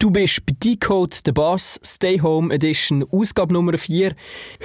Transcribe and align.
Du 0.00 0.10
bist 0.10 0.46
bei 0.46 0.54
Decode 0.64 1.14
The 1.26 1.30
Boss, 1.30 1.78
Stay 1.84 2.18
Home 2.22 2.54
Edition, 2.54 3.04
Ausgabe 3.12 3.52
Nummer 3.52 3.76
4. 3.76 4.14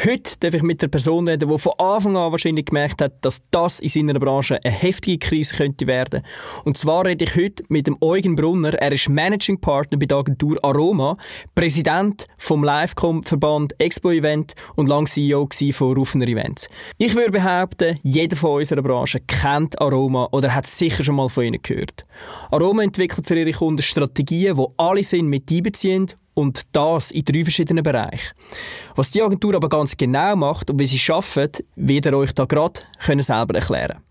Heute 0.05 0.31
darf 0.39 0.53
ich 0.53 0.63
mit 0.63 0.81
der 0.81 0.87
Person 0.87 1.27
reden, 1.27 1.49
die 1.49 1.59
von 1.59 1.73
Anfang 1.77 2.15
an 2.15 2.31
wahrscheinlich 2.31 2.67
gemerkt 2.67 3.01
hat, 3.01 3.15
dass 3.19 3.41
das 3.51 3.81
in 3.81 3.89
seiner 3.89 4.17
Branche 4.17 4.57
eine 4.63 4.73
heftige 4.73 5.17
Krise 5.17 5.53
könnte 5.53 5.87
werden. 5.87 6.21
Und 6.63 6.77
zwar 6.77 7.05
rede 7.05 7.25
ich 7.25 7.35
heute 7.35 7.65
mit 7.67 7.85
dem 7.85 7.97
Eugen 7.99 8.37
Brunner. 8.37 8.75
Er 8.75 8.93
ist 8.93 9.09
Managing 9.09 9.59
Partner 9.59 9.97
bei 9.97 10.05
der 10.05 10.19
Agentur 10.19 10.57
Aroma, 10.63 11.17
Präsident 11.53 12.27
vom 12.37 12.63
Livecom-Verband 12.63 13.77
Expo 13.77 14.11
Event 14.11 14.53
und 14.77 14.87
lang 14.87 15.05
CEO 15.05 15.49
von 15.73 15.97
Rufener 15.97 16.29
Events. 16.29 16.69
Ich 16.97 17.13
würde 17.13 17.31
behaupten, 17.31 17.99
jeder 18.03 18.37
von 18.37 18.59
unserer 18.61 18.81
Branche 18.81 19.19
kennt 19.19 19.81
Aroma 19.81 20.29
oder 20.31 20.55
hat 20.55 20.65
sicher 20.65 21.03
schon 21.03 21.15
mal 21.15 21.27
von 21.27 21.43
ihnen 21.43 21.61
gehört. 21.61 22.03
Aroma 22.51 22.83
entwickelt 22.83 23.27
für 23.27 23.37
ihre 23.37 23.51
Kunden 23.51 23.81
Strategien, 23.81 24.55
die 24.55 24.65
alle 24.77 25.03
sind 25.03 25.24
Marketing 25.25 25.29
mit 25.29 25.51
einbeziehen 25.51 26.07
und 26.33 26.63
das 26.73 27.11
in 27.11 27.23
drei 27.23 27.43
verschiedenen 27.43 27.83
Bereichen. 27.83 28.35
Was 28.95 29.11
die 29.11 29.21
Agentur 29.21 29.55
aber 29.55 29.69
ganz 29.69 29.95
genau 29.95 30.35
macht 30.35 30.69
und 30.69 30.79
wie 30.79 30.85
sie 30.85 31.11
arbeitet, 31.11 31.65
wird 31.75 32.05
er 32.05 32.17
euch 32.17 32.33
da 32.33 32.45
gerade 32.45 32.81
selber 32.99 33.55
erklären 33.55 34.01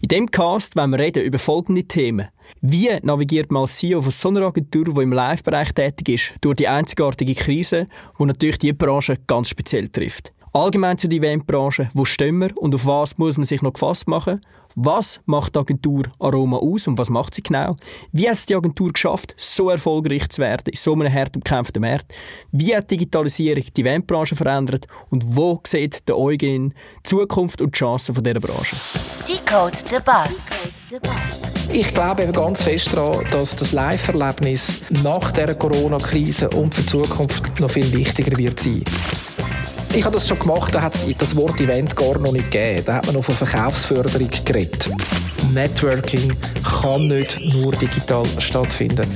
In 0.00 0.08
dem 0.08 0.30
Cast 0.30 0.76
wollen 0.76 0.90
wir 0.90 0.98
reden 0.98 1.24
über 1.24 1.38
folgende 1.38 1.84
Themen. 1.84 2.28
Wie 2.60 2.90
navigiert 3.02 3.50
man 3.50 3.62
als 3.62 3.78
CEO 3.78 4.02
von 4.02 4.10
so 4.10 4.28
einer 4.28 4.42
Agentur, 4.42 4.84
die 4.84 5.02
im 5.02 5.12
Live-Bereich 5.12 5.72
tätig 5.72 6.08
ist, 6.08 6.34
durch 6.42 6.56
die 6.56 6.68
einzigartige 6.68 7.34
Krise, 7.34 7.86
die 8.18 8.24
natürlich 8.24 8.58
die 8.58 8.72
Branche 8.72 9.18
ganz 9.26 9.48
speziell 9.48 9.88
trifft? 9.88 10.30
Allgemein 10.54 10.98
zu 10.98 11.08
der 11.08 11.18
Eventbranche, 11.18 11.88
wo 11.94 12.04
stehen 12.04 12.36
wir 12.36 12.50
und 12.58 12.74
auf 12.74 12.84
was 12.84 13.16
muss 13.16 13.38
man 13.38 13.46
sich 13.46 13.62
noch 13.62 13.72
gefasst 13.72 14.06
machen? 14.06 14.38
Was 14.74 15.18
macht 15.24 15.54
die 15.54 15.60
Agentur 15.60 16.04
Aroma 16.18 16.58
aus 16.58 16.86
und 16.86 16.98
was 16.98 17.08
macht 17.08 17.34
sie 17.34 17.42
genau? 17.42 17.76
Wie 18.12 18.28
hat 18.28 18.34
es 18.34 18.44
die 18.44 18.54
Agentur 18.54 18.92
geschafft, 18.92 19.34
so 19.38 19.70
erfolgreich 19.70 20.28
zu 20.28 20.42
werden 20.42 20.64
in 20.68 20.76
so 20.76 20.92
einem 20.92 21.10
hart 21.10 21.36
umkämpften 21.36 21.80
Markt? 21.80 22.12
Wie 22.50 22.76
hat 22.76 22.90
Digitalisierung 22.90 23.64
die 23.74 23.80
Eventbranche 23.80 24.36
verändert 24.36 24.86
und 25.08 25.24
wo 25.24 25.58
sieht 25.66 26.06
der 26.06 26.18
Eugen 26.18 26.74
die 26.98 27.02
Zukunft 27.02 27.62
und 27.62 27.74
die 27.74 27.78
Chancen 27.78 28.14
von 28.14 28.22
dieser 28.22 28.40
Branche? 28.40 28.76
Decode 29.26 29.78
the 29.88 29.96
Bus. 30.04 30.48
Ich 31.72 31.94
glaube 31.94 32.24
eben 32.24 32.32
ganz 32.32 32.62
fest 32.62 32.94
daran, 32.94 33.24
dass 33.30 33.56
das 33.56 33.72
Live-Erlebnis 33.72 34.82
nach 35.02 35.32
der 35.32 35.54
Corona-Krise 35.54 36.50
und 36.50 36.74
für 36.74 36.82
die 36.82 36.88
Zukunft 36.88 37.58
noch 37.58 37.70
viel 37.70 37.90
wichtiger 37.92 38.36
wird 38.36 38.60
sein. 38.60 38.84
Ich 39.94 40.04
habe 40.06 40.14
das 40.14 40.26
schon 40.26 40.38
gemacht, 40.38 40.74
da 40.74 40.80
hat 40.80 40.94
es 40.94 41.06
das 41.18 41.36
Wort 41.36 41.60
Event 41.60 41.94
gar 41.94 42.18
noch 42.18 42.32
nicht 42.32 42.50
gegeben. 42.50 42.82
Da 42.86 42.94
hat 42.94 43.06
man 43.06 43.14
noch 43.14 43.24
von 43.24 43.34
Verkaufsförderung 43.34 44.30
geredet. 44.42 44.88
Networking 45.52 46.34
kann 46.80 47.08
nicht 47.08 47.38
nur 47.40 47.72
digital 47.72 48.24
stattfinden. 48.38 49.10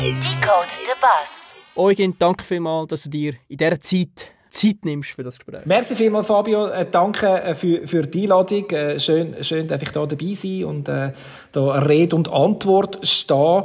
Decode 0.00 0.70
the 0.70 0.92
Bus. 1.00 1.52
Eugen, 1.74 2.14
danke 2.16 2.44
vielmals, 2.44 2.90
dass 2.90 3.02
du 3.02 3.08
dir 3.08 3.34
in 3.48 3.56
dieser 3.56 3.80
Zeit 3.80 4.26
Zeit 4.50 4.84
nimmst 4.84 5.10
für 5.10 5.24
das 5.24 5.38
Gespräch. 5.38 5.66
Merci 5.66 5.96
vielmals, 5.96 6.28
Fabio. 6.28 6.68
Äh, 6.68 6.86
danke 6.88 7.26
äh, 7.26 7.54
für, 7.56 7.88
für 7.88 8.02
die 8.02 8.22
Einladung. 8.24 8.70
Äh, 8.70 9.00
schön, 9.00 9.42
schön, 9.42 9.66
dass 9.66 9.82
ich 9.82 9.90
da 9.90 10.06
dabei 10.06 10.34
sein 10.34 10.64
und 10.64 10.88
äh, 10.88 11.12
da 11.50 11.78
Rede 11.78 12.14
und 12.14 12.30
Antwort 12.30 13.04
stehen. 13.06 13.64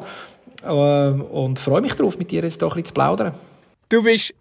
Äh, 0.63 0.67
und 0.67 1.59
freue 1.59 1.81
mich 1.81 1.93
darauf, 1.93 2.17
mit 2.17 2.31
dir 2.31 2.43
jetzt 2.43 2.61
doch 2.61 2.71
ein 2.71 2.81
bisschen 2.81 2.87
zu 2.87 2.93
plaudern. 2.93 3.35
Du 3.89 4.01
bist 4.01 4.33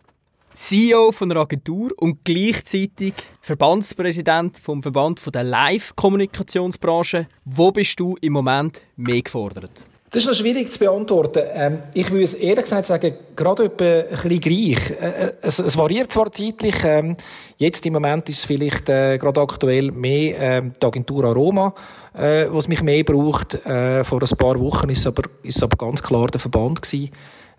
CEO 0.57 1.13
von 1.13 1.31
einer 1.31 1.41
Agentur 1.41 1.93
und 1.99 2.25
gleichzeitig 2.25 3.13
Verbandspräsident 3.43 4.57
vom 4.57 4.83
Verband 4.83 5.21
der 5.35 5.45
Live-Kommunikationsbranche. 5.45 7.27
Wo 7.45 7.71
bist 7.71 8.01
du 8.01 8.17
im 8.23 8.33
Moment 8.33 8.81
mehr 8.97 9.21
gefordert? 9.21 9.85
Das 10.09 10.23
ist 10.23 10.29
noch 10.31 10.35
schwierig 10.35 10.73
zu 10.73 10.79
beantworten. 10.79 11.43
Ähm, 11.53 11.79
ich 11.93 12.11
würde 12.11 12.25
es 12.25 12.33
ehrlich 12.33 12.65
gesagt 12.65 12.87
sagen, 12.87 13.17
gerade 13.37 13.65
etwa 13.65 13.85
ein 13.85 14.07
bisschen 14.09 14.41
gleich. 14.41 14.91
Äh, 14.99 15.27
äh, 15.27 15.33
es, 15.43 15.59
es, 15.59 15.77
variiert 15.77 16.11
zwar 16.11 16.33
zeitlich. 16.33 16.77
Ähm, 16.85 17.19
jetzt 17.59 17.85
im 17.85 17.93
Moment 17.93 18.27
ist 18.31 18.39
es 18.39 18.45
vielleicht 18.47 18.89
äh, 18.89 19.19
gerade 19.19 19.43
aktuell 19.43 19.91
mehr 19.91 20.41
ähm, 20.41 20.73
die 20.81 20.87
Agentur 20.87 21.23
Aroma, 21.25 21.75
äh, 22.15 22.47
was 22.49 22.67
mich 22.67 22.83
mehr 22.83 23.05
braucht. 23.05 23.67
Äh, 23.67 24.05
vor 24.05 24.23
ein 24.23 24.39
paar 24.39 24.59
Wochen 24.59 24.89
ist 24.89 25.01
es 25.01 25.07
aber, 25.07 25.25
ist 25.43 25.63
aber 25.63 25.77
ganz 25.77 26.03
klar 26.03 26.29
der 26.29 26.41
Verband 26.41 26.81
gewesen, 26.81 27.11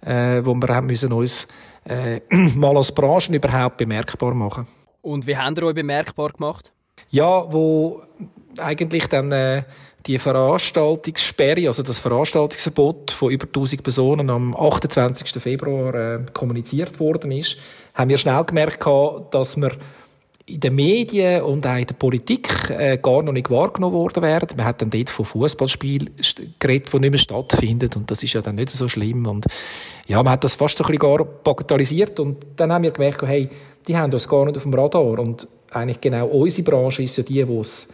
äh, 0.04 0.44
wo 0.44 0.56
wir 0.56 0.70
haben 0.70 0.88
müssen 0.88 1.14
uns 1.14 1.48
äh, 1.88 2.22
mal 2.56 2.76
als 2.78 2.92
Branche 2.92 3.34
überhaupt 3.34 3.78
bemerkbar 3.78 4.34
machen. 4.34 4.68
Und 5.02 5.28
wie 5.28 5.38
haben 5.38 5.56
ihr 5.56 5.64
euch 5.64 5.76
bemerkbar 5.76 6.32
gemacht? 6.32 6.72
Ja, 7.10 7.52
wo 7.52 8.02
eigentlich 8.60 9.08
dann 9.08 9.32
äh, 9.32 9.64
die 10.06 10.20
Veranstaltungssperre, 10.20 11.68
also 11.68 11.84
das 11.84 12.00
Veranstaltungsverbot 12.00 13.12
von 13.12 13.32
über 13.32 13.46
1000 13.46 13.84
Personen 13.84 14.30
am 14.30 14.56
28. 14.56 15.42
Februar 15.42 15.94
äh, 15.94 16.20
kommuniziert 16.34 17.00
worden 17.00 17.32
ist, 17.32 17.58
haben 17.94 18.10
wir 18.10 18.18
schnell 18.18 18.44
gemerkt, 18.44 18.86
dass 19.32 19.58
wir 19.58 19.72
in 20.50 20.62
den 20.62 20.76
Medien 20.76 21.42
und 21.42 21.68
auch 21.68 21.76
in 21.76 21.86
der 21.86 21.94
Politik 21.94 22.70
äh, 22.70 22.98
gar 22.98 23.22
noch 23.22 23.34
nicht 23.34 23.50
wahrgenommen 23.50 23.94
worden 23.94 24.24
werden. 24.24 24.56
Man 24.56 24.66
hat 24.66 24.82
dann 24.82 24.90
dort 24.90 25.10
von 25.10 25.26
Fußballspielen 25.26 26.10
geredet, 26.58 26.94
die 26.94 27.00
nicht 27.00 27.12
mehr 27.12 27.20
stattfinden 27.20 27.90
und 27.96 28.10
das 28.10 28.24
ist 28.24 28.34
ja 28.34 28.42
dann 28.42 28.56
nicht 28.56 28.70
so 28.70 28.88
schlimm 28.88 29.26
und 29.26 29.46
ja, 30.08 30.24
man 30.24 30.32
hat 30.32 30.46
das 30.46 30.56
fast 30.56 30.78
so 30.78 30.86
ein 30.86 30.88
bisschen 30.88 31.18
gar 31.18 31.26
bagatellisiert 31.26 32.20
und 32.22 32.38
dann 32.56 32.72
haben 32.72 32.84
wir 32.84 32.92
gemerkt, 32.92 33.22
hey, 33.24 33.50
die 33.88 33.98
haben 33.98 34.14
uns 34.14 34.28
gar 34.28 34.46
nicht 34.46 34.56
auf 34.56 34.64
dem 34.64 34.74
Radar 34.74 35.20
und 35.20 35.50
eigentlich 35.72 36.00
genau 36.00 36.28
unsere 36.28 36.64
Branche 36.64 37.04
ist 37.04 37.18
ja 37.18 37.24
die, 37.24 37.46
wo 37.46 37.60
es 37.62 37.90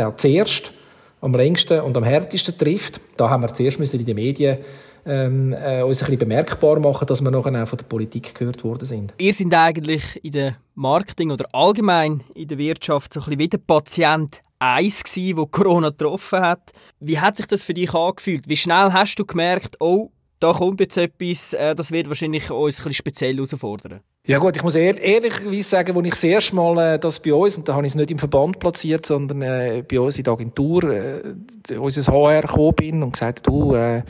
auch 0.00 0.16
zuerst 0.16 0.72
am 1.20 1.34
längsten 1.34 1.80
und 1.80 1.96
am 1.96 2.02
härtesten 2.02 2.58
trifft. 2.58 3.00
Da 3.16 3.30
haben 3.30 3.44
wir 3.44 3.54
zuerst 3.54 3.78
müssen 3.78 4.00
in 4.00 4.06
den 4.06 4.16
Medien 4.16 4.58
ähm, 5.06 5.52
äh, 5.52 5.82
uns 5.82 6.00
ein 6.02 6.06
bisschen 6.06 6.18
bemerkbar 6.18 6.78
machen, 6.80 7.06
dass 7.06 7.22
wir 7.22 7.30
nachher 7.30 7.62
auch 7.62 7.68
von 7.68 7.78
der 7.78 7.84
Politik 7.84 8.34
gehört 8.34 8.62
worden 8.64 8.86
sind. 8.86 9.14
Ihr 9.18 9.34
seid 9.34 9.54
eigentlich 9.54 10.24
in 10.24 10.32
der 10.32 10.56
Marketing 10.74 11.30
oder 11.30 11.46
allgemein 11.52 12.22
in 12.34 12.48
der 12.48 12.58
Wirtschaft 12.58 13.12
so 13.12 13.20
ein 13.20 13.24
bisschen 13.24 13.38
wie 13.38 13.48
der 13.48 13.58
Patient 13.58 14.42
1 14.58 15.02
gewesen, 15.02 15.36
wo 15.36 15.46
Corona 15.46 15.90
getroffen 15.90 16.40
hat. 16.40 16.72
Wie 17.00 17.18
hat 17.18 17.36
sich 17.36 17.46
das 17.46 17.64
für 17.64 17.74
dich 17.74 17.92
angefühlt? 17.94 18.48
Wie 18.48 18.56
schnell 18.56 18.92
hast 18.92 19.16
du 19.16 19.24
gemerkt, 19.24 19.76
oh, 19.80 20.10
da 20.38 20.52
kommt 20.52 20.80
jetzt 20.80 20.96
etwas, 20.96 21.52
äh, 21.52 21.74
das 21.74 21.92
wird 21.92 22.08
wahrscheinlich 22.08 22.50
uns 22.50 22.78
ein 22.78 22.84
bisschen 22.84 22.92
speziell 22.94 23.34
herausfordern? 23.34 24.00
Ja 24.26 24.38
gut, 24.38 24.56
ich 24.56 24.62
muss 24.62 24.76
ehr 24.76 25.00
ehrlicherweise 25.00 25.62
sagen, 25.62 25.96
als 25.96 26.06
ich 26.06 26.14
das 26.14 26.24
erste 26.24 26.54
Mal 26.54 26.94
äh, 26.94 26.98
das 26.98 27.20
bei 27.20 27.34
uns, 27.34 27.56
und 27.56 27.68
da 27.68 27.74
habe 27.74 27.86
ich 27.86 27.92
es 27.92 27.96
nicht 27.96 28.10
im 28.10 28.18
Verband 28.18 28.58
platziert, 28.60 29.04
sondern 29.04 29.42
äh, 29.42 29.84
bei 29.88 29.98
uns 29.98 30.16
in 30.16 30.24
der 30.24 30.32
Agentur, 30.32 30.84
äh, 30.84 31.76
unser 31.76 32.12
HR 32.12 32.42
gekommen 32.42 32.74
bin 32.74 33.02
und 33.02 33.12
gesagt, 33.12 33.46
du, 33.46 33.74
äh, 33.74 34.02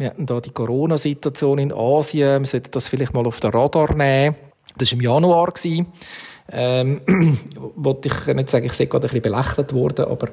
wir 0.00 0.08
hatten 0.08 0.24
da 0.24 0.40
die 0.40 0.50
Corona-Situation 0.50 1.58
in 1.58 1.72
Asien, 1.72 2.40
wir 2.40 2.46
sollten 2.46 2.70
das 2.70 2.88
vielleicht 2.88 3.12
mal 3.12 3.26
auf 3.26 3.38
den 3.38 3.50
Radar 3.50 3.94
nehmen. 3.94 4.34
Das 4.78 4.90
war 4.90 4.98
im 4.98 5.04
Januar. 5.04 5.52
Ähm, 6.52 7.00
wollte 7.76 8.08
ich 8.08 8.34
nicht 8.34 8.50
sagen, 8.50 8.64
ich 8.64 8.72
sei 8.72 8.86
gerade 8.86 9.06
ein 9.06 9.20
bisschen 9.20 9.32
belächelt 9.32 9.72
worden, 9.72 10.06
aber 10.06 10.28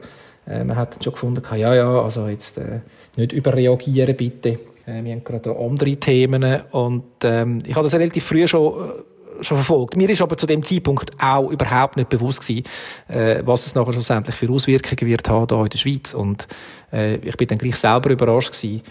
äh, 0.47 0.63
man 0.63 0.77
hat 0.77 1.03
schon 1.03 1.13
gefunden, 1.13 1.43
ja, 1.57 1.75
ja, 1.75 2.01
also 2.01 2.27
jetzt 2.27 2.57
äh, 2.57 2.79
nicht 3.17 3.33
überreagieren 3.33 4.15
bitte. 4.15 4.51
Äh, 4.85 5.03
wir 5.03 5.11
haben 5.11 5.23
gerade 5.23 5.55
andere 5.55 5.97
Themen 5.97 6.61
und 6.71 7.03
ähm, 7.23 7.59
ich 7.67 7.75
habe 7.75 7.83
das 7.83 7.93
relativ 7.93 8.23
früh 8.23 8.47
schon 8.47 8.73
äh, 8.73 9.43
schon 9.43 9.57
verfolgt. 9.57 9.95
Mir 9.95 10.09
ist 10.09 10.21
aber 10.21 10.37
zu 10.37 10.47
dem 10.47 10.63
Zeitpunkt 10.63 11.11
auch 11.21 11.49
überhaupt 11.51 11.97
nicht 11.97 12.09
bewusst 12.09 12.41
gewesen, 12.41 12.63
äh, 13.07 13.41
was 13.45 13.67
es 13.67 13.75
nachher 13.75 13.93
schlussendlich 13.93 14.35
für 14.35 14.49
Auswirkungen 14.49 15.09
wird 15.09 15.29
haben 15.29 15.47
hier 15.47 15.63
in 15.63 15.69
der 15.69 15.77
Schweiz. 15.77 16.13
Und 16.13 16.47
äh, 16.91 17.15
ich 17.17 17.37
bin 17.37 17.47
dann 17.47 17.57
gleich 17.57 17.75
selber 17.75 18.09
überrascht 18.09 18.53
gewesen, 18.53 18.81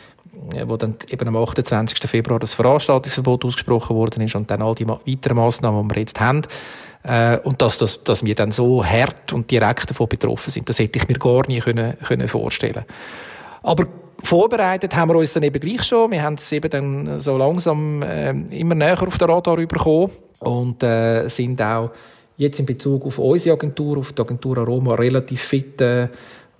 wo 0.66 0.76
dann 0.76 0.96
eben 1.08 1.28
am 1.28 1.36
28. 1.36 1.98
Februar 2.08 2.38
das 2.38 2.54
Veranstaltungsverbot 2.54 3.44
ausgesprochen 3.44 3.96
worden 3.96 4.22
ist 4.22 4.34
und 4.34 4.50
dann 4.50 4.62
all 4.62 4.74
die 4.74 4.86
weiteren 4.86 5.36
Massnahmen, 5.36 5.88
die 5.88 5.94
wir 5.94 6.00
jetzt 6.00 6.20
haben. 6.20 6.42
Äh, 7.02 7.38
und 7.38 7.62
dass, 7.62 7.78
dass, 7.78 8.02
dass 8.04 8.24
wir 8.24 8.34
dann 8.34 8.52
so 8.52 8.84
hart 8.84 9.32
und 9.32 9.50
direkt 9.50 9.90
davon 9.90 10.08
betroffen 10.08 10.50
sind, 10.50 10.68
das 10.68 10.78
hätte 10.78 10.98
ich 10.98 11.08
mir 11.08 11.18
gar 11.18 11.46
nie 11.46 11.60
können, 11.60 11.96
können 12.04 12.28
vorstellen 12.28 12.84
Aber 13.62 13.86
vorbereitet 14.22 14.94
haben 14.96 15.10
wir 15.10 15.16
uns 15.16 15.32
dann 15.32 15.42
eben 15.42 15.60
gleich 15.60 15.82
schon. 15.84 16.10
Wir 16.10 16.22
haben 16.22 16.34
es 16.34 16.50
eben 16.52 16.70
dann 16.70 17.20
so 17.20 17.36
langsam 17.36 18.02
äh, 18.02 18.30
immer 18.30 18.74
näher 18.74 19.00
auf 19.02 19.18
den 19.18 19.30
Radar 19.30 19.56
bekommen 19.56 20.10
und 20.40 20.82
äh, 20.82 21.28
sind 21.28 21.62
auch 21.62 21.90
jetzt 22.36 22.58
in 22.60 22.66
Bezug 22.66 23.06
auf 23.06 23.18
unsere 23.18 23.54
Agentur, 23.56 23.98
auf 23.98 24.12
die 24.12 24.22
Agentur 24.22 24.58
Aroma, 24.58 24.94
relativ 24.94 25.42
fit 25.42 25.80
äh, 25.80 26.08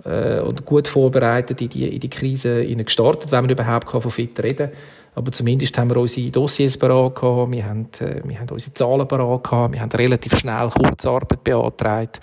äh, 0.04 0.40
und 0.40 0.64
gut 0.64 0.88
vorbereitet 0.88 1.60
in 1.60 1.68
die, 1.68 1.88
in 1.88 2.00
die 2.00 2.10
Krise 2.10 2.66
gestartet, 2.66 3.32
wenn 3.32 3.42
man 3.42 3.50
überhaupt 3.50 3.90
von 3.90 4.10
fit 4.10 4.38
reden 4.40 4.70
kann. 4.70 4.78
Aber 5.16 5.32
zumindest 5.32 5.76
haben 5.78 5.88
wir 5.88 5.96
unsere 5.96 6.30
Dossiers 6.30 6.76
parat 6.76 7.14
gehabt, 7.14 7.50
wir 7.50 7.64
haben, 7.64 7.88
äh, 8.00 8.20
wir 8.22 8.38
haben 8.38 8.50
unsere 8.50 8.74
Zahlen 8.74 9.08
parat 9.08 9.44
gehabt, 9.44 9.72
wir 9.72 9.80
haben 9.80 9.90
relativ 9.92 10.36
schnell 10.36 10.68
Kurzarbeit 10.68 11.42
beantragt. 11.42 12.20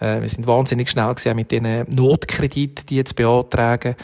Äh, 0.00 0.22
wir 0.22 0.28
sind 0.28 0.46
wahnsinnig 0.46 0.88
schnell 0.88 1.12
gewesen, 1.12 1.34
mit 1.34 1.50
diesen 1.50 1.84
Notkrediten, 1.88 2.86
die 2.86 2.96
jetzt 2.96 3.16
beantragen. 3.16 3.96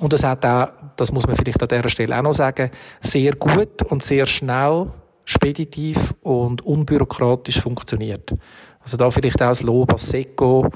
Und 0.00 0.14
das 0.14 0.24
hat 0.24 0.46
auch, 0.46 0.68
das 0.96 1.12
muss 1.12 1.26
man 1.26 1.36
vielleicht 1.36 1.62
an 1.62 1.68
dieser 1.68 1.90
Stelle 1.90 2.18
auch 2.18 2.22
noch 2.22 2.32
sagen, 2.32 2.70
sehr 3.02 3.34
gut 3.36 3.82
und 3.82 4.02
sehr 4.02 4.24
schnell, 4.24 4.86
speditiv 5.26 6.14
und 6.22 6.64
unbürokratisch 6.64 7.60
funktioniert. 7.60 8.34
Also 8.80 8.96
da 8.96 9.10
vielleicht 9.10 9.42
auch 9.42 9.48
das 9.48 9.62
Lob 9.62 9.92
als 9.92 10.08
SECO 10.08 10.70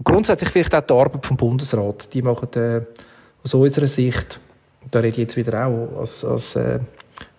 und 0.00 0.04
grundsätzlich 0.04 0.48
vielleicht 0.48 0.74
auch 0.74 0.80
die 0.80 0.94
Arbeit 0.94 1.26
vom 1.26 1.36
Bundesrat. 1.36 2.12
Die 2.14 2.22
machen 2.22 2.48
äh, 2.54 2.80
aus 3.44 3.52
unserer 3.52 3.86
Sicht, 3.86 4.40
da 4.90 5.00
rede 5.00 5.08
ich 5.08 5.16
jetzt 5.18 5.36
wieder 5.36 5.66
auch 5.66 5.98
als, 6.00 6.24
als 6.24 6.56
äh, 6.56 6.78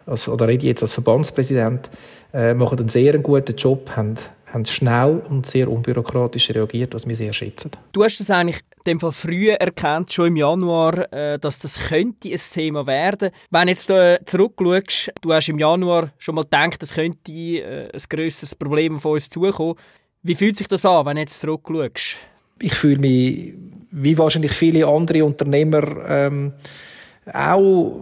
als, 0.05 0.27
oder 0.27 0.47
rede 0.47 0.67
jetzt 0.67 0.83
als 0.83 0.93
Verbandspräsident, 0.93 1.89
äh, 2.33 2.53
machen 2.53 2.77
einen 2.77 2.89
sehr 2.89 3.17
guten 3.19 3.55
Job, 3.55 3.89
haben, 3.95 4.15
haben 4.53 4.65
schnell 4.65 5.21
und 5.27 5.47
sehr 5.47 5.69
unbürokratisch 5.69 6.51
reagiert, 6.51 6.93
was 6.93 7.07
wir 7.07 7.15
sehr 7.15 7.33
schätzen. 7.33 7.71
Du 7.93 8.03
hast 8.03 8.19
das 8.19 8.29
eigentlich 8.29 8.59
dem 8.85 8.99
Fall 8.99 9.11
früh 9.11 9.49
erkannt, 9.49 10.13
schon 10.13 10.27
im 10.27 10.35
Januar, 10.35 11.11
äh, 11.11 11.39
dass 11.39 11.59
das 11.59 11.79
könnte 11.79 12.29
ein 12.29 12.39
Thema 12.53 12.85
werden. 12.85 13.31
Wenn 13.49 13.67
jetzt 13.69 13.89
äh, 13.89 14.19
zurückschaust, 14.23 15.11
du 15.21 15.33
hast 15.33 15.49
im 15.49 15.57
Januar 15.57 16.11
schon 16.19 16.35
mal 16.35 16.43
gedacht, 16.43 16.81
es 16.83 16.93
könnte 16.93 17.31
äh, 17.31 17.89
ein 17.91 18.01
grösseres 18.07 18.55
Problem 18.55 18.99
von 18.99 19.13
uns 19.13 19.29
zukommen. 19.29 19.75
Wie 20.23 20.35
fühlt 20.35 20.57
sich 20.57 20.67
das 20.67 20.85
an, 20.85 21.05
wenn 21.05 21.15
du 21.15 21.21
jetzt 21.21 21.41
zurückschaust? 21.41 22.17
Ich 22.61 22.75
fühle 22.75 22.99
mich, 22.99 23.53
wie 23.91 24.17
wahrscheinlich 24.17 24.53
viele 24.53 24.87
andere 24.87 25.25
Unternehmer, 25.25 25.83
ähm, 26.07 26.53
auch 27.33 27.99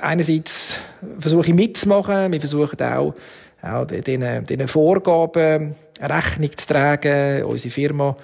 einerseits 0.00 0.76
versuche 1.18 1.48
ich 1.48 1.54
mitzumachen, 1.54 2.32
wir 2.32 2.40
versuchen 2.40 2.80
auch, 2.80 3.14
auch 3.62 3.86
diesen, 3.86 4.44
diesen 4.44 4.68
Vorgaben 4.68 5.74
Rechnung 6.00 6.56
zu 6.56 6.66
tragen. 6.66 7.44
Unsere 7.44 7.72
Firma, 7.72 8.16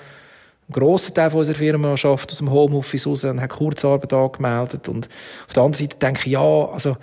ein 0.68 0.72
grosser 0.72 1.12
Teil 1.12 1.32
unserer 1.32 1.56
Firma 1.56 1.96
schafft 1.96 2.30
aus 2.30 2.38
dem 2.38 2.50
Homeoffice 2.50 3.06
raus 3.06 3.24
und 3.24 3.40
hat 3.40 3.50
Kurzarbeit 3.50 4.12
angemeldet. 4.12 4.88
Und 4.88 5.08
auf 5.48 5.54
der 5.54 5.62
anderen 5.62 5.88
Seite 5.88 5.96
denke 5.98 6.20
ich, 6.26 6.32
ja, 6.32 6.40
also, 6.40 6.96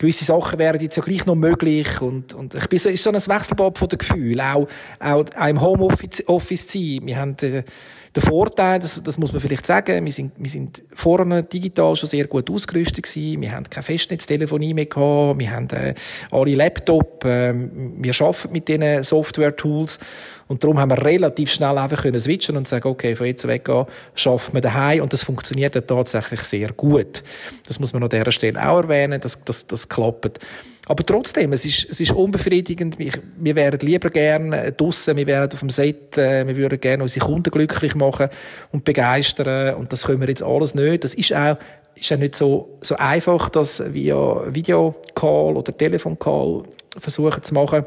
gewisse 0.00 0.24
Sachen 0.24 0.58
wären 0.58 0.80
jetzt 0.80 0.96
ja 0.96 1.02
gleich 1.02 1.26
noch 1.26 1.34
möglich 1.34 2.00
und, 2.00 2.32
und 2.32 2.54
ich 2.54 2.66
bin 2.68 2.78
so, 2.78 2.88
ist 2.88 3.02
so 3.02 3.10
ein 3.10 3.16
Wechselbad 3.16 3.76
von 3.76 3.88
den 3.88 3.98
Gefühlen, 3.98 4.40
auch, 4.40 4.66
auch, 4.98 5.24
auch 5.38 5.46
im 5.46 5.60
Homeoffice 5.60 6.26
Office 6.26 6.72
sein. 6.72 7.00
Wir 7.04 7.18
haben, 7.18 7.36
äh, 7.42 7.62
der 8.14 8.22
Vorteil, 8.22 8.80
das, 8.80 9.00
das 9.02 9.18
muss 9.18 9.32
man 9.32 9.40
vielleicht 9.40 9.66
sagen, 9.66 10.04
wir 10.04 10.12
sind, 10.12 10.32
wir 10.36 10.50
sind 10.50 10.84
vorne 10.90 11.44
digital 11.44 11.94
schon 11.94 12.08
sehr 12.08 12.26
gut 12.26 12.50
ausgerüstet 12.50 13.04
gewesen. 13.04 13.40
Wir 13.40 13.52
haben 13.52 13.68
keine 13.68 13.84
Festnetztelefonie 13.84 14.74
mehr 14.74 14.86
gehabt. 14.86 15.38
Wir 15.38 15.50
haben 15.52 15.68
äh, 15.70 15.94
alle 16.30 16.54
Laptop. 16.54 17.24
Äh, 17.24 17.54
wir 17.54 18.20
arbeiten 18.20 18.52
mit 18.52 18.66
diesen 18.66 19.04
Software-Tools. 19.04 19.98
Und 20.50 20.64
darum 20.64 20.80
haben 20.80 20.90
wir 20.90 21.04
relativ 21.04 21.52
schnell 21.52 21.78
einfach 21.78 22.02
können 22.02 22.18
switchen 22.18 22.56
und 22.56 22.66
sagen, 22.66 22.88
okay, 22.88 23.14
von 23.14 23.24
jetzt 23.24 23.46
weg 23.46 23.70
schaffen 24.16 24.52
wir 24.52 24.60
daheim 24.60 25.00
und 25.00 25.12
das 25.12 25.22
funktioniert 25.22 25.76
dann 25.76 25.86
tatsächlich 25.86 26.40
sehr 26.40 26.72
gut. 26.72 27.22
Das 27.68 27.78
muss 27.78 27.92
man 27.92 28.02
an 28.02 28.08
dieser 28.08 28.32
Stelle 28.32 28.68
auch 28.68 28.82
erwähnen, 28.82 29.20
dass 29.20 29.44
das, 29.44 29.68
das 29.68 29.88
klappt. 29.88 30.40
Aber 30.88 31.06
trotzdem, 31.06 31.52
es 31.52 31.64
ist, 31.64 31.88
es 31.88 32.00
ist 32.00 32.10
unbefriedigend. 32.10 32.98
Wir, 32.98 33.12
wir 33.38 33.54
wären 33.54 33.78
lieber 33.78 34.10
gerne 34.10 34.72
draussen, 34.72 35.16
wir 35.16 35.28
wären 35.28 35.52
auf 35.52 35.60
dem 35.60 35.70
Set, 35.70 36.18
äh, 36.18 36.44
wir 36.44 36.56
würden 36.56 36.80
gerne 36.80 37.04
unsere 37.04 37.24
Kunden 37.24 37.52
glücklich 37.52 37.94
machen 37.94 38.28
und 38.72 38.84
begeistern. 38.84 39.76
Und 39.76 39.92
das 39.92 40.02
können 40.02 40.20
wir 40.20 40.28
jetzt 40.28 40.42
alles 40.42 40.74
nicht. 40.74 41.04
Das 41.04 41.14
ist 41.14 41.32
auch, 41.32 41.58
ist 41.94 42.12
auch 42.12 42.18
nicht 42.18 42.34
so, 42.34 42.76
so 42.80 42.96
einfach, 42.96 43.50
das 43.50 43.84
via 43.94 44.52
Videocall 44.52 45.56
oder 45.56 45.76
Telefoncall 45.76 46.64
versuchen 46.98 47.44
zu 47.44 47.54
machen. 47.54 47.84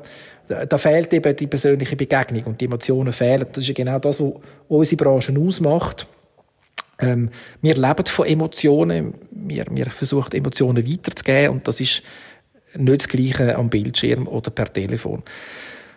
Da, 0.48 0.78
fehlt 0.78 1.14
eben 1.14 1.36
die 1.36 1.48
persönliche 1.48 1.96
Begegnung 1.96 2.44
und 2.44 2.62
die 2.62 2.66
Emotionen 2.66 3.14
fehlen. 3.14 3.46
Das 3.52 3.64
ist 3.64 3.68
ja 3.70 3.74
genau 3.74 3.98
das, 4.00 4.20
was 4.20 4.34
unsere 4.68 5.04
Branche 5.04 5.34
ausmacht. 5.40 6.06
Ähm, 7.00 7.30
wir 7.62 7.76
leben 7.76 8.06
von 8.06 8.28
Emotionen. 8.28 9.14
Wir, 9.32 9.66
wir 9.70 9.86
versuchen 9.88 10.34
Emotionen 10.34 10.88
weiterzugeben 10.88 11.54
und 11.54 11.68
das 11.68 11.80
ist 11.80 12.04
nicht 12.76 13.02
das 13.02 13.08
Gleiche 13.08 13.56
am 13.56 13.70
Bildschirm 13.70 14.28
oder 14.28 14.52
per 14.52 14.72
Telefon. 14.72 15.24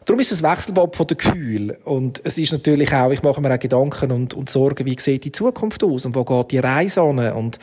Darum 0.04 0.20
ist 0.20 0.30
es 0.30 0.42
Wechselbad 0.42 0.94
von 0.94 1.06
den 1.08 1.16
Gefühlen. 1.16 1.76
Und 1.84 2.20
es 2.22 2.38
ist 2.38 2.52
natürlich 2.52 2.92
auch, 2.94 3.10
ich 3.10 3.24
mache 3.24 3.40
mir 3.40 3.52
auch 3.52 3.58
Gedanken 3.58 4.12
und, 4.12 4.34
und 4.34 4.48
Sorgen, 4.48 4.86
wie 4.86 4.96
sieht 4.98 5.24
die 5.24 5.32
Zukunft 5.32 5.82
aus 5.82 6.06
und 6.06 6.14
wo 6.14 6.24
geht 6.24 6.52
die 6.52 6.58
Reise 6.58 7.02
an? 7.02 7.18
Und, 7.32 7.58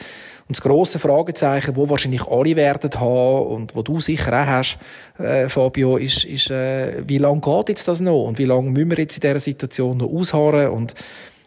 und 0.48 0.58
das 0.58 0.62
grosse 0.62 1.00
Fragezeichen, 1.00 1.76
wo 1.76 1.90
wahrscheinlich 1.90 2.28
alle 2.28 2.56
werden 2.56 2.90
haben 3.00 3.48
und 3.48 3.76
wo 3.76 3.82
du 3.82 4.00
sicher 4.00 4.34
auch 4.34 4.46
hast, 4.46 4.78
äh, 5.18 5.48
Fabio, 5.48 5.98
ist, 5.98 6.26
ist 6.26 6.52
äh, 6.52 7.02
wie 7.08 7.18
lange 7.18 7.40
geht 7.42 7.70
jetzt 7.70 7.88
das 7.88 8.02
noch? 8.02 8.26
Und 8.26 8.38
wie 8.38 8.46
lange 8.46 8.70
müssen 8.70 8.92
wir 8.92 8.98
jetzt 8.98 9.16
in 9.16 9.22
dieser 9.22 9.40
Situation 9.40 9.98
noch 9.98 10.12
ausharren? 10.12 10.70
Und 10.70 10.94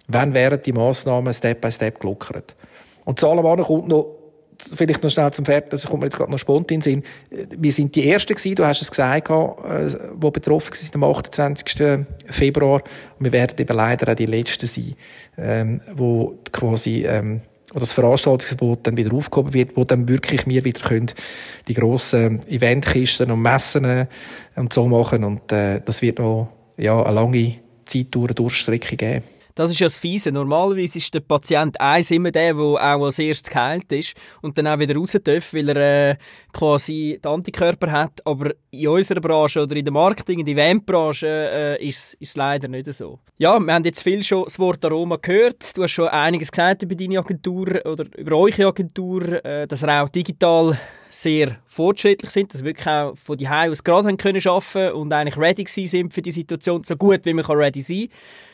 wann 0.08 0.32
werden 0.32 0.60
die 0.64 0.72
Massnahmen 0.72 1.34
Step 1.34 1.60
by 1.60 1.70
Step 1.70 2.00
gelockert? 2.00 2.56
Und 3.04 3.20
zu 3.20 3.28
allem 3.28 3.62
kommt 3.62 3.88
noch 3.88 4.16
vielleicht 4.75 5.02
noch 5.02 5.10
schnell 5.10 5.31
zum 5.32 5.44
Pferd, 5.44 5.72
das 5.72 5.87
kommt 5.87 6.00
mir 6.00 6.06
jetzt 6.06 6.16
gerade 6.16 6.31
noch 6.31 6.38
spontan 6.38 6.76
in 6.76 6.81
Sinn. 6.81 7.02
Wir 7.31 7.72
sind 7.72 7.94
die 7.94 8.10
Ersten 8.10 8.34
gewesen, 8.34 8.54
du 8.54 8.64
hast 8.64 8.82
es 8.82 8.90
gesagt, 8.90 9.31
äh, 9.31 9.88
die 10.14 10.31
betroffen 10.31 10.72
waren 10.72 11.02
am 11.02 11.10
28. 11.10 12.06
Februar. 12.26 12.82
Und 13.19 13.25
wir 13.25 13.32
werden 13.32 13.56
eben 13.58 13.76
leider 13.76 14.12
auch 14.12 14.16
die 14.16 14.26
Letzten 14.26 14.66
sein, 14.66 14.94
ähm, 15.37 15.81
wo 15.94 16.38
quasi, 16.52 17.04
ähm, 17.06 17.40
wo 17.76 17.81
das 17.81 17.93
Veranstaltungsverbot 17.93 18.87
dann 18.87 18.96
wieder 18.96 19.12
aufgehoben 19.12 19.52
wird, 19.52 19.76
wo 19.76 19.84
dann 19.84 20.08
wirklich 20.08 20.46
wir 20.46 20.64
wieder 20.64 20.81
können 20.81 21.11
die 21.69 21.75
grossen 21.75 22.40
Eventkisten 22.49 23.31
und 23.31 23.43
Messen 23.43 23.84
äh, 23.84 24.06
und 24.56 24.73
so 24.73 24.88
machen. 24.88 25.25
Und 25.25 25.52
äh, 25.52 25.82
das 25.84 26.00
wird 26.00 26.19
noch 26.19 26.49
ja, 26.78 27.02
eine 27.02 27.14
lange 27.14 27.56
Zeit 27.84 28.06
durch, 28.12 28.32
Durchstrecke 28.32 28.96
geben. 28.96 29.35
Das 29.56 29.70
ist 29.70 29.80
ja 29.80 29.86
das 29.86 29.96
Fiese. 29.96 30.30
Normalerweise 30.30 30.98
ist 30.98 31.14
der 31.14 31.20
Patient 31.20 31.80
eins 31.80 32.10
immer 32.10 32.30
der, 32.30 32.52
der 32.52 32.62
auch 32.62 32.78
als 33.06 33.18
erstes 33.18 33.50
geheilt 33.50 33.90
ist 33.90 34.14
und 34.42 34.56
dann 34.58 34.66
auch 34.66 34.78
wieder 34.78 34.94
raus 34.94 35.16
darf, 35.24 35.54
weil 35.54 35.70
er 35.70 36.10
äh, 36.10 36.16
quasi 36.52 37.18
die 37.24 37.26
Antikörper 37.26 37.90
hat. 37.90 38.20
Aber 38.26 38.50
in 38.70 38.88
unserer 38.88 39.20
Branche 39.20 39.62
oder 39.62 39.74
in 39.74 39.84
der 39.84 39.94
Marketing, 39.94 40.40
in 40.40 40.44
der 40.44 40.54
Eventbranche 40.56 41.26
äh, 41.26 41.88
ist 41.88 42.18
es 42.20 42.36
leider 42.36 42.68
nicht 42.68 42.92
so. 42.92 43.18
Ja, 43.38 43.58
wir 43.58 43.72
haben 43.72 43.84
jetzt 43.84 44.02
viel 44.02 44.22
schon 44.22 44.44
das 44.44 44.58
Wort 44.58 44.84
Aroma 44.84 45.16
gehört. 45.16 45.74
Du 45.74 45.82
hast 45.82 45.92
schon 45.92 46.08
einiges 46.08 46.52
gesagt 46.52 46.82
über 46.82 46.94
deine 46.94 47.18
Agentur 47.18 47.80
oder 47.86 48.04
über 48.18 48.36
eure 48.36 48.66
Agentur, 48.66 49.42
äh, 49.42 49.66
dass 49.66 49.82
ihr 49.82 50.02
auch 50.02 50.10
digital 50.10 50.78
sehr 51.16 51.56
fortschrittlich 51.66 52.30
sind, 52.30 52.52
dass 52.52 52.60
wir 52.60 52.66
wirklich 52.66 52.86
auch 52.86 53.14
von 53.16 53.38
die 53.38 53.48
aus 53.48 53.82
gerade 53.82 54.08
haben 54.08 54.18
können 54.18 54.46
arbeiten 54.46 54.92
und 54.92 55.12
eigentlich 55.12 55.38
ready 55.38 55.64
sind 55.86 56.12
für 56.12 56.20
die 56.20 56.30
Situation, 56.30 56.84
so 56.84 56.94
gut 56.96 57.24
wie 57.24 57.32
man 57.32 57.44
ready 57.46 57.80
sein 57.80 58.08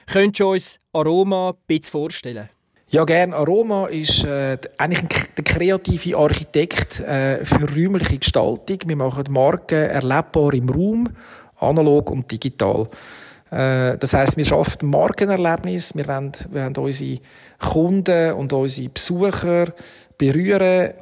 kann. 0.06 0.14
Könnt 0.14 0.40
ihr 0.40 0.46
uns 0.46 0.78
Aroma 0.92 1.50
ein 1.50 1.56
bisschen 1.66 1.90
vorstellen? 1.90 2.48
Ja, 2.88 3.04
gern. 3.04 3.32
Aroma 3.32 3.86
ist 3.86 4.22
äh, 4.24 4.58
eigentlich 4.78 5.28
der 5.36 5.44
kreative 5.44 6.16
Architekt 6.16 7.00
äh, 7.00 7.44
für 7.44 7.68
räumliche 7.74 8.18
Gestaltung. 8.18 8.78
Wir 8.84 8.96
machen 8.96 9.24
Marken 9.30 9.90
erlebbar 9.90 10.52
im 10.52 10.68
Raum, 10.68 11.08
analog 11.58 12.10
und 12.10 12.30
digital. 12.30 12.88
Äh, 13.50 13.98
das 13.98 14.12
heißt, 14.12 14.36
wir 14.36 14.44
schaffen 14.44 14.90
Markenerlebnis. 14.90 15.96
Wir 15.96 16.06
wollen, 16.06 16.32
wir 16.50 16.64
wollen 16.64 16.76
unsere 16.76 17.18
Kunden 17.58 18.32
und 18.34 18.52
unsere 18.52 18.88
Besucher 18.90 19.72
berühren 20.18 20.92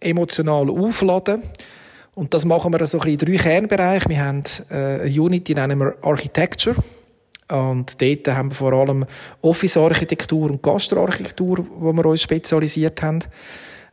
emotional 0.00 0.70
aufladen. 0.70 1.42
Und 2.14 2.32
das 2.32 2.44
machen 2.44 2.72
wir 2.72 2.86
so 2.86 2.98
in 3.02 3.18
drei 3.18 3.36
Kernbereiche. 3.36 4.08
Wir 4.08 4.24
haben 4.24 4.42
äh, 4.70 5.02
eine 5.02 5.20
Unit, 5.20 5.48
die 5.48 5.54
nennen 5.54 5.78
wir 5.78 5.94
Architecture. 6.02 6.76
Und 7.48 8.00
dort 8.00 8.28
haben 8.28 8.50
wir 8.50 8.54
vor 8.54 8.72
allem 8.72 9.04
Office-Architektur 9.42 10.50
und 10.50 10.62
Gastroarchitektur, 10.62 11.66
wo 11.78 11.92
wir 11.92 12.06
uns 12.06 12.22
spezialisiert 12.22 13.02
haben. 13.02 13.20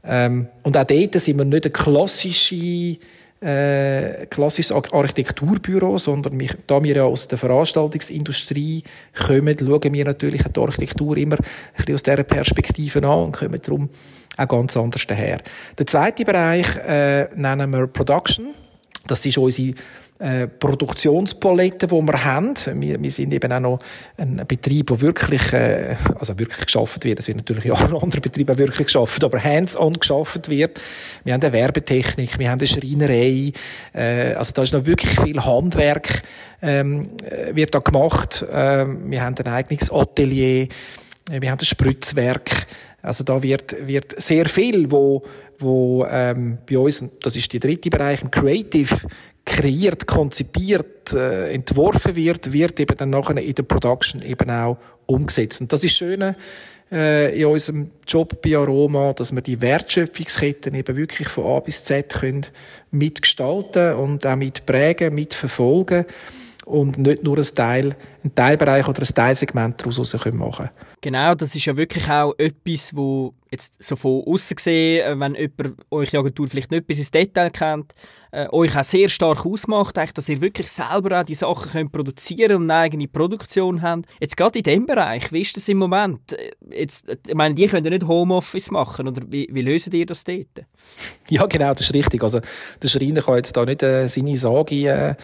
Ähm, 0.06 0.48
und 0.64 0.76
auch 0.76 0.86
dort 0.86 1.20
sind 1.20 1.38
wir 1.38 1.46
nicht 1.46 1.66
eine 1.66 1.72
klassische 1.72 2.98
äh, 3.44 4.26
klassisches 4.28 4.72
Architekturbüro, 4.72 5.98
sondern 5.98 6.38
mich, 6.38 6.54
da 6.66 6.82
wir 6.82 6.96
ja 6.96 7.04
aus 7.04 7.28
der 7.28 7.38
Veranstaltungsindustrie 7.38 8.84
kommen, 9.14 9.58
schauen 9.60 9.94
wir 9.94 10.06
natürlich 10.06 10.44
die 10.44 10.60
Architektur 10.60 11.18
immer 11.18 11.36
ein 11.36 11.46
bisschen 11.76 11.96
aus 11.96 12.04
dieser 12.04 12.24
Perspektive 12.24 13.00
an 13.00 13.26
und 13.26 13.32
kommen 13.34 13.60
darum 13.62 13.90
auch 14.38 14.48
ganz 14.48 14.76
anders 14.78 15.06
daher. 15.08 15.40
Der 15.78 15.86
zweite 15.86 16.26
Bereich 16.26 16.76
äh, 16.78 17.28
nennen 17.36 17.72
wir 17.72 17.88
Production. 17.88 18.48
Das 19.08 19.26
ist 19.26 19.38
unsere 19.38 19.76
äh, 20.20 20.48
Produktionspalette, 20.48 21.88
die 21.88 21.94
wir 21.94 22.24
haben. 22.24 22.54
Wir, 22.76 23.02
wir 23.02 23.12
sind 23.12 23.34
eben 23.34 23.52
auch 23.52 23.60
noch 23.60 23.80
ein 24.18 24.42
Betrieb, 24.48 24.88
der 24.88 25.02
wirklich, 25.02 25.52
äh, 25.52 25.96
also 26.18 26.38
wirklich 26.40 26.66
geschaffen 26.66 27.04
wird. 27.04 27.20
Es 27.20 27.28
wird 27.28 27.38
natürlich 27.38 27.72
auch 27.72 27.82
in 27.82 27.94
anderen 27.94 28.22
Betrieben 28.22 28.58
wirklich 28.58 28.88
geschaffen, 28.88 29.24
aber 29.24 29.44
hands-on 29.44 29.94
geschaffen 29.94 30.42
wird. 30.48 30.80
Wir 31.26 31.34
haben 31.34 31.42
eine 31.42 31.52
Werbetechnik, 31.52 32.40
wir 32.40 32.50
haben 32.50 32.60
eine 32.60 32.68
Schreinerei. 32.68 33.52
Äh, 33.94 34.34
also 34.36 34.54
da 34.54 34.64
ist 34.64 34.74
noch 34.74 34.86
wirklich 34.86 35.20
viel 35.20 35.44
Handwerk 35.44 36.24
ähm, 36.64 37.10
äh, 37.30 37.54
wird 37.54 37.76
da 37.76 37.80
gemacht. 37.80 38.46
Ähm, 38.52 39.12
wir 39.12 39.22
haben 39.22 39.36
ein 39.38 39.48
eigenes 39.48 39.92
Atelier, 39.92 40.70
äh, 41.30 41.42
wir 41.42 41.52
haben 41.52 41.60
ein 41.60 41.66
Spritzwerk. 41.66 42.66
Also 43.04 43.26
da 43.26 43.44
wird, 43.44 43.86
wird 43.86 44.16
sehr 44.22 44.46
viel, 44.46 44.90
wo, 44.90 45.22
wo 45.60 46.06
ähm, 46.10 46.58
bei 46.68 46.78
uns, 46.78 47.04
das 47.22 47.36
ist 47.36 47.52
der 47.52 47.60
dritte 47.60 47.90
Bereich, 47.90 48.22
im 48.22 48.32
Creative 48.32 48.96
kreiert, 49.46 50.08
konzipiert, 50.08 51.14
äh, 51.14 51.52
entworfen 51.52 52.16
wird, 52.16 52.54
wird 52.54 52.80
eben 52.80 52.96
dann 52.96 53.10
nachher 53.10 53.38
in 53.38 53.54
der 53.54 53.64
Production 53.64 54.22
eben 54.22 54.50
auch 54.50 54.78
umgesetzt. 55.06 55.60
Und 55.60 55.74
das 55.74 55.84
ist 55.84 55.98
schön 55.98 56.34
äh, 56.94 57.38
in 57.38 57.46
unserem 57.46 57.90
Job 58.08 58.42
bei 58.42 58.56
Aroma, 58.56 59.12
dass 59.12 59.34
wir 59.36 59.42
die 59.42 59.60
Wertschöpfungsketten 59.60 60.74
eben 60.74 60.96
wirklich 60.96 61.28
von 61.28 61.46
A 61.46 61.60
bis 61.60 61.84
Z 61.84 62.14
können 62.14 62.46
mitgestalten 62.92 63.96
und 63.96 64.26
auch 64.26 64.38
mitprägen, 64.38 65.14
mitverfolgen 65.14 66.06
und 66.64 66.98
nicht 66.98 67.24
nur 67.24 67.38
ein 67.38 67.56
Teil 67.56 67.96
einen 68.24 68.36
Teilbereich 68.36 68.88
oder 68.88 69.02
ein 69.02 69.16
Teilsegment 69.16 69.82
daraus 69.82 70.14
machen 70.14 70.52
können. 70.52 70.70
Genau, 71.02 71.36
das 71.36 71.54
ist 71.56 71.66
ja 71.66 71.76
wirklich 71.76 72.10
auch 72.10 72.34
etwas, 72.38 72.96
wo 72.96 73.34
jetzt 73.52 73.84
so 73.84 73.96
von 73.96 74.24
außen 74.26 74.56
gesehen, 74.56 75.06
äh, 75.06 75.20
wenn 75.20 75.36
jemand 75.36 75.76
eure 75.92 76.18
Agentur 76.18 76.48
vielleicht 76.48 76.72
nicht 76.72 76.88
bis 76.88 77.00
ins 77.00 77.12
Detail 77.12 77.50
kennt, 77.52 77.94
äh, 78.34 78.48
euch 78.52 78.76
auch 78.76 78.84
sehr 78.84 79.10
stark 79.10 79.46
ausmacht, 79.46 79.96
dass 79.96 80.28
ihr 80.28 80.42
wirklich 80.42 80.68
selber 80.72 81.22
auch 81.22 81.24
die 81.24 81.36
Sachen 81.36 81.72
könnt 81.72 81.92
produzieren 81.92 82.56
und 82.56 82.72
eine 82.72 82.82
eigene 82.82 83.08
Produktion 83.08 83.82
habt. 83.82 84.06
Jetzt 84.20 84.36
gerade 84.36 84.58
in 84.58 84.64
diesem 84.64 84.86
Bereich, 84.88 85.32
wie 85.32 85.42
ist 85.42 85.56
das 85.56 85.68
im 85.68 85.78
Moment? 85.78 86.34
Äh, 86.34 86.52
jetzt, 86.72 87.10
äh, 87.10 87.18
ich 87.28 87.36
meine, 87.36 87.54
die 87.54 87.68
können 87.68 87.86
ja 87.86 87.92
nicht 87.92 88.08
Homeoffice 88.08 88.72
machen, 88.72 89.08
oder 89.08 89.22
wie, 89.28 89.48
wie 89.52 89.62
löst 89.62 89.94
ihr 89.94 90.06
das 90.06 90.24
dort? 90.24 90.48
Ja, 91.30 91.46
genau, 91.46 91.74
das 91.74 91.82
ist 91.82 91.94
richtig. 91.94 92.22
Also 92.22 92.42
der 92.82 92.88
Schreiner 92.88 93.22
kann 93.22 93.36
jetzt 93.36 93.56
da 93.56 93.64
nicht 93.66 93.82
äh, 93.82 94.08
seine 94.08 94.36
Sage 94.36 94.88
äh, 94.88 95.16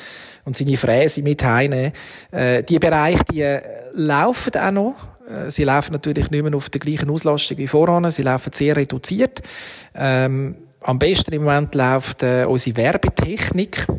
und 0.45 0.55
seine 0.55 0.77
Fräse 0.77 1.21
mit 1.21 1.43
heimnehmen. 1.43 1.91
Äh, 2.31 2.63
die 2.63 2.79
Bereiche, 2.89 3.23
die 3.31 3.41
äh, 3.41 3.61
laufen 3.93 4.55
auch 4.55 4.71
noch. 4.71 4.95
Äh, 5.29 5.51
sie 5.51 5.63
laufen 5.63 5.93
natürlich 5.93 6.29
nicht 6.31 6.43
mehr 6.43 6.55
auf 6.55 6.69
der 6.69 6.79
gleichen 6.79 7.09
Auslastung 7.09 7.57
wie 7.57 7.67
voran. 7.67 8.09
Sie 8.11 8.23
laufen 8.23 8.51
sehr 8.53 8.75
reduziert. 8.75 9.41
Ähm, 9.95 10.55
am 10.81 10.97
besten 10.97 11.33
im 11.33 11.43
Moment 11.43 11.75
läuft 11.75 12.23
äh, 12.23 12.45
unsere 12.45 12.77
Werbetechnik. 12.77 13.85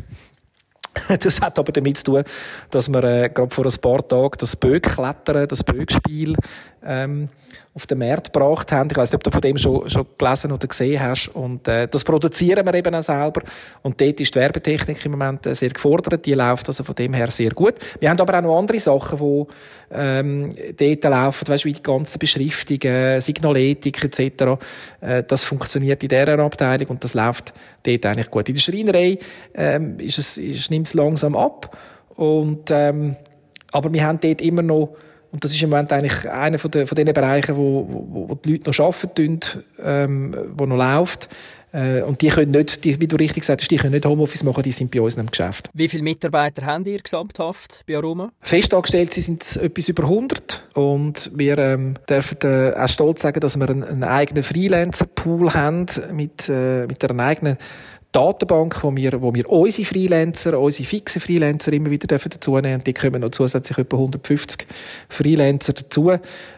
Das 1.07 1.39
hat 1.39 1.57
aber 1.57 1.71
damit 1.71 1.97
zu 1.97 2.03
tun, 2.03 2.23
dass 2.69 2.89
wir 2.89 3.03
äh, 3.03 3.29
gerade 3.29 3.55
vor 3.55 3.65
ein 3.65 3.81
paar 3.81 4.05
Tagen 4.05 4.35
das 4.37 4.57
Bögklettern, 4.57 5.47
das 5.47 5.63
Bögspiel 5.63 6.35
ähm, 6.85 7.29
auf 7.73 7.87
den 7.87 7.99
Markt 7.99 8.33
gebracht 8.33 8.71
haben. 8.71 8.89
Ich 8.91 8.97
weiß 8.97 9.11
nicht, 9.11 9.15
ob 9.15 9.23
du 9.23 9.31
von 9.31 9.41
dem 9.41 9.57
schon, 9.57 9.89
schon 9.89 10.05
gelesen 10.17 10.51
oder 10.51 10.67
gesehen 10.67 11.01
hast. 11.01 11.29
Und 11.29 11.67
äh, 11.67 11.87
das 11.87 12.03
produzieren 12.03 12.65
wir 12.65 12.73
eben 12.73 12.93
auch 12.93 13.03
selber. 13.03 13.43
Und 13.81 14.01
dort 14.01 14.19
ist 14.19 14.35
die 14.35 14.39
Werbetechnik 14.39 15.05
im 15.05 15.11
Moment 15.11 15.45
äh, 15.45 15.55
sehr 15.55 15.69
gefordert. 15.69 16.25
Die 16.25 16.33
läuft 16.33 16.67
also 16.67 16.83
von 16.83 16.95
dem 16.95 17.13
her 17.13 17.31
sehr 17.31 17.51
gut. 17.51 17.75
Wir 17.99 18.09
haben 18.09 18.19
aber 18.19 18.37
auch 18.37 18.41
noch 18.41 18.57
andere 18.57 18.79
Sachen, 18.79 19.19
die 19.19 19.45
ähm, 19.93 20.49
dort 20.75 21.03
laufen, 21.03 21.47
weißt, 21.47 21.65
wie 21.65 21.73
die 21.73 21.83
ganzen 21.83 22.19
Beschriftungen, 22.19 23.21
Signaletik 23.21 24.03
etc. 24.03 24.61
Äh, 24.99 25.23
das 25.23 25.43
funktioniert 25.43 26.03
in 26.03 26.09
dieser 26.09 26.39
Abteilung 26.39 26.89
und 26.89 27.03
das 27.03 27.13
läuft 27.13 27.53
dort 27.83 28.05
eigentlich 28.05 28.29
gut. 28.29 28.49
In 28.49 28.55
der 28.55 28.61
Schreinerei 28.61 29.17
ähm, 29.53 29.97
ist 29.99 30.17
es, 30.17 30.37
ist, 30.37 30.71
nimmt 30.71 30.87
es 30.87 30.93
langsam 30.93 31.37
ab. 31.37 31.77
Und, 32.15 32.69
ähm, 32.69 33.15
aber 33.71 33.93
wir 33.93 34.05
haben 34.05 34.19
dort 34.19 34.41
immer 34.41 34.61
noch 34.61 34.95
und 35.31 35.43
das 35.43 35.53
ist 35.53 35.61
im 35.61 35.69
Moment 35.69 35.91
eigentlich 35.93 36.29
einer 36.29 36.59
von, 36.59 36.71
den, 36.71 36.87
von 36.87 36.95
den 36.95 37.13
Bereichen, 37.13 37.55
wo, 37.55 37.87
wo, 37.87 38.29
wo 38.29 38.35
die 38.35 38.53
Leute 38.53 38.69
noch 38.69 38.79
arbeiten, 38.79 39.39
ähm, 39.81 40.35
wo 40.55 40.65
noch 40.65 40.77
läuft. 40.77 41.29
Äh, 41.73 42.01
und 42.01 42.21
die 42.21 42.29
können 42.29 42.51
nicht, 42.51 42.83
die, 42.83 42.99
wie 42.99 43.07
du 43.07 43.15
richtig 43.15 43.41
gesagt 43.41 43.61
hast, 43.61 43.71
die 43.71 43.77
können 43.77 43.93
nicht 43.93 44.05
Homeoffice 44.05 44.43
machen, 44.43 44.63
die 44.63 44.71
sind 44.71 44.91
bei 44.91 45.01
uns 45.01 45.15
im 45.15 45.27
Geschäft. 45.27 45.69
Wie 45.73 45.87
viele 45.87 46.03
Mitarbeiter 46.03 46.65
haben 46.65 46.85
ihr 46.85 46.99
gesamthaft 46.99 47.83
bei 47.87 47.95
Aroma? 47.95 48.31
Festangestellt 48.41 49.13
sind 49.13 49.41
es 49.41 49.57
etwas 49.57 49.87
über 49.87 50.03
100 50.03 50.67
und 50.73 51.31
wir 51.33 51.57
ähm, 51.57 51.93
dürfen 52.09 52.37
äh, 52.43 52.73
auch 52.75 52.89
stolz 52.89 53.21
sagen, 53.21 53.39
dass 53.39 53.57
wir 53.57 53.69
einen, 53.69 53.83
einen 53.83 54.03
eigenen 54.03 54.43
Freelancer-Pool 54.43 55.53
haben 55.53 55.85
mit, 56.11 56.49
äh, 56.49 56.87
mit 56.87 57.09
einer 57.09 57.23
eigenen 57.23 57.57
Datenbank, 58.11 58.83
wo 58.83 58.95
wir, 58.95 59.21
wo 59.21 59.33
wir 59.33 59.49
unsere 59.49 59.85
Freelancer, 59.85 60.59
unsere 60.59 60.87
fixen 60.87 61.21
Freelancer 61.21 61.71
immer 61.71 61.89
wieder 61.89 62.07
dazu 62.07 62.51
nehmen 62.55 62.63
dürfen. 62.63 62.83
Die 62.83 62.93
kommen 62.93 63.21
noch 63.21 63.31
zusätzlich 63.31 63.77
etwa 63.77 63.97
150 63.97 64.67
Freelancer 65.07 65.73
dazu. 65.73 66.11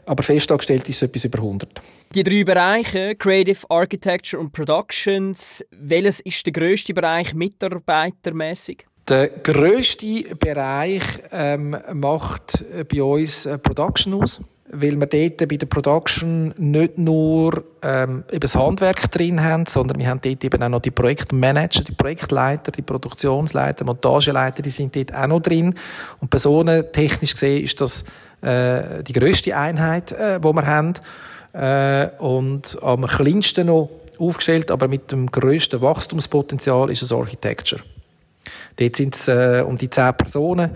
Aber 0.05 0.23
festangestellt 0.23 0.89
ist 0.89 0.97
es 0.97 1.01
etwas 1.03 1.25
über 1.25 1.39
100. 1.39 1.69
Die 2.15 2.23
drei 2.23 2.43
Bereiche, 2.43 3.15
Creative, 3.15 3.59
Architecture 3.69 4.41
und 4.41 4.51
Productions, 4.51 5.63
welches 5.71 6.19
ist 6.21 6.45
der 6.45 6.53
grösste 6.53 6.93
Bereich 6.93 7.33
mitarbeitermäßig? 7.33 8.85
Der 9.07 9.27
grösste 9.27 10.35
Bereich 10.39 11.03
ähm, 11.31 11.77
macht 11.93 12.63
bei 12.87 13.03
uns 13.03 13.49
Production 13.61 14.13
aus 14.13 14.41
weil 14.71 14.99
wir 14.99 15.07
dort 15.07 15.47
bei 15.47 15.57
der 15.57 15.65
Production 15.65 16.53
nicht 16.57 16.97
nur 16.97 17.63
ähm, 17.83 18.23
eben 18.31 18.39
das 18.39 18.55
Handwerk 18.55 19.11
drin 19.11 19.43
haben, 19.43 19.65
sondern 19.65 19.99
wir 19.99 20.07
haben 20.07 20.21
dort 20.21 20.43
eben 20.43 20.63
auch 20.63 20.69
noch 20.69 20.79
die 20.79 20.91
Projektmanager, 20.91 21.83
die 21.83 21.91
Projektleiter, 21.91 22.71
die 22.71 22.81
Produktionsleiter, 22.81 23.85
Montageleiter, 23.85 24.61
die 24.61 24.69
sind 24.69 24.95
dort 24.95 25.13
auch 25.13 25.27
noch 25.27 25.41
drin. 25.41 25.75
Und 26.21 26.29
personentechnisch 26.29 27.33
gesehen 27.33 27.63
ist 27.63 27.81
das 27.81 28.03
äh, 28.41 29.03
die 29.03 29.13
grösste 29.13 29.55
Einheit, 29.55 30.11
äh, 30.13 30.39
die 30.39 30.53
wir 30.53 30.65
haben. 30.65 30.93
Äh, 31.53 32.09
und 32.21 32.77
am 32.81 33.05
kleinsten 33.05 33.67
noch 33.67 33.89
aufgestellt, 34.17 34.71
aber 34.71 34.87
mit 34.87 35.11
dem 35.11 35.29
grössten 35.29 35.81
Wachstumspotenzial 35.81 36.89
ist 36.89 37.01
es 37.01 37.11
Architecture. 37.11 37.81
Dort 38.77 38.95
sind 38.95 39.15
es 39.15 39.27
äh, 39.27 39.63
um 39.65 39.77
die 39.77 39.89
zehn 39.89 40.13
Personen 40.15 40.71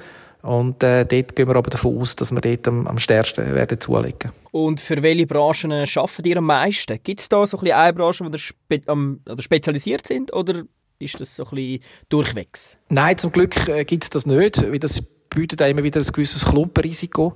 und 0.47 0.81
äh, 0.81 1.05
dort 1.05 1.35
gehen 1.35 1.47
wir 1.47 1.57
aber 1.57 1.69
davon 1.69 1.99
aus, 1.99 2.15
dass 2.15 2.31
wir 2.31 2.39
dort 2.39 2.67
am, 2.69 2.87
am 2.87 2.97
stärksten 2.99 3.53
werden 3.53 3.81
zulegen. 3.81 4.31
Und 4.51 4.79
für 4.79 5.03
welche 5.03 5.27
Branchen 5.27 5.73
arbeitet 5.73 6.25
ihr 6.25 6.37
am 6.37 6.45
meisten? 6.45 6.97
Gibt 7.03 7.19
es 7.19 7.27
da 7.27 7.45
so 7.45 7.57
ein 7.57 7.63
bisschen 7.65 7.77
eine 7.77 7.93
Branche, 7.93 8.29
die 8.29 8.39
spe 8.39 8.81
am, 8.85 9.19
oder 9.29 9.41
spezialisiert 9.41 10.07
sind 10.07 10.31
oder 10.33 10.63
ist 10.99 11.19
das 11.19 11.35
so 11.35 11.43
ein 11.43 11.49
bisschen 11.49 11.79
durchwegs? 12.07 12.77
Nein, 12.87 13.17
zum 13.17 13.33
Glück 13.33 13.67
äh, 13.67 13.83
gibt 13.83 14.05
es 14.05 14.09
das 14.09 14.25
nicht, 14.25 14.61
weil 14.71 14.79
das 14.79 15.01
bietet 15.29 15.59
immer 15.59 15.83
wieder 15.83 15.99
ein 15.99 16.07
gewisses 16.07 16.45
Klumpenrisiko. 16.45 17.35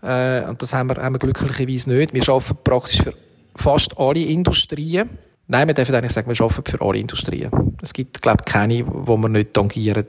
Äh, 0.00 0.44
und 0.44 0.62
das 0.62 0.72
haben 0.72 0.88
wir, 0.88 1.02
haben 1.02 1.16
wir 1.16 1.18
glücklicherweise 1.18 1.90
nicht. 1.90 2.14
Wir 2.14 2.28
arbeiten 2.28 2.56
praktisch 2.62 3.02
für 3.02 3.14
fast 3.56 3.98
alle 3.98 4.20
Industrien. 4.20 5.10
Nein, 5.48 5.66
wir 5.66 5.74
dürfen 5.74 5.94
eigentlich 5.94 6.12
sagen, 6.12 6.30
wir 6.30 6.44
arbeiten 6.44 6.70
für 6.70 6.80
alle 6.80 6.98
Industrien. 6.98 7.50
Es 7.82 7.92
gibt, 7.92 8.22
glaube 8.22 8.44
ich, 8.46 8.52
keine, 8.52 8.84
wo 8.86 9.16
wir 9.16 9.28
nicht 9.28 9.52
tangieren 9.54 10.06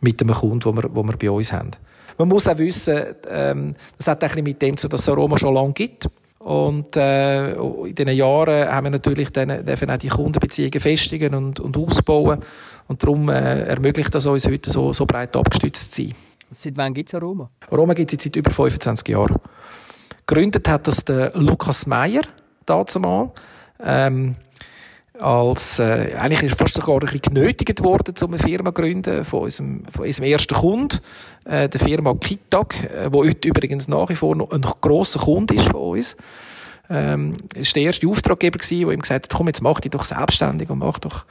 mit 0.00 0.22
einem 0.22 0.34
Kunden, 0.34 0.64
wo 0.64 0.72
wir, 0.72 0.94
wo 0.94 1.02
wir 1.02 1.16
bei 1.16 1.30
uns 1.30 1.52
haben. 1.52 1.72
Man 2.18 2.28
muss 2.28 2.48
auch 2.48 2.56
wissen, 2.56 3.02
ähm, 3.28 3.72
das 3.98 4.08
hat 4.08 4.24
ein 4.24 4.44
mit 4.44 4.62
dem 4.62 4.76
zu, 4.76 4.88
dass 4.88 5.02
es 5.02 5.08
Aroma 5.08 5.36
schon 5.36 5.54
lange 5.54 5.72
gibt. 5.72 6.08
Und 6.38 6.96
äh, 6.96 7.52
in 7.54 7.94
diesen 7.94 8.12
Jahren 8.12 8.68
haben 8.68 8.84
wir 8.84 8.90
natürlich 8.90 9.30
dann, 9.30 9.64
dürfen 9.66 9.90
auch 9.90 9.98
die 9.98 10.08
Kundenbeziehungen 10.08 10.80
festigen 10.80 11.34
und, 11.34 11.58
und 11.60 11.76
ausbauen. 11.76 12.38
Und 12.86 13.02
darum 13.02 13.28
äh, 13.28 13.64
ermöglicht 13.64 14.14
das 14.14 14.26
uns 14.26 14.46
heute 14.46 14.70
so, 14.70 14.92
so 14.92 15.04
breit 15.04 15.36
abgestützt 15.36 15.92
zu 15.92 16.02
sein. 16.02 16.14
Seit 16.50 16.76
wann 16.76 16.94
gibt 16.94 17.08
es 17.08 17.14
Aroma? 17.14 17.50
Aroma 17.70 17.94
gibt 17.94 18.12
es 18.12 18.22
seit 18.22 18.36
über 18.36 18.50
25 18.50 19.08
Jahren. 19.08 19.36
Gegründet 20.24 20.68
hat 20.68 20.86
das 20.86 21.04
der 21.04 21.32
Lukas 21.34 21.86
Meyer, 21.86 22.22
dazu 22.64 23.00
mal. 23.00 23.32
Ähm, 23.82 24.36
als, 25.20 25.78
äh, 25.78 26.14
eigentlich 26.18 26.42
ist 26.42 26.58
fast 26.58 26.74
sogar 26.74 26.96
ein 26.96 27.00
bisschen 27.00 27.22
genötigt 27.22 27.82
worden, 27.82 28.14
um 28.22 28.34
eine 28.34 28.42
Firma 28.42 28.70
zu 28.70 28.80
gründen, 28.80 29.24
von 29.24 29.40
unserem, 29.40 29.84
von 29.90 30.04
unserem 30.04 30.30
ersten 30.30 30.54
Kunden, 30.54 30.98
äh, 31.44 31.68
der 31.68 31.80
Firma 31.80 32.14
Kitag, 32.14 32.74
äh, 32.84 33.12
wo 33.12 33.24
heute 33.24 33.48
übrigens 33.48 33.88
nach 33.88 34.08
wie 34.08 34.14
vor 34.14 34.36
noch 34.36 34.50
ein 34.50 34.62
grosser 34.80 35.20
Kunde 35.20 35.54
ist 35.54 35.68
von 35.68 35.80
uns. 35.80 36.16
Ähm, 36.88 37.36
war 37.54 37.62
der 37.74 37.82
erste 37.82 38.08
Auftraggeber 38.08 38.58
der 38.58 38.70
ihm 38.70 39.00
gesagt 39.00 39.26
hat, 39.26 39.36
komm, 39.36 39.48
jetzt 39.48 39.62
mach 39.62 39.80
dich 39.80 39.90
doch 39.90 40.04
selbstständig 40.04 40.70
und 40.70 40.78
mach 40.78 40.98
doch, 40.98 41.24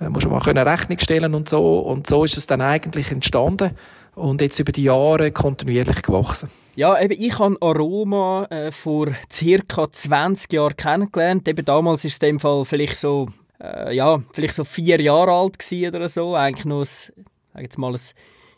äh, 0.00 0.08
musst 0.08 0.26
du 0.26 0.30
mal 0.30 0.42
eine 0.42 0.66
Rechnung 0.66 0.98
stellen 0.98 1.34
und 1.34 1.48
so. 1.48 1.78
Und 1.78 2.06
so 2.06 2.24
ist 2.24 2.36
es 2.36 2.46
dann 2.46 2.60
eigentlich 2.60 3.10
entstanden 3.10 3.70
und 4.14 4.40
jetzt 4.40 4.58
über 4.58 4.72
die 4.72 4.84
Jahre 4.84 5.30
kontinuierlich 5.30 6.02
gewachsen. 6.02 6.50
Ja, 6.76 7.00
eben, 7.00 7.14
ich 7.18 7.38
habe 7.38 7.56
Aroma 7.62 8.44
äh, 8.50 8.70
vor 8.70 9.08
circa 9.32 9.90
20 9.90 10.52
Jahren 10.52 10.76
kennengelernt. 10.76 11.48
Eben 11.48 11.64
damals 11.64 12.04
ist 12.04 12.22
es 12.22 12.28
in 12.28 12.34
dem 12.34 12.40
Fall 12.40 12.66
vielleicht 12.66 12.98
so, 12.98 13.28
äh, 13.58 13.96
ja, 13.96 14.22
vielleicht 14.32 14.52
so 14.52 14.62
vier 14.62 15.00
Jahre 15.00 15.32
alt 15.32 15.56
oder 15.72 16.08
so. 16.10 16.34
Eigentlich 16.34 16.66
noch 16.66 16.80
ein, 16.80 16.84
sag 16.84 17.62
jetzt 17.62 17.78
mal, 17.78 17.94
ein 17.94 18.00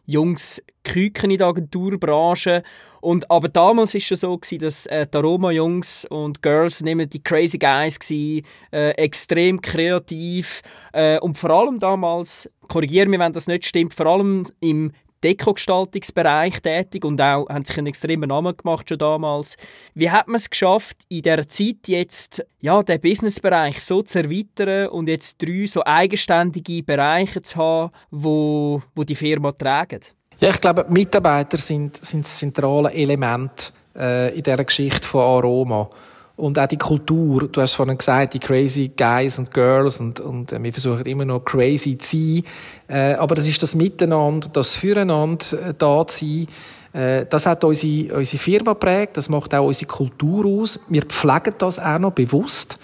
junges 0.05 0.61
Küken 0.83 1.31
in 1.31 1.39
der 1.39 1.47
Agenturbranche. 1.47 2.65
Und, 3.01 3.31
aber 3.31 3.49
damals 3.49 3.95
war 3.95 4.01
es 4.01 4.21
so, 4.21 4.37
gewesen, 4.37 4.63
dass 4.63 4.87
äh, 4.87 5.07
die 5.07 5.17
Aroma-Jungs 5.17 6.05
und 6.07 6.43
Girls 6.43 6.83
mehr 6.83 7.07
die 7.07 7.23
Crazy 7.23 7.59
Guys 7.59 8.01
waren, 8.01 8.43
äh, 8.73 8.91
extrem 8.97 9.61
kreativ 9.61 10.63
äh, 10.93 11.21
und 11.21 11.39
vor 11.39 11.51
allem 11.51 11.79
damals, 11.79 12.51
korrigiere 12.67 13.07
mich, 13.07 13.21
wenn 13.21 13.33
das 13.33 13.47
nicht 13.47 13.65
stimmt, 13.65 13.95
vor 13.95 14.07
allem 14.07 14.47
im 14.59 14.91
Dekogestaltungsbereich 15.25 16.61
tätig 16.61 17.05
und 17.05 17.21
auch 17.21 17.49
haben 17.49 17.65
sich 17.65 17.79
einen 17.79 17.89
extremen 17.89 18.29
Namen 18.29 18.57
gemacht 18.57 18.89
schon 18.89 18.99
damals. 18.99 19.57
Wie 19.95 20.11
hat 20.11 20.29
man 20.29 20.37
es 20.37 20.51
geschafft, 20.51 20.99
in 21.09 21.23
der 21.23 21.47
Zeit 21.49 21.87
jetzt 21.87 22.45
ja, 22.61 22.83
den 22.83 23.01
Businessbereich 23.01 23.83
so 23.83 24.03
zu 24.03 24.21
erweitern 24.21 24.89
und 24.89 25.09
jetzt 25.09 25.43
drei 25.43 25.67
so 25.67 25.85
eigenständige 25.85 26.83
Bereiche 26.83 27.43
zu 27.43 27.57
haben, 27.57 27.93
wo, 28.11 28.83
wo 28.95 29.05
die 29.05 29.15
Firma 29.15 29.53
tragen? 29.53 30.01
Ja, 30.41 30.51
ich 30.51 30.61
glaube, 30.61 30.87
Mitarbeiter 30.89 31.59
sind, 31.59 32.05
sind 32.05 32.25
das 32.25 32.39
zentrale 32.39 32.93
Element 32.93 33.73
äh, 33.97 34.35
in 34.37 34.43
dieser 34.43 34.65
Geschichte 34.65 35.07
von 35.07 35.23
Aroma. 35.23 35.91
Und 36.39 36.57
auch 36.57 36.69
die 36.69 36.77
Kultur, 36.77 37.49
du 37.49 37.61
hast 37.61 37.75
vorhin 37.75 37.99
gesagt, 37.99 38.35
die 38.35 38.39
crazy 38.39 38.93
Guys 38.97 39.41
und 39.41 39.53
Girls 39.53 39.99
und, 39.99 40.21
und 40.21 40.53
äh, 40.53 40.63
wir 40.63 40.73
versuchen 40.73 41.05
immer 41.05 41.25
noch 41.25 41.41
crazy 41.41 41.99
zu 41.99 42.17
sein. 42.17 42.43
Äh, 42.87 43.15
aber 43.15 43.35
das 43.35 43.49
ist 43.49 43.61
das 43.61 43.75
Miteinander, 43.75 44.49
das 44.53 44.77
Füreinander 44.77 45.45
äh, 45.55 45.75
da 45.77 46.07
zu 46.07 46.25
sein. 46.25 46.47
Äh, 46.93 47.27
das 47.27 47.45
hat 47.45 47.65
unsere, 47.65 48.15
unsere 48.15 48.41
Firma 48.41 48.75
prägt, 48.75 49.17
das 49.17 49.29
macht 49.29 49.53
auch 49.53 49.67
unsere 49.67 49.91
Kultur 49.91 50.47
aus. 50.47 50.79
Wir 50.89 51.03
pflegen 51.03 51.55
das 51.59 51.81
auch 51.81 51.99
noch 51.99 52.13
bewusst. 52.13 52.79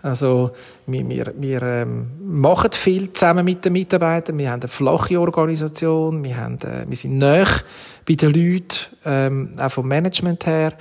Also 0.00 0.52
wir, 0.86 1.08
wir, 1.08 1.34
wir 1.36 1.62
ähm, 1.62 2.06
machen 2.24 2.70
viel 2.70 3.12
zusammen 3.12 3.44
mit 3.44 3.64
den 3.64 3.72
Mitarbeitern. 3.72 4.38
Wir 4.38 4.52
haben 4.52 4.60
eine 4.60 4.68
flache 4.68 5.20
Organisation. 5.20 6.22
Wir, 6.22 6.36
haben, 6.36 6.58
äh, 6.60 6.84
wir 6.86 6.96
sind 6.96 7.18
nah 7.18 7.46
bei 8.06 8.14
den 8.14 8.32
Leuten, 8.32 8.78
ähm, 9.04 9.54
auch 9.58 9.72
vom 9.72 9.88
Management 9.88 10.46
her. 10.46 10.72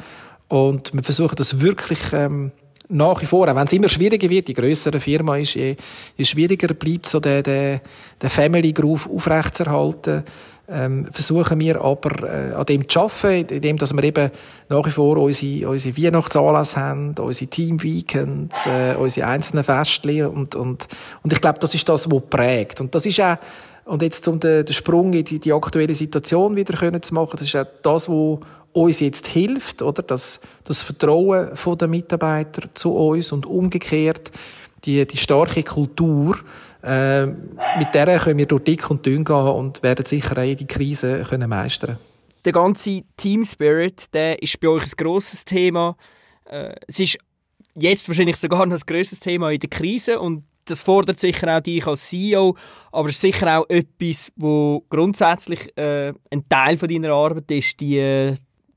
Und 0.51 0.93
wir 0.93 1.03
versuchen 1.03 1.35
das 1.35 1.61
wirklich 1.61 1.99
ähm, 2.13 2.51
nach 2.89 3.21
wie 3.21 3.25
vor, 3.25 3.47
auch 3.47 3.55
wenn 3.55 3.67
es 3.67 3.73
immer 3.73 3.87
schwieriger 3.87 4.29
wird, 4.29 4.49
je 4.49 4.53
grösser 4.53 4.99
Firma 4.99 5.37
ist, 5.37 5.55
je, 5.55 5.77
je 6.17 6.25
schwieriger 6.25 6.73
bleibt 6.73 7.07
so 7.07 7.21
der, 7.21 7.41
der, 7.41 7.81
der 8.21 8.29
Family 8.29 8.73
Groove 8.73 9.09
aufrechtzuerhalten 9.09 10.23
ähm, 10.71 11.05
versuchen 11.11 11.59
wir 11.59 11.81
aber 11.81 12.23
äh, 12.23 12.53
an 12.53 12.65
dem 12.65 12.87
zu 12.87 13.01
arbeiten, 13.01 13.55
indem 13.55 13.77
dass 13.77 13.93
wir 13.93 14.03
eben 14.03 14.31
nach 14.69 14.85
wie 14.85 14.91
vor 14.91 15.17
unsere, 15.17 15.69
unsere 15.69 15.97
Weihnachtsanlässe 15.97 16.79
haben, 16.79 17.15
unsere 17.19 17.49
Team-Weekends, 17.49 18.67
äh, 18.67 18.95
unsere 18.97 19.27
einzelnen 19.27 19.63
Festchen 19.63 20.27
und, 20.27 20.55
und, 20.55 20.87
und 21.23 21.33
ich 21.33 21.41
glaube, 21.41 21.59
das 21.59 21.75
ist 21.75 21.87
das, 21.89 22.09
was 22.09 22.21
prägt. 22.29 22.79
Und 22.79 22.95
das 22.95 23.05
ist 23.05 23.19
auch, 23.19 23.37
und 23.85 24.01
jetzt 24.01 24.27
um 24.27 24.39
den, 24.39 24.65
den 24.65 24.73
Sprung 24.73 25.11
in 25.11 25.25
die, 25.25 25.39
die 25.39 25.51
aktuelle 25.51 25.95
Situation 25.95 26.55
wieder 26.55 26.77
können 26.77 27.01
zu 27.01 27.13
machen, 27.13 27.31
das 27.33 27.47
ist 27.47 27.55
auch 27.55 27.65
das, 27.81 28.07
was 28.07 28.39
uns 28.73 28.99
jetzt 28.99 29.27
hilft, 29.27 29.81
oder? 29.81 30.03
Das, 30.03 30.39
das 30.63 30.81
Vertrauen 30.81 31.51
der 31.79 31.87
Mitarbeiter 31.87 32.69
zu 32.73 32.95
uns 32.95 33.31
und 33.31 33.45
umgekehrt 33.45 34.31
die, 34.83 35.05
die 35.05 35.17
starke 35.17 35.63
Kultur, 35.63 36.39
äh, 36.83 37.25
mit 37.25 37.93
der 37.93 38.19
können 38.19 38.39
wir 38.39 38.47
durch 38.47 38.63
dick 38.63 38.89
und 38.89 39.05
dünn 39.05 39.23
gehen 39.23 39.35
und 39.35 39.83
werden 39.83 40.05
sicher 40.05 40.37
auch 40.37 40.43
jede 40.43 40.65
Krise 40.65 41.25
können 41.29 41.49
meistern 41.49 41.99
Der 42.43 42.53
ganze 42.53 43.03
Team 43.17 43.45
Spirit, 43.45 44.13
der 44.13 44.41
ist 44.41 44.59
bei 44.59 44.67
euch 44.67 44.83
ein 44.83 44.91
grosses 44.97 45.45
Thema. 45.45 45.95
Äh, 46.45 46.73
es 46.87 46.99
ist 46.99 47.17
jetzt 47.75 48.07
wahrscheinlich 48.07 48.37
sogar 48.37 48.65
noch 48.65 48.75
ein 48.75 48.81
grosses 48.85 49.19
Thema 49.19 49.51
in 49.51 49.59
der 49.59 49.69
Krise 49.69 50.19
und 50.19 50.43
das 50.65 50.81
fordert 50.81 51.19
sicher 51.19 51.57
auch 51.57 51.61
dich 51.61 51.85
als 51.85 52.07
CEO, 52.07 52.55
aber 52.91 53.09
es 53.09 53.15
ist 53.15 53.21
sicher 53.21 53.59
auch 53.59 53.69
etwas, 53.69 54.31
wo 54.35 54.83
grundsätzlich 54.89 55.75
äh, 55.77 56.13
ein 56.29 56.47
Teil 56.49 56.77
von 56.77 56.87
deiner 56.87 57.11
Arbeit 57.11 57.49
ist, 57.51 57.79
die 57.79 58.35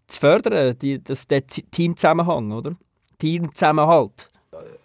zu 0.08 0.20
fördern, 0.20 0.78
die, 0.78 1.02
das, 1.02 1.26
der 1.26 1.46
Teamzusammenhang, 1.46 2.52
oder? 2.52 2.72
Teamzusammenhalt 3.18 4.30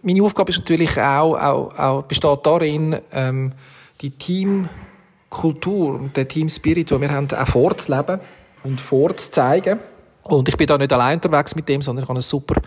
meine 0.01 0.23
Aufgabe 0.23 0.51
ist 0.51 0.59
natürlich 0.59 0.97
auch, 0.97 1.35
auch, 1.35 1.77
auch 1.77 2.03
besteht 2.03 2.39
darin, 2.43 2.97
ähm, 3.11 3.53
die 4.01 4.11
Teamkultur 4.11 5.95
und 5.95 6.15
den 6.15 6.27
Teamspirit, 6.27 6.91
den 6.91 7.01
wir 7.01 7.11
haben, 7.11 7.27
auch 7.31 7.47
vorzuleben 7.47 8.19
und 8.63 8.79
vorzuzeigen. 8.79 9.79
Und 10.23 10.47
ich 10.47 10.57
bin 10.57 10.67
da 10.67 10.77
nicht 10.77 10.93
allein 10.93 11.15
unterwegs 11.15 11.55
mit 11.55 11.67
dem, 11.67 11.81
sondern 11.81 12.03
ich 12.03 12.09
habe 12.09 12.19
ein 12.19 12.23
super 12.23 12.61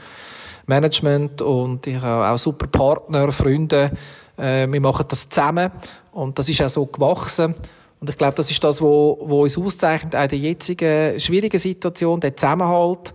Management 0.66 1.42
und 1.42 1.86
ich 1.86 2.00
habe 2.00 2.28
auch 2.28 2.38
super 2.38 2.66
Partner, 2.66 3.32
Freunde. 3.32 3.90
Äh, 4.36 4.66
wir 4.70 4.80
machen 4.80 5.06
das 5.08 5.28
zusammen 5.28 5.70
und 6.12 6.38
das 6.38 6.48
ist 6.48 6.62
auch 6.62 6.68
so 6.68 6.86
gewachsen. 6.86 7.54
Und 8.02 8.10
ich 8.10 8.18
glaube, 8.18 8.34
das 8.34 8.50
ist 8.50 8.62
das, 8.62 8.82
was 8.82 9.16
uns 9.18 9.56
auszeichnet, 9.56 10.14
auch 10.14 10.22
in 10.24 10.28
der 10.28 10.38
jetzigen 10.38 11.18
schwierigen 11.18 11.58
Situation, 11.58 12.20
der 12.20 12.36
Zusammenhalt 12.36 13.14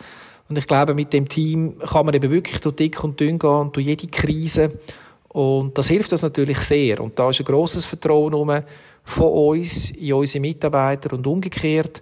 und 0.50 0.58
ich 0.58 0.67
glaube, 0.67 0.94
mit 0.94 1.12
dem 1.13 1.27
Team 1.27 1.77
kann 1.79 2.06
man 2.06 2.15
eben 2.15 2.32
wirklich 2.32 2.60
durch 2.62 2.75
dick 2.75 3.03
und 3.03 3.20
dünn 3.20 3.38
gehen 3.38 3.50
und 3.50 3.75
durch 3.75 3.86
jede 3.86 4.08
Krise. 4.08 4.79
Und 5.27 5.77
das 5.77 5.89
hilft 5.89 6.12
uns 6.12 6.22
natürlich 6.22 6.60
sehr. 6.60 7.01
Und 7.01 7.20
da 7.20 7.29
ist 7.29 7.39
ein 7.39 7.46
grosses 7.46 7.86
Vertrauen 7.86 8.63
von 9.03 9.32
uns 9.32 9.91
in 9.91 10.13
unsere 10.13 10.41
Mitarbeiter 10.41 11.13
und 11.13 11.27
umgekehrt. 11.27 12.01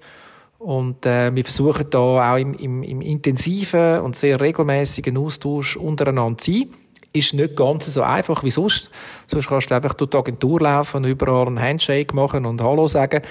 Und 0.60 1.06
äh, 1.06 1.34
wir 1.36 1.44
versuchen 1.44 1.88
da 1.90 2.34
auch 2.34 2.38
im, 2.38 2.54
im, 2.54 2.84
im 2.84 3.02
intensiven 3.02 4.00
und 4.02 4.16
sehr 4.16 4.40
regelmäßigen 4.40 5.18
Austausch 5.18 5.76
untereinander 5.76 6.38
zu 6.38 6.52
sein. 6.52 6.70
Ist 7.16 7.34
nicht 7.34 7.56
ganz 7.56 7.86
so 7.86 8.02
einfach 8.02 8.44
wie 8.44 8.52
sonst. 8.52 8.92
Sonst 9.28 9.48
kannst 9.48 9.72
du 9.72 9.76
einfach 9.76 9.94
durch 9.94 10.10
die 10.10 10.18
Agentur 10.18 10.60
laufen, 10.60 11.06
überall 11.06 11.48
einen 11.48 11.62
Handshake 11.62 12.14
machen 12.14 12.46
und 12.46 12.62
Hallo 12.62 12.88
sagen. 12.88 13.22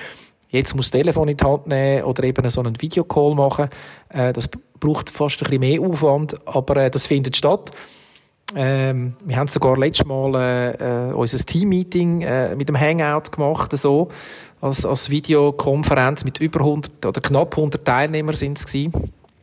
Jetzt 0.49 0.75
muss 0.75 0.91
das 0.91 1.01
Telefon 1.01 1.29
in 1.29 1.37
die 1.37 1.45
Hand 1.45 1.67
nehmen 1.67 2.05
oder 2.05 2.25
eben 2.25 2.49
so 2.49 2.61
einen 2.61 2.81
Videocall 2.81 3.35
machen. 3.35 3.69
Äh, 4.09 4.33
das 4.33 4.49
braucht 4.81 5.11
fast 5.11 5.43
ein 5.43 5.45
bisschen 5.45 5.61
mehr 5.61 5.83
Aufwand, 5.83 6.35
aber 6.47 6.79
äh, 6.79 6.91
das 6.91 7.07
findet 7.07 7.37
statt. 7.37 7.73
Ähm, 8.57 9.17
wir 9.25 9.37
haben 9.37 9.49
sogar 9.49 9.77
letztes 9.77 10.07
Mal 10.07 10.35
äh, 10.35 11.09
äh, 11.11 11.13
unser 11.13 11.39
Team-Meeting 11.39 12.23
äh, 12.23 12.57
mit 12.57 12.69
dem 12.69 12.81
Hangout 12.81 13.33
gemacht, 13.33 13.77
so, 13.77 14.09
als, 14.61 14.87
als 14.87 15.11
Videokonferenz 15.11 16.25
mit 16.25 16.41
über 16.41 16.61
100 16.61 17.05
oder 17.05 17.21
knapp 17.21 17.55
100 17.55 17.85
Teilnehmern 17.85 18.37
sind 18.37 18.59
es. 18.59 18.73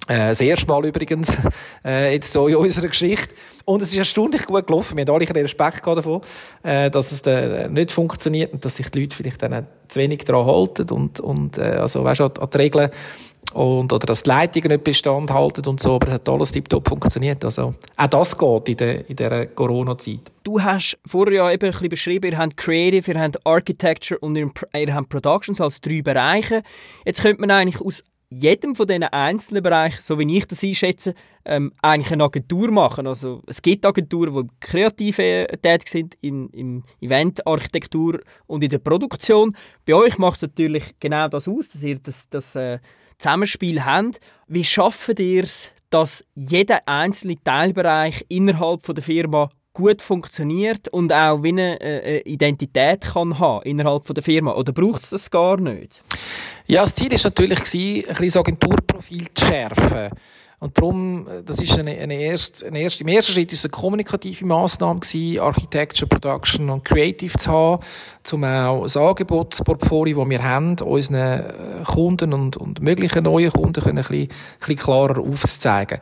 Äh, 0.08 0.30
das 0.30 0.42
erste 0.42 0.68
Mal 0.68 0.86
übrigens, 0.86 1.38
äh, 1.86 2.14
jetzt 2.14 2.32
so 2.32 2.48
in 2.48 2.56
unserer 2.56 2.88
Geschichte. 2.88 3.34
Und 3.66 3.82
es 3.82 3.92
ist 3.92 3.98
erstaunlich 3.98 4.46
gut 4.46 4.68
gelaufen. 4.68 4.98
Wir 4.98 5.06
haben 5.06 5.16
alle 5.16 5.28
ein 5.28 5.36
Respekt 5.36 5.86
davon, 5.86 6.22
äh, 6.64 6.90
dass 6.90 7.12
es 7.12 7.22
dann 7.22 7.74
nicht 7.74 7.92
funktioniert 7.92 8.54
und 8.54 8.66
dass 8.66 8.76
sich 8.76 8.90
die 8.90 9.02
Leute 9.02 9.16
vielleicht 9.16 9.42
dann 9.42 9.68
zu 9.88 10.00
wenig 10.00 10.26
daran 10.26 10.48
halten 10.48 10.90
und, 10.90 11.20
und 11.20 11.58
äh, 11.58 11.78
also, 11.78 12.04
weißt, 12.04 12.22
an, 12.22 12.32
an 12.40 12.50
die 12.52 12.58
Regeln 12.58 12.90
und, 13.54 13.92
oder 13.92 14.06
dass 14.06 14.24
die 14.24 14.30
Leitungen 14.30 14.70
nicht 14.70 14.84
Bestand 14.84 15.32
halten 15.32 15.68
und 15.68 15.82
so, 15.82 15.96
aber 15.96 16.08
es 16.08 16.14
hat 16.14 16.30
alles 16.30 16.52
tiptop 16.52 16.88
funktioniert. 16.88 17.44
Also, 17.44 17.74
auch 17.98 18.08
das 18.08 18.38
geht 18.38 18.70
in, 18.70 18.78
der, 18.78 19.10
in 19.10 19.16
dieser 19.16 19.46
Corona-Zeit. 19.48 20.32
Du 20.44 20.62
hast 20.62 20.98
vorher 21.06 21.34
ja 21.34 21.52
eben 21.52 21.66
ein 21.66 21.72
bisschen 21.72 21.90
beschrieben, 21.90 22.32
ihr 22.32 22.38
habt 22.38 22.58
Creative, 22.58 23.12
ihr 23.12 23.20
habt 23.20 23.46
Architecture 23.46 24.20
und 24.20 24.36
ihr 24.36 24.96
habt 24.96 25.10
Productions 25.10 25.60
als 25.60 25.82
drei 25.82 26.02
Bereiche. 26.02 26.64
Jetzt 27.06 27.22
könnte 27.22 27.42
man 27.42 27.52
eigentlich 27.52 27.82
aus 27.82 28.04
jedem 28.32 28.76
von 28.76 28.88
diesen 28.88 29.04
einzelnen 29.04 29.62
Bereichen, 29.62 30.02
so 30.02 30.18
wie 30.18 30.38
ich 30.38 30.48
das 30.48 30.64
einschätze, 30.64 31.14
ähm, 31.44 31.74
eigentlich 31.82 32.14
eine 32.14 32.24
Agentur 32.24 32.72
machen. 32.72 33.06
Also 33.06 33.42
es 33.46 33.62
gibt 33.62 33.86
Agenturen, 33.86 34.34
die 34.34 34.50
kreativ 34.62 35.20
äh, 35.20 35.46
tätig 35.58 35.90
sind, 35.90 36.16
in, 36.22 36.48
im 36.50 36.84
Event, 37.02 37.46
Architektur 37.46 38.22
und 38.48 38.64
in 38.64 38.70
der 38.70 38.80
Produktion. 38.80 39.56
Bei 39.86 39.96
euch 39.96 40.18
macht 40.18 40.38
es 40.38 40.44
natürlich 40.44 40.98
genau 41.00 41.28
das 41.28 41.48
aus, 41.48 41.70
dass 41.70 41.84
ihr 41.84 42.00
das, 42.00 42.30
das 42.30 42.56
äh, 42.56 42.80
Zusammenspiel 43.18 43.84
habt. 43.84 44.22
Wie 44.48 44.64
schafft 44.64 45.20
ihr 45.20 45.44
es, 45.44 45.70
dass 45.90 46.26
jeder 46.34 46.88
einzelne 46.88 47.36
Teilbereich 47.44 48.26
innerhalb 48.30 48.84
von 48.84 48.96
der 48.96 49.04
Firma 49.04 49.50
gut 49.74 50.02
funktioniert 50.02 50.88
und 50.90 51.14
auch 51.14 51.44
wie 51.44 51.50
eine 51.50 51.80
äh, 51.82 52.20
Identität 52.22 53.02
kann 53.02 53.40
haben 53.40 53.64
innerhalb 53.64 54.06
von 54.06 54.14
der 54.14 54.24
Firma? 54.24 54.54
Oder 54.54 54.74
braucht 54.74 55.04
es 55.04 55.12
das 55.12 55.32
gar 55.32 55.58
nicht? 55.58 56.04
Ja, 56.68 56.82
das 56.82 56.96
Ziel 56.96 57.12
war 57.12 57.20
natürlich, 57.24 57.60
ein 57.60 57.64
bisschen 57.64 58.16
das 58.18 58.38
Agenturprofil 58.38 59.28
zu 59.34 59.46
schärfen. 59.46 60.10
Und 60.62 60.78
darum, 60.78 61.28
äh, 61.28 61.42
das 61.44 61.60
ist 61.60 61.78
eine, 61.80 61.98
eine 61.98 62.14
erste, 62.14 62.68
eine 62.68 62.82
erste, 62.82 63.04
im 63.04 63.08
ersten 63.08 63.34
Schritt 63.34 63.52
ist 63.52 63.60
es 63.60 63.66
eine 63.66 63.72
kommunikative 63.72 64.46
Massnahme 64.46 65.00
gewesen, 65.00 65.40
Architecture, 65.40 66.08
Production 66.08 66.70
und 66.70 66.86
Creative 66.86 67.36
zu 67.36 67.52
haben, 67.52 67.84
um 68.32 68.44
auch 68.44 68.84
das 68.84 68.96
Angebotsportfolio, 68.96 70.20
das 70.20 70.30
wir 70.30 70.44
haben, 70.44 70.76
unseren 70.80 71.16
äh, 71.16 71.44
Kunden 71.84 72.34
und, 72.34 72.58
und 72.58 72.80
möglichen 72.80 73.24
neuen 73.24 73.52
Kunden 73.52 73.82
können 73.82 73.98
ein 73.98 74.04
bisschen, 74.04 74.22
ein 74.22 74.60
bisschen 74.60 74.76
klarer 74.76 75.20
aufzuzeigen. 75.20 75.98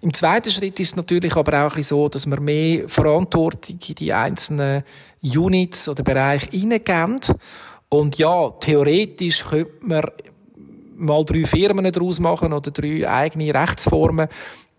Im 0.00 0.14
zweiten 0.14 0.50
Schritt 0.50 0.78
ist 0.78 0.90
es 0.90 0.96
natürlich 0.96 1.34
aber 1.34 1.66
auch 1.66 1.72
ein 1.72 1.76
bisschen 1.76 1.98
so, 1.98 2.08
dass 2.08 2.26
wir 2.26 2.38
mehr 2.38 2.88
Verantwortung 2.88 3.80
in 3.84 3.94
die 3.96 4.12
einzelnen 4.12 4.84
Units 5.22 5.88
oder 5.88 6.04
Bereiche 6.04 6.50
hineingeben. 6.50 7.18
Und 7.88 8.16
ja, 8.18 8.50
theoretisch 8.60 9.44
könnte 9.44 9.72
man 9.80 10.04
mal 10.96 11.24
drei 11.24 11.44
Firmen 11.44 11.90
daraus 11.90 12.20
machen 12.20 12.52
oder 12.52 12.70
drei 12.70 13.08
eigene 13.08 13.54
Rechtsformen. 13.54 14.28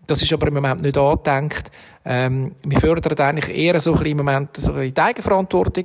Das 0.06 0.22
ist 0.22 0.32
aber 0.32 0.46
im 0.46 0.54
Moment 0.54 0.82
nicht 0.82 0.96
angedenkt. 0.96 1.70
Ähm, 2.04 2.54
wir 2.64 2.78
fördern 2.78 3.18
eigentlich 3.18 3.56
eher 3.56 3.80
so 3.80 3.92
ein 3.92 3.98
bisschen 3.98 4.12
im 4.12 4.16
Moment 4.18 4.56
so 4.56 4.72
die 4.78 4.96
Eigenverantwortung 4.96 5.84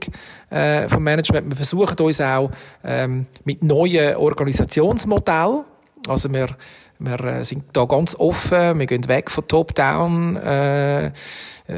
äh, 0.51 0.87
vom 0.87 1.03
Management. 1.03 1.49
Wir 1.49 1.55
versuchen 1.55 1.97
uns 1.99 2.21
auch 2.21 2.51
ähm, 2.83 3.25
mit 3.45 3.63
neuen 3.63 4.15
Organisationsmodellen. 4.15 5.65
Also 6.07 6.31
wir, 6.31 6.49
wir 6.99 7.19
äh, 7.23 7.43
sind 7.43 7.63
da 7.73 7.85
ganz 7.85 8.15
offen. 8.15 8.77
Wir 8.77 8.85
gehen 8.85 9.07
weg 9.07 9.31
von 9.31 9.47
Top-Down. 9.47 10.37
Äh, 10.37 11.05
äh 11.07 11.11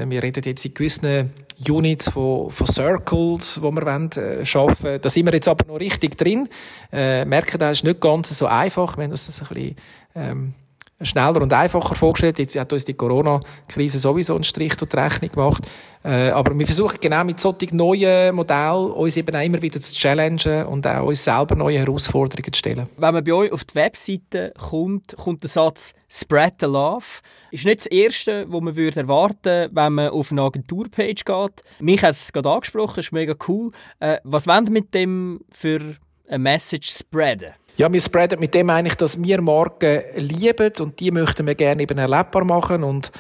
wir 0.08 0.22
reden 0.22 0.44
jetzt 0.44 0.66
in 0.66 0.74
gewissen 0.74 1.32
Units 1.68 2.10
von, 2.10 2.50
von 2.50 2.68
Circles, 2.68 3.62
wo 3.62 3.72
wir 3.72 3.86
wollen, 3.86 4.10
äh, 4.18 4.44
arbeiten 4.58 5.02
Da 5.02 5.10
sind 5.10 5.26
wir 5.26 5.34
jetzt 5.34 5.48
aber 5.48 5.66
noch 5.72 5.80
richtig 5.80 6.18
drin. 6.18 6.50
Äh, 6.92 7.26
merken, 7.26 7.58
das 7.58 7.80
ist 7.80 7.84
nicht 7.84 8.00
ganz 8.00 8.38
so 8.38 8.46
einfach. 8.46 8.98
Wir 8.98 9.06
haben 9.06 9.12
uns 9.12 9.26
das 9.26 9.42
ein 9.42 9.48
bisschen 9.48 9.76
ähm, 10.16 10.54
schneller 11.02 11.42
und 11.42 11.52
einfacher 11.54 11.96
vorgestellt. 11.96 12.40
Jetzt 12.40 12.56
hat 12.58 12.72
uns 12.74 12.86
die 12.86 12.94
Corona-Krise 12.94 14.00
sowieso 14.00 14.36
einen 14.36 14.44
Strich 14.44 14.76
durch 14.76 14.90
die 14.90 14.98
Rechnung 14.98 15.32
gemacht. 15.32 15.68
Äh, 16.04 16.30
aber 16.30 16.58
wir 16.58 16.66
versuchen 16.66 16.98
genau 17.00 17.24
mit 17.24 17.40
solchen 17.40 17.76
neuen 17.78 18.36
Modellen 18.36 18.92
uns 18.92 19.18
eben 19.18 19.36
auch 19.36 19.42
immer 19.42 19.62
wieder 19.62 19.80
zu 19.82 19.94
challengen 19.94 20.66
und 20.66 20.86
auch 20.88 21.06
uns 21.06 21.24
selber 21.24 21.56
neue 21.56 21.80
Herausforderungen 21.80 22.52
zu 22.52 22.60
stellen. 22.60 22.90
Wenn 22.98 23.14
man 23.14 23.24
bei 23.24 23.34
euch 23.34 23.52
auf 23.52 23.64
die 23.64 23.76
Webseite 23.76 24.54
kommt, 24.58 25.16
kommt 25.16 25.44
der 25.44 25.50
Satz 25.50 25.94
«Spread 26.10 26.56
the 26.60 26.66
Love». 26.66 27.06
Ist 27.54 27.66
nicht 27.66 27.82
das 27.82 27.86
Erste, 27.86 28.46
was 28.50 28.62
man 28.62 28.76
würde 28.76 29.02
erwarten 29.02 29.70
wenn 29.72 29.94
man 29.94 30.10
auf 30.10 30.32
eine 30.32 30.42
Agenturpage 30.42 31.24
geht. 31.24 31.62
Mich 31.80 32.02
hat 32.02 32.16
es 32.16 32.34
gerade 32.34 32.50
angesprochen, 32.50 33.00
ist 33.02 33.12
mega 33.12 33.36
cool. 33.48 33.72
Äh, 34.00 34.18
was 34.24 34.48
wollen 34.48 34.74
mit 34.74 34.92
dem 34.96 35.40
für 35.52 35.80
eine 36.28 36.40
Message 36.40 36.90
spreaden? 36.90 37.54
Ja, 37.78 37.94
wir 37.94 38.02
spreaden 38.02 38.40
mit 38.40 38.56
dem 38.56 38.72
eigentlich, 38.72 38.96
dass 38.96 39.22
wir 39.22 39.40
Marken 39.40 40.02
lieben 40.16 40.72
und 40.80 41.00
die 41.00 41.12
möchten 41.12 41.46
wir 41.46 41.54
gerne 41.54 41.84
eben 41.84 42.00
erlebbar 42.00 42.44
machen 42.44 42.84
und 42.84 43.12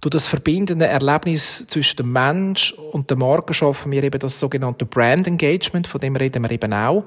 durch 0.00 0.12
das 0.12 0.26
verbindende 0.26 0.86
Erlebnis 0.86 1.66
zwischen 1.66 1.98
dem 1.98 2.12
Mensch 2.12 2.72
und 2.92 3.10
der 3.10 3.18
Marke 3.18 3.52
schaffen 3.52 3.92
wir 3.92 4.02
eben 4.02 4.18
das 4.18 4.40
sogenannte 4.40 4.86
Brand 4.86 5.26
Engagement, 5.26 5.86
von 5.86 6.00
dem 6.00 6.16
reden 6.16 6.42
wir 6.42 6.50
eben 6.50 6.72
auch. 6.72 7.04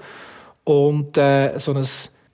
Und 0.63 1.17
äh, 1.17 1.57
so 1.57 1.73
ein 1.73 1.83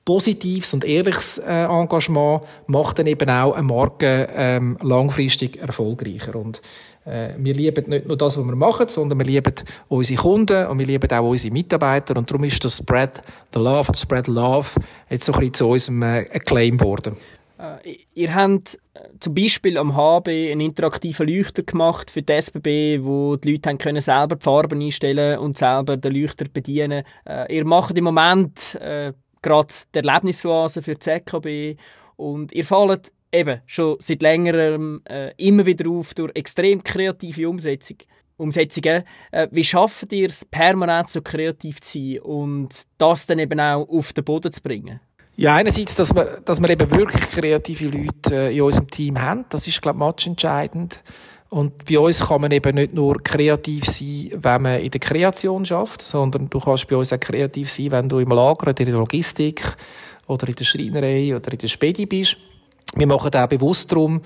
positives 0.06 0.74
und 0.74 0.84
ehrliches 0.84 1.38
äh, 1.38 1.66
Engagement 1.66 2.44
macht 2.68 3.00
dann 3.00 3.08
eben 3.08 3.30
auch 3.30 3.54
eine 3.54 3.64
Marke 3.64 4.28
ähm, 4.36 4.78
langfristig 4.82 5.58
erfolgreicher. 5.62 6.36
Und 6.36 6.62
äh, 7.06 7.30
wir 7.38 7.54
lieben 7.54 7.90
nicht 7.90 8.08
nur 8.08 8.18
das, 8.18 8.38
was 8.38 8.46
wir 8.46 8.56
machen, 8.56 8.88
sondern 8.88 9.20
wir 9.20 9.26
lieben 9.26 9.54
unsere 9.88 10.22
Kunden 10.22 10.68
und 10.68 10.80
wir 10.80 10.86
lieben 10.86 11.12
auch 11.12 11.30
unsere 11.30 11.54
Mitarbeiter. 11.54 12.18
Und 12.18 12.30
darum 12.30 12.44
ist 12.44 12.64
das 12.64 12.78
Spread 12.78 13.22
the 13.54 13.60
Love, 13.60 13.92
Spread 13.96 14.28
Love 14.28 14.70
jetzt 15.10 15.26
so 15.26 15.34
ein 15.34 15.40
bisschen 15.40 15.54
zu 15.54 15.68
unserem 15.68 16.04
äh, 16.04 16.24
Claim 16.40 16.78
geworden. 16.78 17.16
Äh, 17.60 17.98
ihr 18.16 18.34
habt 18.34 18.80
äh, 18.94 19.00
zum 19.20 19.36
Beispiel 19.36 19.78
am 19.78 19.96
HB 19.96 20.28
einen 20.28 20.62
interaktiven 20.62 21.28
Leuchter 21.28 21.64
gemacht 21.64 22.10
für 22.10 22.24
die 22.24 22.34
SBB, 22.34 23.04
wo 23.04 23.36
die 23.36 23.52
Leute 23.52 23.70
haben 23.70 23.78
können 23.78 24.02
selber 24.02 24.36
die 24.36 24.44
Farben 24.44 24.82
einstellen 24.82 25.40
und 25.40 25.58
selber 25.58 25.98
den 25.98 26.16
Leuchter 26.16 26.46
bedienen. 26.52 27.04
Ihr 27.50 27.66
macht 27.66 27.98
im 27.98 28.04
Moment 28.04 28.76
äh, 28.76 29.14
gerade 29.42 29.74
die 29.94 30.00
Erlebnisoase 30.00 30.82
für 30.82 30.96
die 30.96 31.00
ZKB 31.00 31.80
und 32.16 32.52
ihr 32.52 32.66
fallt 32.66 33.12
eben 33.32 33.62
schon 33.66 33.98
seit 34.00 34.22
längerem 34.22 35.02
äh, 35.10 35.32
immer 35.38 35.66
wieder 35.66 35.90
auf 35.90 36.14
durch 36.14 36.32
extrem 36.36 36.84
kreative 36.84 37.50
Umsetzung. 37.50 37.98
Umsetzungen. 38.38 39.04
Äh, 39.32 39.48
wie 39.52 39.64
schafft 39.64 40.12
ihr 40.12 40.28
es, 40.28 40.44
permanent 40.44 41.10
so 41.10 41.22
kreativ 41.22 41.80
zu 41.82 42.00
sein 42.00 42.20
und 42.20 42.70
das 42.98 43.28
dann 43.28 43.40
eben 43.40 43.60
auch 43.60 43.88
auf 43.88 44.14
den 44.14 44.24
Boden 44.24 44.52
zu 44.52 44.62
bringen? 44.62 45.00
Ja, 45.38 45.56
einerseits, 45.56 45.96
dass 45.96 46.14
wir, 46.14 46.42
dass 46.44 46.62
wir 46.62 46.70
eben 46.70 46.92
wirklich 46.92 47.30
kreative 47.30 47.88
Leute 47.88 48.36
äh, 48.36 48.56
in 48.56 48.62
unserem 48.62 48.90
Team 48.90 49.22
haben. 49.22 49.46
Das 49.50 49.66
ist, 49.68 49.82
glaube 49.82 50.14
ich, 50.18 50.28
entscheidend. 50.28 51.04
Und 51.52 51.84
bei 51.84 52.00
uns 52.00 52.26
kann 52.26 52.40
man 52.40 52.52
eben 52.52 52.76
nicht 52.76 52.94
nur 52.94 53.22
kreativ 53.22 53.84
sein, 53.84 54.32
wenn 54.38 54.62
man 54.62 54.80
in 54.80 54.90
der 54.90 55.02
Kreation 55.02 55.66
schafft, 55.66 56.02
sondern 56.02 56.50
du 56.50 56.62
kannst 56.62 56.88
bei 56.88 56.96
uns 56.96 57.12
auch 57.12 57.20
kreativ 57.20 57.70
sein, 57.70 57.92
wenn 57.92 58.08
du 58.08 58.20
im 58.20 58.30
Lager, 58.30 58.68
in 58.70 58.86
der 58.86 58.96
Logistik 58.96 59.62
oder 60.28 60.48
in 60.48 60.56
der 60.56 60.64
Schreinerei 60.64 61.36
oder 61.36 61.52
in 61.52 61.58
der 61.58 61.68
Spedi 61.68 62.06
bist. 62.06 62.38
Wir 62.96 63.06
machen 63.06 63.36
auch 63.36 63.48
bewusst 63.48 63.92
darum, 63.92 64.22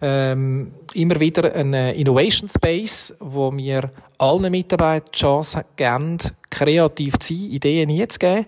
ähm, 0.00 0.70
immer 0.94 1.18
wieder 1.18 1.52
einen 1.52 1.96
Innovation 1.96 2.48
Space, 2.48 3.12
wo 3.18 3.52
wir 3.56 3.90
allen 4.18 4.48
Mitarbeitern 4.52 5.10
die 5.12 5.18
Chance 5.18 5.64
geben, 5.74 6.18
kreativ 6.48 7.18
zu 7.18 7.34
sein, 7.34 7.50
Ideen 7.50 7.90
einzugeben. 7.90 8.46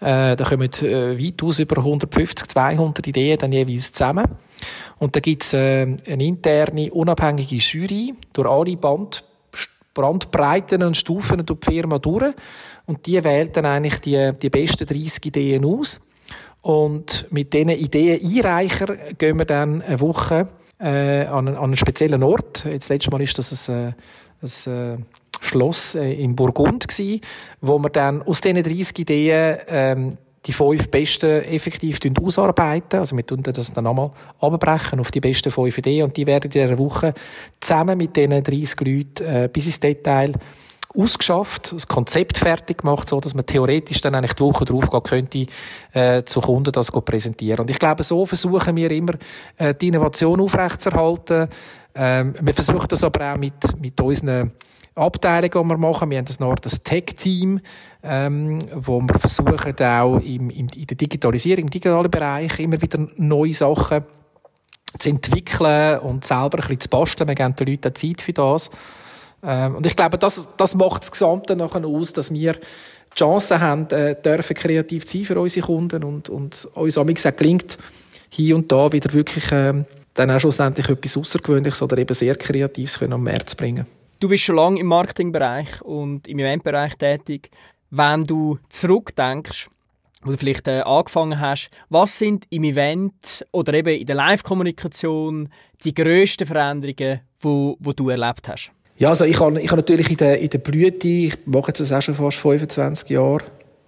Äh, 0.00 0.36
da 0.36 0.44
kommen 0.44 0.70
äh, 0.80 1.22
weitaus 1.22 1.58
über 1.58 1.76
150, 1.76 2.48
200 2.48 3.06
Ideen 3.06 3.38
dann 3.38 3.52
jeweils 3.52 3.92
zusammen. 3.92 4.24
Und 5.02 5.16
da 5.16 5.20
gibt's 5.20 5.52
äh, 5.52 5.82
eine 5.82 6.24
interne, 6.24 6.92
unabhängige 6.92 7.56
Jury 7.56 8.14
durch 8.32 8.48
alle 8.48 8.76
Band, 8.76 9.24
Brandbreiten 9.94 10.84
und 10.84 10.96
Stufen 10.96 11.44
durch 11.44 11.58
die 11.58 11.72
Firma 11.72 11.98
durch. 11.98 12.32
Und 12.86 13.04
die 13.04 13.24
wählt 13.24 13.56
dann 13.56 13.66
eigentlich 13.66 14.00
die, 14.00 14.30
die 14.40 14.48
besten 14.48 14.86
30 14.86 15.26
Ideen 15.26 15.64
aus. 15.64 16.00
Und 16.60 17.26
mit 17.30 17.52
diesen 17.52 17.70
Ideeneinreicher 17.70 18.94
gehen 19.18 19.40
wir 19.40 19.44
dann 19.44 19.82
eine 19.82 19.98
Woche 19.98 20.46
äh, 20.78 21.24
an, 21.26 21.48
einen, 21.48 21.56
an 21.56 21.64
einen 21.64 21.76
speziellen 21.76 22.22
Ort. 22.22 22.64
Jetzt 22.64 22.88
letztes 22.88 23.10
Mal 23.10 23.22
ist 23.22 23.36
das 23.36 23.68
ein, 23.68 23.96
ein, 24.40 24.72
ein 24.72 25.06
Schloss 25.40 25.96
äh, 25.96 26.12
in 26.12 26.36
Burgund 26.36 26.86
gsi, 26.86 27.20
wo 27.60 27.76
wir 27.80 27.90
dann 27.90 28.22
aus 28.22 28.40
diesen 28.40 28.62
30 28.62 29.00
Ideen 29.00 29.58
ähm, 29.66 30.18
die 30.44 30.52
fünf 30.52 30.88
besten 30.88 31.42
effektiv 31.44 32.00
ausarbeiten. 32.20 32.98
Also 32.98 33.16
wir 33.16 33.24
tun 33.24 33.42
das 33.42 33.72
dann 33.72 33.86
einmal 33.86 34.10
abbrechen 34.40 35.00
auf 35.00 35.10
die 35.10 35.20
besten 35.20 35.50
fünf 35.50 35.78
Ideen 35.78 36.04
und 36.04 36.16
die 36.16 36.26
werden 36.26 36.44
in 36.44 36.50
dieser 36.50 36.78
Woche 36.78 37.14
zusammen 37.60 37.96
mit 37.96 38.16
diesen 38.16 38.42
30 38.42 38.80
Leuten 38.80 39.24
äh, 39.24 39.48
bis 39.52 39.66
ins 39.66 39.80
Detail 39.80 40.32
ausgeschafft, 40.94 41.72
das 41.72 41.88
Konzept 41.88 42.36
fertig 42.36 42.78
gemacht, 42.78 43.08
so 43.08 43.20
dass 43.20 43.34
man 43.34 43.46
theoretisch 43.46 44.00
dann 44.00 44.14
eigentlich 44.14 44.34
die 44.34 44.42
Woche 44.42 44.64
drauf 44.64 44.90
gehen 44.90 45.02
könnte, 45.02 45.46
äh, 45.92 46.22
zu 46.24 46.40
Kunden 46.40 46.72
das 46.72 46.90
präsentieren. 46.90 47.60
Und 47.60 47.70
ich 47.70 47.78
glaube, 47.78 48.02
so 48.02 48.26
versuchen 48.26 48.76
wir 48.76 48.90
immer, 48.90 49.14
äh, 49.56 49.74
die 49.74 49.88
Innovation 49.88 50.40
aufrechtzuerhalten. 50.40 51.48
Ähm, 51.94 52.34
wir 52.40 52.54
versuchen 52.54 52.88
das 52.88 53.04
aber 53.04 53.32
auch 53.32 53.38
mit, 53.38 53.54
mit 53.80 54.00
unseren 54.00 54.52
Abteilungen, 54.94 55.50
die 55.50 55.72
wir 55.72 55.78
machen. 55.78 56.10
Wir 56.10 56.18
haben 56.18 56.24
das 56.26 56.40
noch 56.40 56.54
das 56.56 56.82
Tech-Team, 56.82 57.60
ähm, 58.02 58.58
wo 58.74 59.00
wir 59.00 59.18
versuchen, 59.18 59.74
auch 59.80 60.18
im, 60.18 60.50
im, 60.50 60.68
in 60.68 60.86
der 60.86 60.96
Digitalisierung, 60.96 61.64
im 61.64 61.70
digitalen 61.70 62.10
Bereich 62.10 62.58
immer 62.60 62.80
wieder 62.80 63.06
neue 63.16 63.54
Sachen 63.54 64.04
zu 64.98 65.08
entwickeln 65.08 65.98
und 66.00 66.24
selber 66.24 66.58
ein 66.58 66.60
bisschen 66.60 66.80
zu 66.80 66.88
basteln. 66.90 67.28
Wir 67.28 67.34
geben 67.34 67.54
den 67.54 67.66
Leuten 67.68 67.94
Zeit 67.94 68.20
für 68.20 68.32
das. 68.32 68.70
Ähm, 69.42 69.76
und 69.76 69.86
ich 69.86 69.96
glaube, 69.96 70.18
das, 70.18 70.48
das 70.56 70.74
macht 70.74 71.02
das 71.02 71.10
Gesamte 71.10 71.56
nachher 71.56 71.84
aus, 71.84 72.12
dass 72.12 72.32
wir 72.32 72.52
die 72.52 73.18
Chance 73.18 73.60
haben, 73.60 73.88
äh, 73.90 74.14
dürfen 74.20 74.54
kreativ 74.54 75.08
sein 75.08 75.24
für 75.24 75.40
unsere 75.40 75.66
Kunden 75.66 76.04
und, 76.04 76.28
und 76.28 76.64
uns 76.74 76.98
auch 76.98 77.06
gelingt, 77.36 77.78
hier 78.28 78.56
und 78.56 78.70
da 78.70 78.92
wieder 78.92 79.12
wirklich 79.12 79.44
ähm, 79.52 79.84
dann 80.14 80.30
auch 80.30 80.40
schlussendlich 80.40 80.88
etwas 80.88 81.16
Außergewöhnliches 81.16 81.82
oder 81.82 81.98
eben 81.98 82.14
sehr 82.14 82.34
Kreatives 82.36 82.98
können 82.98 83.14
am 83.14 83.22
März 83.22 83.54
bringen. 83.54 83.86
Du 84.22 84.28
bist 84.28 84.44
schon 84.44 84.54
lange 84.54 84.78
im 84.78 84.86
Marketingbereich 84.86 85.82
und 85.82 86.28
im 86.28 86.38
Eventbereich 86.38 86.94
tätig. 86.94 87.50
Wenn 87.90 88.22
du 88.22 88.56
zurückdenkst, 88.68 89.68
wo 90.22 90.30
du 90.30 90.36
vielleicht 90.36 90.68
äh, 90.68 90.82
angefangen 90.82 91.40
hast, 91.40 91.70
was 91.88 92.20
sind 92.20 92.44
im 92.50 92.62
Event 92.62 93.44
oder 93.50 93.74
eben 93.74 93.98
in 93.98 94.06
der 94.06 94.14
Live-Kommunikation 94.14 95.48
die 95.82 95.92
grössten 95.92 96.46
Veränderungen, 96.46 97.20
die 97.42 97.74
wo 97.80 97.92
du 97.96 98.10
erlebt 98.10 98.46
hast? 98.46 98.70
Ja, 98.96 99.08
also 99.08 99.24
ich 99.24 99.40
habe, 99.40 99.60
ich 99.60 99.72
natürlich 99.72 100.08
in 100.08 100.16
der, 100.18 100.38
in 100.38 100.50
der 100.50 100.58
Blüte, 100.58 101.08
ich 101.08 101.36
mache 101.44 101.72
das 101.72 101.90
auch 101.90 102.00
schon 102.00 102.14
fast 102.14 102.36
25 102.36 103.10
Jahre, 103.10 103.42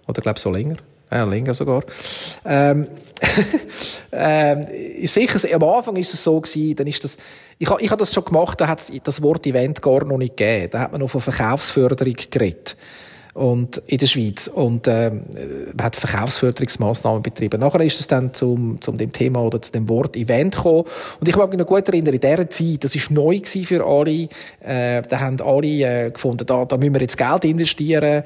oder 0.05 0.21
glaube 0.21 0.37
so 0.37 0.51
länger, 0.51 0.75
ja, 1.11 1.23
länger 1.23 1.53
sogar. 1.53 1.83
Ähm, 2.45 2.87
ähm, 4.11 4.61
ist 4.61 5.13
sicher, 5.13 5.55
am 5.55 5.63
Anfang 5.63 5.95
ist 5.95 6.13
es 6.13 6.23
so 6.23 6.39
gewesen, 6.39 6.75
dann 6.75 6.87
ist 6.87 7.03
das, 7.03 7.17
ich 7.57 7.69
ich 7.79 7.89
habe 7.89 7.99
das 7.99 8.13
schon 8.13 8.25
gemacht, 8.25 8.59
da 8.59 8.67
hat 8.67 8.81
das 9.03 9.21
Wort 9.21 9.47
Event 9.47 9.81
gar 9.81 10.03
noch 10.03 10.17
nicht 10.17 10.37
gegeben. 10.37 10.69
Da 10.71 10.79
hat 10.79 10.91
man 10.91 11.01
noch 11.01 11.09
von 11.09 11.21
Verkaufsförderung 11.21 12.15
geredet 12.29 12.75
und 13.35 13.81
in 13.87 13.97
der 13.97 14.07
Schweiz 14.07 14.47
und 14.47 14.87
man 14.87 15.25
hat 15.81 15.97
Verkaufsförderungsmaßnahmen 15.97 17.21
betrieben. 17.21 17.59
Nachher 17.59 17.81
ist 17.81 17.99
es 17.99 18.07
dann 18.07 18.33
zum, 18.33 18.81
zum 18.81 18.97
dem 18.97 19.11
Thema 19.11 19.41
oder 19.41 19.61
zu 19.61 19.73
dem 19.73 19.89
Wort 19.89 20.15
Event 20.15 20.55
gekommen 20.55 20.85
und 21.19 21.27
ich 21.27 21.35
mag 21.35 21.49
mich 21.49 21.59
noch 21.59 21.67
gut 21.67 21.87
erinnern, 21.89 22.13
in 22.13 22.21
dieser 22.21 22.49
Zeit, 22.49 22.83
das 22.85 22.95
ist 22.95 23.11
neu 23.11 23.41
für 23.43 23.85
alle, 23.85 24.29
äh, 24.61 25.01
da 25.01 25.19
haben 25.19 25.41
alle 25.41 25.67
äh, 25.67 26.11
gefunden, 26.11 26.45
da, 26.45 26.63
da 26.63 26.77
müssen 26.77 26.93
wir 26.93 27.01
jetzt 27.01 27.17
Geld 27.17 27.43
investieren. 27.43 28.23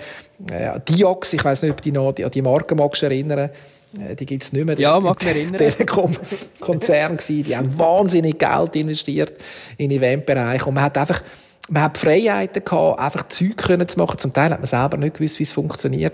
Äh, 0.51 0.79
Diox, 0.87 1.33
ich 1.33 1.43
weiß 1.43 1.63
nicht, 1.63 1.71
ob 1.71 1.81
dich 1.81 1.91
noch 1.91 2.09
an 2.15 2.31
die 2.31 2.41
Marke 2.43 2.75
magst 2.75 3.01
erinnern 3.01 3.49
äh, 3.97 4.15
die 4.15 4.27
gibt 4.27 4.43
es 4.43 4.53
nicht 4.53 4.65
mehr. 4.65 4.75
Das 4.75 4.83
ja, 4.83 4.99
mag 4.99 5.19
mich 5.23 5.35
erinnern. 5.35 5.57
Telekom-Konzern 5.57 7.17
Die 7.27 7.57
haben 7.57 7.77
wahnsinnig 7.77 8.37
Geld 8.37 8.75
investiert 8.75 9.33
in 9.77 9.89
den 9.89 9.97
Eventbereich 9.99 10.65
und 10.67 10.75
man 10.75 10.83
hat 10.83 10.97
einfach 10.97 11.23
man 11.69 11.83
hat 11.83 11.97
Freiheiten 11.97 12.63
gehabt, 12.63 12.99
einfach 12.99 13.27
Zeug 13.27 13.57
können 13.57 13.87
zu 13.87 13.99
machen. 13.99 14.17
Zum 14.19 14.33
Teil 14.33 14.51
hat 14.51 14.59
man 14.59 14.67
selber 14.67 14.97
nicht 14.97 15.15
gewusst, 15.15 15.39
wie 15.39 15.43
es 15.43 15.51
funktioniert. 15.51 16.13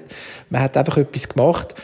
Man 0.50 0.62
hat 0.62 0.78
einfach 0.78 0.98
etwas 0.98 1.30
gemacht. 1.30 1.76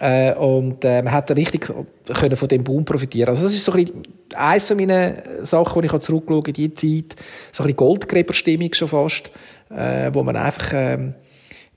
Äh, 0.00 0.34
und 0.34 0.84
äh, 0.84 1.02
man 1.02 1.12
hat 1.12 1.30
richtig 1.30 1.72
können 2.12 2.36
von 2.36 2.48
dem 2.48 2.64
Boom 2.64 2.84
profitieren. 2.84 3.30
Also 3.30 3.44
das 3.44 3.54
ist 3.54 3.64
so 3.64 3.72
ein 3.72 3.84
bisschen 3.84 4.02
eines 4.34 4.68
von 4.68 4.76
meinen 4.76 5.14
Sachen, 5.42 5.82
die 5.82 5.86
ich 5.86 5.98
zurückschaue 5.98 6.42
in 6.46 6.52
die 6.52 6.74
Zeit, 6.74 7.20
so 7.52 7.62
ein 7.62 7.66
bisschen 7.66 7.76
Goldgräberstimmung 7.76 8.74
schon 8.74 8.88
fast, 8.88 9.30
äh, 9.70 10.10
wo 10.12 10.22
man 10.22 10.36
einfach 10.36 10.72
ähm, 10.74 11.14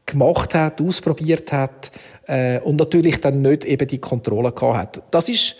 gemacht 0.05 0.55
hat, 0.55 0.81
ausprobiert 0.81 1.51
hat 1.51 1.91
äh, 2.25 2.60
und 2.60 2.77
natürlich 2.77 3.21
dann 3.21 3.41
nicht 3.41 3.65
eben 3.65 3.88
die 3.88 3.99
Kontrolle 3.99 4.51
gehabt 4.51 4.97
hat. 4.97 5.03
Das 5.12 5.29
ist 5.29 5.55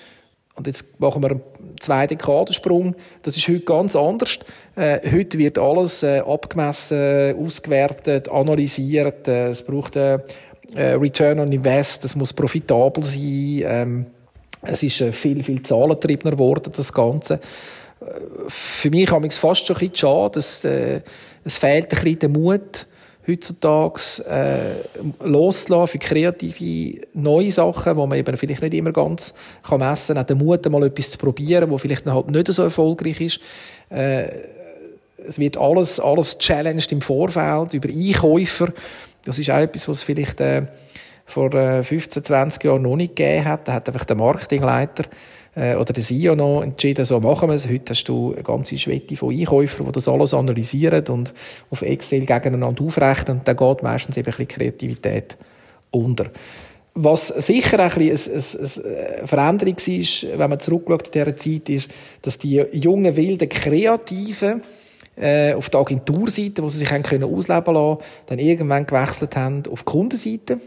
und 0.58 0.66
jetzt 0.66 1.00
machen 1.00 1.22
wir 1.22 1.32
einen 1.32 1.42
zweiten 1.80 2.18
Kadensprung. 2.18 2.96
Das 3.22 3.38
ist 3.38 3.48
heute 3.48 3.60
ganz 3.60 3.96
anders. 3.96 4.40
Äh, 4.76 5.00
heute 5.12 5.38
wird 5.38 5.60
alles 5.60 6.02
äh, 6.02 6.20
abgemessen, 6.20 7.36
ausgewertet, 7.38 8.28
analysiert. 8.28 9.28
Äh, 9.28 9.50
es 9.50 9.62
braucht 9.62 9.96
äh, 9.96 10.16
äh, 10.76 10.94
Return 10.94 11.40
on 11.40 11.52
Invest. 11.52 12.04
Es 12.06 12.16
muss 12.16 12.34
profitabel 12.34 13.04
sein. 13.04 13.62
Ähm, 13.66 14.06
es 14.64 14.82
ist 14.82 15.00
äh, 15.02 15.12
viel, 15.12 15.44
viel 15.44 15.62
zahlentriebener 15.62 16.32
geworden, 16.32 16.72
das 16.76 16.92
Ganze. 16.92 17.36
Äh, 17.36 17.40
für 18.48 18.90
mich 18.90 19.12
habe 19.12 19.28
ich 19.28 19.34
es 19.34 19.38
fast 19.38 19.68
schon 19.68 19.76
ein 19.76 19.80
bisschen 19.80 19.96
schade, 19.96 20.34
dass, 20.34 20.64
es 20.64 21.58
fehlt 21.58 21.94
ein 21.94 22.04
bisschen 22.04 22.20
der 22.20 22.30
Mut, 22.30 22.88
heutzutage 23.28 24.00
äh, 24.30 25.28
loszulassen 25.28 25.88
für 25.88 26.00
kreative 26.00 27.02
neue 27.14 27.52
Sachen, 27.52 27.96
wo 27.96 28.06
man 28.08 28.18
eben 28.18 28.38
vielleicht 28.38 28.62
nicht 28.62 28.74
immer 28.74 28.92
ganz 28.92 29.34
kann 29.64 29.80
messen 29.80 30.16
kann, 30.16 30.24
auch 30.24 30.28
den 30.28 30.38
Mut, 30.38 30.70
mal 30.70 30.84
etwas 30.84 31.12
zu 31.12 31.18
probieren, 31.18 31.70
wo 31.70 31.78
vielleicht 31.78 32.06
halt 32.06 32.32
nicht 32.32 32.52
so 32.52 32.64
erfolgreich 32.64 33.20
ist. 33.20 33.40
Äh, 33.90 34.28
es 35.28 35.38
wird 35.40 35.58
alles, 35.58 36.00
alles 36.00 36.38
challenged 36.38 36.92
im 36.92 37.02
Vorfeld 37.02 37.74
über 37.74 37.90
Einkäufer. 37.90 38.70
Das 39.26 39.38
ist 39.38 39.50
auch 39.50 39.58
etwas, 39.58 39.88
was 39.90 40.04
vielleicht 40.04 40.40
äh, 40.40 40.64
vor 41.26 41.54
äh, 41.54 41.84
15, 41.84 42.24
20 42.24 42.64
Jahren 42.64 42.84
noch 42.84 42.96
nicht 42.96 43.16
gegeben 43.16 43.46
hat. 43.46 43.68
Da 43.68 43.74
hat 43.74 43.88
einfach 43.90 44.06
der 44.06 44.16
Marketingleiter 44.16 45.04
äh, 45.58 45.76
oder 45.76 45.92
der 45.92 46.04
CEO 46.04 46.36
noch 46.36 46.62
entschieden, 46.62 47.04
so 47.04 47.20
machen 47.20 47.50
wir 47.50 47.56
es. 47.56 47.68
Heute 47.68 47.92
hast 47.92 48.04
du 48.06 48.34
eine 48.34 48.44
ganze 48.44 48.78
Schwette 48.78 49.18
von 49.18 49.34
Einkäufern, 49.34 49.88
die 49.88 49.92
das 49.92 50.08
alles 50.08 50.34
analysieren 50.34 51.06
und 51.08 51.34
auf 51.72 51.82
Excel 51.82 52.26
gegeneinander 52.26 52.84
aufrechnen. 52.84 53.40
Und 53.40 53.48
dann 53.48 53.58
geht 53.58 53.84
meistens 53.84 54.18
eben 54.18 54.28
ein 54.28 54.32
bisschen 54.32 54.48
Kreativität 54.48 55.38
unter. 55.90 56.28
Was 56.94 57.28
sicher 57.28 57.80
ein 57.80 57.90
bisschen 57.90 58.86
eine 58.86 59.28
Veränderung 59.28 59.78
war, 59.78 60.40
wenn 60.40 60.50
man 60.50 60.60
zurückschaut 60.60 61.08
in 61.08 61.12
dieser 61.12 61.38
Zeit, 61.38 61.70
ist, 61.70 61.90
dass 62.22 62.38
die 62.38 62.64
jungen, 62.72 63.16
wilden, 63.16 63.50
kreativen 63.50 64.62
äh, 65.16 65.54
auf 65.54 65.70
der 65.70 65.80
Agenturseite, 65.80 66.62
wo 66.64 66.68
sie 66.68 66.80
sich 66.80 66.92
ausleben 66.92 67.74
lassen, 67.74 67.98
dann 68.28 68.40
irgendwann 68.40 68.86
gewechselt 68.86 69.36
haben 69.36 69.64
auf 69.72 69.80
die 69.80 69.86
Kundenseite. 69.86 70.60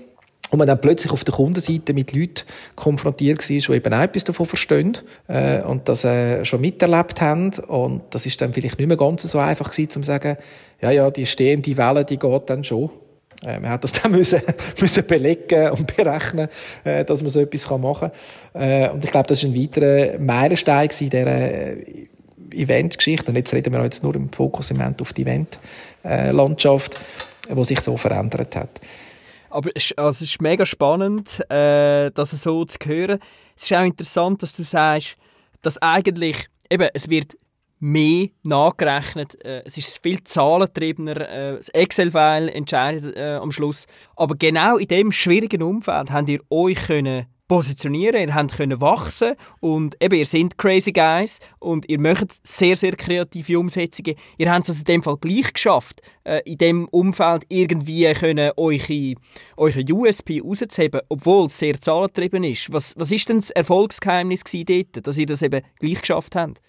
Und 0.51 0.59
man 0.59 0.67
dann 0.67 0.81
plötzlich 0.81 1.13
auf 1.13 1.23
der 1.23 1.35
Kundenseite 1.35 1.95
mit 1.95 2.13
Leuten 2.13 2.43
konfrontiert 2.75 3.39
war, 3.39 3.57
die 3.57 3.73
eben 3.73 3.95
auch 3.95 4.03
etwas 4.03 4.25
davon 4.25 4.47
verstehen 4.47 4.99
äh, 5.29 5.63
und 5.63 5.89
das 5.89 6.05
äh, 6.05 6.45
schon 6.45 6.61
miterlebt 6.61 7.21
haben. 7.21 7.53
Und 7.69 8.03
das 8.11 8.27
ist 8.27 8.41
dann 8.41 8.53
vielleicht 8.53 8.79
nicht 8.79 8.89
mehr 8.89 8.97
ganz 8.97 9.23
so 9.23 9.39
einfach 9.39 9.71
gewesen, 9.71 9.91
zu 9.91 10.03
sagen, 10.03 10.37
ja, 10.81 10.91
ja, 10.91 11.11
die 11.11 11.27
stehende 11.27 11.77
Welle, 11.77 12.05
die 12.05 12.19
geht 12.19 12.51
dann 12.51 12.65
schon. 12.65 12.91
Äh, 13.45 13.61
man 13.61 13.71
hat 13.71 13.85
das 13.85 13.93
dann 14.03 14.13
müssen, 14.13 14.41
müssen 14.81 15.07
belegen 15.07 15.71
und 15.71 15.97
berechnen, 15.97 16.49
äh, 16.85 17.05
dass 17.05 17.23
man 17.23 17.31
so 17.31 17.41
etwas 17.41 17.71
machen 17.79 18.11
kann. 18.53 18.63
Äh, 18.63 18.91
und 18.91 19.05
ich 19.05 19.11
glaube, 19.11 19.29
das 19.29 19.43
ist 19.43 19.49
ein 19.49 19.55
weiterer 19.55 20.19
Meilenstein 20.19 20.89
in 20.99 21.11
dieser 21.11 21.27
äh, 21.27 22.09
Eventgeschichte. 22.53 23.31
Und 23.31 23.37
jetzt 23.37 23.53
reden 23.55 23.73
wir 23.73 23.83
jetzt 23.83 24.03
nur 24.03 24.15
im 24.15 24.31
Fokus 24.31 24.71
im 24.71 24.79
Moment 24.79 25.01
auf 25.01 25.13
die 25.13 25.23
Eventlandschaft, 25.23 26.99
äh, 27.49 27.55
die 27.55 27.65
sich 27.65 27.81
so 27.81 27.97
verändert 27.97 28.57
hat. 28.57 28.81
Aber 29.51 29.71
es, 29.75 29.93
also 29.97 30.11
es 30.11 30.23
ist 30.23 30.41
mega 30.41 30.65
spannend, 30.65 31.41
äh, 31.51 32.11
das 32.13 32.31
so 32.31 32.65
zu 32.65 32.79
hören. 32.85 33.19
Es 33.57 33.65
ist 33.65 33.77
auch 33.77 33.85
interessant, 33.85 34.43
dass 34.43 34.53
du 34.53 34.63
sagst, 34.63 35.17
dass 35.61 35.81
eigentlich, 35.83 36.47
eben, 36.71 36.89
es 36.95 37.11
wird 37.11 37.37
mehr 37.81 38.29
nachgerechnet. 38.43 39.43
Äh, 39.45 39.63
es 39.65 39.77
ist 39.77 40.03
viel 40.03 40.23
zahlentriebener. 40.23 41.29
Äh, 41.29 41.57
das 41.57 41.69
Excel-File 41.71 42.49
entscheidet 42.51 43.17
äh, 43.17 43.35
am 43.35 43.51
Schluss. 43.51 43.87
Aber 44.17 44.37
genau 44.37 44.77
in 44.77 44.87
diesem 44.87 45.13
schwierigen 45.13 45.63
Umfeld 45.63 46.11
habt 46.11 46.29
ihr 46.29 46.41
euch 46.51 46.87
können 46.87 47.27
positionieren, 47.51 48.29
ihr 48.29 48.33
habt 48.33 48.57
können 48.57 48.81
wachsen 48.81 49.35
und 49.59 50.01
eben, 50.01 50.15
ihr 50.15 50.25
seid 50.25 50.57
crazy 50.57 50.93
guys 50.93 51.41
und 51.59 51.85
ihr 51.89 51.99
möchtet 51.99 52.35
sehr, 52.45 52.77
sehr 52.77 52.93
kreative 52.93 53.59
Umsetzungen. 53.59 54.15
Ihr 54.39 54.53
habt 54.53 54.69
es 54.69 54.71
also 54.71 54.83
in 54.83 54.85
dem 54.85 55.03
Fall 55.03 55.17
gleich 55.17 55.53
geschafft, 55.53 56.01
äh, 56.23 56.43
in 56.45 56.59
dem 56.59 56.89
Umfeld 56.91 57.43
irgendwie 57.49 58.13
können 58.13 58.53
eure, 58.57 59.15
eure 59.57 59.85
USP 59.93 60.41
rauszuheben, 60.41 61.01
obwohl 61.09 61.47
es 61.47 61.59
sehr 61.59 61.81
zahlentrieben 61.81 62.45
ist. 62.45 62.73
Was, 62.73 62.95
was 62.97 63.11
ist 63.11 63.29
denn 63.29 63.41
das 63.41 63.51
Erfolgsgeheimnis 63.51 64.45
dort, 64.45 65.05
dass 65.05 65.19
ihr 65.19 65.27
das 65.27 65.43
eben 65.43 65.65
gleich 65.81 66.03
geschafft 66.03 66.37
habt? 66.37 66.61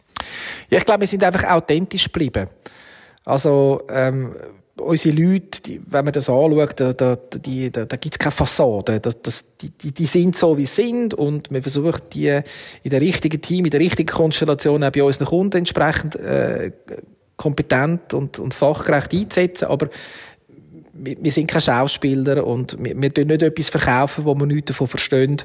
Ja, 0.71 0.79
ich 0.79 0.85
glaube, 0.85 1.01
wir 1.01 1.07
sind 1.07 1.23
einfach 1.23 1.43
authentisch 1.43 2.05
geblieben. 2.05 2.47
Also, 3.23 3.83
ähm, 3.87 4.35
unsere 4.81 5.15
Leute, 5.15 5.61
die, 5.61 5.81
wenn 5.85 6.05
man 6.05 6.13
das 6.13 6.29
anschaut, 6.29 6.79
da, 6.79 6.93
da, 6.93 7.15
da, 7.15 7.85
da 7.85 7.95
gibt 7.97 8.15
es 8.15 8.19
keine 8.19 8.31
Fassade. 8.31 8.99
Das, 8.99 9.21
das, 9.21 9.57
die, 9.57 9.91
die 9.91 10.05
sind 10.05 10.37
so, 10.37 10.57
wie 10.57 10.65
sie 10.65 10.81
sind 10.83 11.13
und 11.13 11.51
wir 11.51 11.61
versuchen, 11.61 12.01
die 12.13 12.41
in 12.83 12.89
der 12.89 13.01
richtigen 13.01 13.41
Team, 13.41 13.65
in 13.65 13.71
der 13.71 13.79
richtigen 13.79 14.09
Konstellation 14.09 14.83
auch 14.83 14.91
bei 14.91 15.03
unseren 15.03 15.27
Kunden 15.27 15.57
entsprechend 15.57 16.15
äh, 16.15 16.71
kompetent 17.37 18.13
und, 18.13 18.39
und 18.39 18.53
fachgerecht 18.53 19.13
einzusetzen. 19.13 19.65
Aber 19.65 19.89
wir 21.03 21.31
sind 21.31 21.47
keine 21.47 21.61
Schauspieler 21.61 22.45
und 22.45 22.77
wir, 22.79 22.99
wir 23.01 23.13
tun 23.13 23.27
nicht 23.27 23.41
etwas 23.41 23.69
verkaufen, 23.69 24.25
wo 24.25 24.35
wir 24.35 24.45
nichts 24.45 24.67
davon 24.67 24.87
verstehen, 24.87 25.37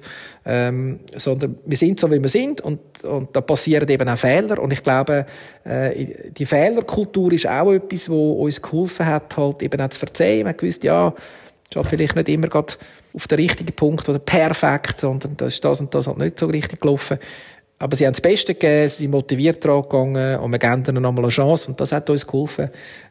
ähm, 0.44 1.00
sondern 1.16 1.56
wir 1.64 1.76
sind 1.76 1.98
so, 1.98 2.10
wie 2.10 2.20
wir 2.20 2.28
sind 2.28 2.60
und, 2.60 2.80
und 3.04 3.34
da 3.34 3.40
passieren 3.40 3.88
eben 3.88 4.08
auch 4.08 4.18
Fehler 4.18 4.58
und 4.58 4.72
ich 4.72 4.82
glaube, 4.82 5.26
äh, 5.64 6.30
die 6.30 6.46
Fehlerkultur 6.46 7.32
ist 7.32 7.48
auch 7.48 7.72
etwas, 7.72 8.08
wo 8.08 8.44
uns 8.44 8.60
geholfen 8.60 9.06
hat, 9.06 9.36
halt 9.36 9.62
eben 9.62 9.80
auch 9.80 9.90
zu 9.90 9.98
verzeihen. 9.98 10.44
Man 10.44 10.56
gewusst, 10.56 10.84
ja, 10.84 11.14
es 11.74 11.88
vielleicht 11.88 12.16
nicht 12.16 12.28
immer 12.28 12.48
gerade 12.48 12.74
auf 13.14 13.26
den 13.26 13.38
richtigen 13.38 13.74
Punkt 13.74 14.08
oder 14.08 14.18
perfekt, 14.18 15.00
sondern 15.00 15.36
das 15.36 15.54
ist 15.54 15.64
das 15.64 15.80
und 15.80 15.94
das 15.94 16.06
halt 16.06 16.18
nicht 16.18 16.38
so 16.38 16.46
richtig 16.46 16.80
gelaufen. 16.80 17.18
Aber 17.78 17.94
sie 17.94 18.06
haben 18.06 18.14
das 18.14 18.22
Beste 18.22 18.54
gegeben, 18.54 18.88
sie 18.88 18.96
sind 18.96 19.10
motiviert 19.10 19.62
dran 19.62 19.82
gegangen 19.82 20.40
und 20.40 20.50
wir 20.50 20.58
geben 20.58 20.82
ihnen 20.88 21.02
nochmal 21.02 21.24
eine 21.24 21.32
Chance. 21.32 21.70
Und 21.70 21.80
das 21.80 21.92
hat 21.92 22.08
uns 22.08 22.26
geholfen, 22.26 22.70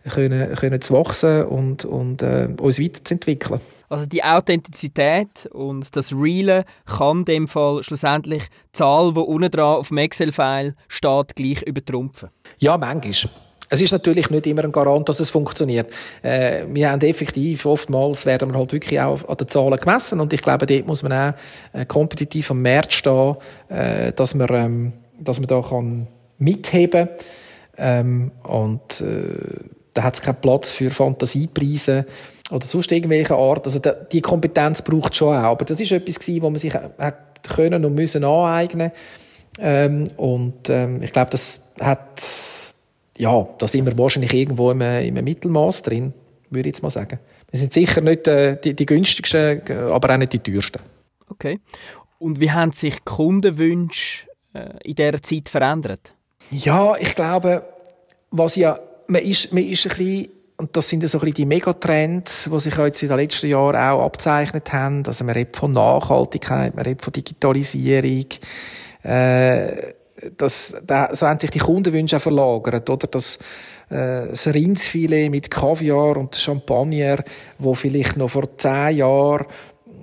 können, 0.10 0.56
können 0.56 0.82
zu 0.82 0.96
wachsen 0.96 1.44
und, 1.46 1.86
und 1.86 2.24
äh, 2.24 2.48
uns 2.60 2.82
weiterzuentwickeln. 2.82 3.62
Also 3.90 4.08
die 4.08 4.24
Authentizität 4.24 5.46
und 5.52 5.96
das 5.96 6.12
Reale 6.14 6.66
kann 6.86 7.20
in 7.20 7.26
dem 7.26 7.48
Fall 7.48 7.84
schlussendlich 7.84 8.44
die 8.44 8.72
Zahl, 8.74 9.14
die 9.14 9.20
unten 9.20 9.52
dran 9.52 9.78
auf 9.78 9.90
dem 9.90 10.00
Excel-File 10.00 10.74
steht, 10.88 11.36
gleich 11.36 11.62
übertrumpfen? 11.62 12.30
Ja, 12.58 12.78
manchmal. 12.78 13.32
Es 13.70 13.82
ist 13.82 13.92
natürlich 13.92 14.30
nicht 14.30 14.46
immer 14.48 14.64
ein 14.64 14.72
Garant, 14.72 15.10
dass 15.10 15.20
es 15.20 15.30
funktioniert. 15.30 15.92
Äh, 16.22 16.66
wir 16.68 16.92
haben 16.92 17.02
effektiv, 17.02 17.66
oftmals 17.66 18.26
werden 18.26 18.52
wir 18.52 18.60
halt 18.60 18.74
wirklich 18.74 19.00
auch 19.00 19.28
an 19.28 19.38
den 19.38 19.48
Zahlen 19.48 19.80
gemessen 19.80 20.20
und 20.20 20.34
ich 20.34 20.42
glaube, 20.42 20.66
dort 20.66 20.88
muss 20.88 21.04
man 21.04 21.14
auch 21.14 21.34
äh, 21.74 21.86
kompetitiv 21.86 22.52
am 22.52 22.62
Markt 22.62 22.94
stehen, 22.94 23.36
äh, 23.70 24.12
dass, 24.12 24.36
man, 24.36 24.48
ähm, 24.52 24.94
dass 25.20 25.40
man 25.40 25.48
da 25.48 25.62
kann 25.62 26.08
mitheben 26.38 27.10
ähm, 27.78 28.32
und 28.44 29.02
äh, 29.02 29.66
da 29.94 30.04
hat 30.04 30.16
es 30.16 30.22
keinen 30.22 30.42
Platz 30.42 30.72
für 30.72 30.92
Fantasiepreise 30.92 32.06
oder 32.52 32.66
sonst 32.68 32.92
irgendwelche 32.92 33.36
Art. 33.36 33.66
Also 33.66 33.80
die 34.12 34.22
Kompetenz 34.22 34.82
braucht 34.82 35.14
es 35.14 35.18
schon 35.18 35.36
auch, 35.36 35.52
aber 35.52 35.66
das 35.66 35.80
ist 35.80 35.92
etwas 35.92 36.20
gewesen, 36.20 36.42
wo 36.42 36.50
man 36.50 36.60
sich 36.60 36.74
hat 36.74 37.16
können 37.44 37.86
und 37.86 37.96
müssen 37.96 38.24
aneignen 38.24 38.92
ähm, 39.60 40.06
und 40.18 40.70
ähm, 40.70 41.02
ich 41.02 41.14
glaube, 41.14 41.32
das 41.32 41.62
hat 41.80 42.22
ja, 43.18 43.48
da 43.58 43.68
sind 43.68 43.86
wir 43.86 43.98
wahrscheinlich 43.98 44.34
irgendwo 44.34 44.72
im, 44.72 44.82
im 44.82 45.24
Mittelmaß 45.24 45.84
drin, 45.84 46.14
würde 46.50 46.70
ich 46.70 46.76
jetzt 46.76 46.84
mal 46.84 46.90
sagen. 46.90 47.20
Wir 47.52 47.60
sind 47.60 47.74
sicher 47.74 48.02
nicht 48.02 48.28
äh, 48.28 48.60
die, 48.62 48.76
die 48.76 48.86
günstigsten, 48.86 49.62
aber 49.90 50.14
auch 50.14 50.18
nicht 50.18 50.34
die 50.34 50.40
teuersten. 50.40 50.82
Okay. 51.30 51.60
Und 52.20 52.40
wie 52.40 52.52
haben 52.52 52.72
sich 52.72 52.96
die 52.96 53.02
Kundenwünsche 53.06 54.28
äh, 54.54 54.70
in 54.84 54.96
dieser 54.96 55.22
Zeit 55.22 55.50
verändert? 55.50 56.14
Ja, 56.52 56.96
ich 56.98 57.16
glaube, 57.16 57.66
was 58.32 58.56
ja, 58.56 58.80
man 59.08 59.22
ist, 59.22 59.52
man 59.54 59.64
ist 59.64 59.86
ein 59.86 59.98
bisschen, 59.98 60.28
und 60.58 60.76
das 60.76 60.88
sind 60.88 61.04
ja 61.04 61.10
so 61.10 61.18
ein 61.18 61.22
bisschen 61.22 61.36
die 61.36 61.46
Megatrends, 61.46 62.50
die 62.52 62.60
sich 62.60 62.78
jetzt 62.78 63.04
in 63.04 63.10
den 63.10 63.18
letzten 63.18 63.48
Jahren 63.48 63.76
auch 63.76 64.06
abzeichnet 64.06 64.72
haben. 64.72 65.04
Also 65.06 65.24
man 65.24 65.36
redet 65.36 65.58
von 65.58 65.72
Nachhaltigkeit, 65.72 66.76
man 66.76 66.86
redet 66.86 67.02
von 67.02 67.12
Digitalisierung, 67.12 68.26
äh, 69.04 69.94
das, 70.38 70.76
da, 70.86 71.14
so 71.14 71.28
haben 71.28 71.40
sich 71.40 71.52
die 71.52 71.60
Kundenwünsche 71.60 72.18
auch 72.18 72.22
verlagert, 72.22 72.90
oder? 72.90 73.08
Das, 73.08 73.38
äh, 73.90 74.28
das 74.30 74.48
Rindsfilet 74.48 75.30
mit 75.30 75.52
Kaviar 75.52 76.18
und 76.18 76.36
Champagner, 76.36 77.24
wo 77.60 77.74
vielleicht 77.74 78.18
noch 78.18 78.30
vor 78.30 78.58
zehn 78.58 78.98
Jahren 78.98 79.46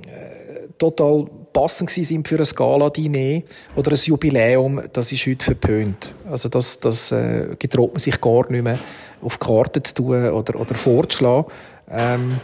äh, 0.07 0.68
total 0.79 1.27
passend 1.53 1.90
sind 1.90 2.27
für 2.27 2.38
ein 2.38 2.48
Gala-Diner 2.55 3.42
oder 3.77 3.92
ein 3.92 3.98
Jubiläum, 4.03 4.83
das 4.92 5.12
ist 5.12 5.27
heute 5.27 5.44
verpönt. 5.44 6.14
Also 6.31 6.48
das, 6.48 6.79
das 6.81 7.12
äh, 7.12 7.57
getraut 7.59 7.92
man 7.92 8.01
sich 8.01 8.20
gar 8.20 8.51
nicht 8.51 8.64
mehr 8.64 8.79
auf 9.22 9.38
die 9.38 9.46
Karte 9.46 9.83
zu 9.83 9.94
tun 9.94 10.31
oder, 10.31 10.59
oder 10.59 10.75
vorzuschlagen. 10.75 11.51
Ähm, 11.90 12.40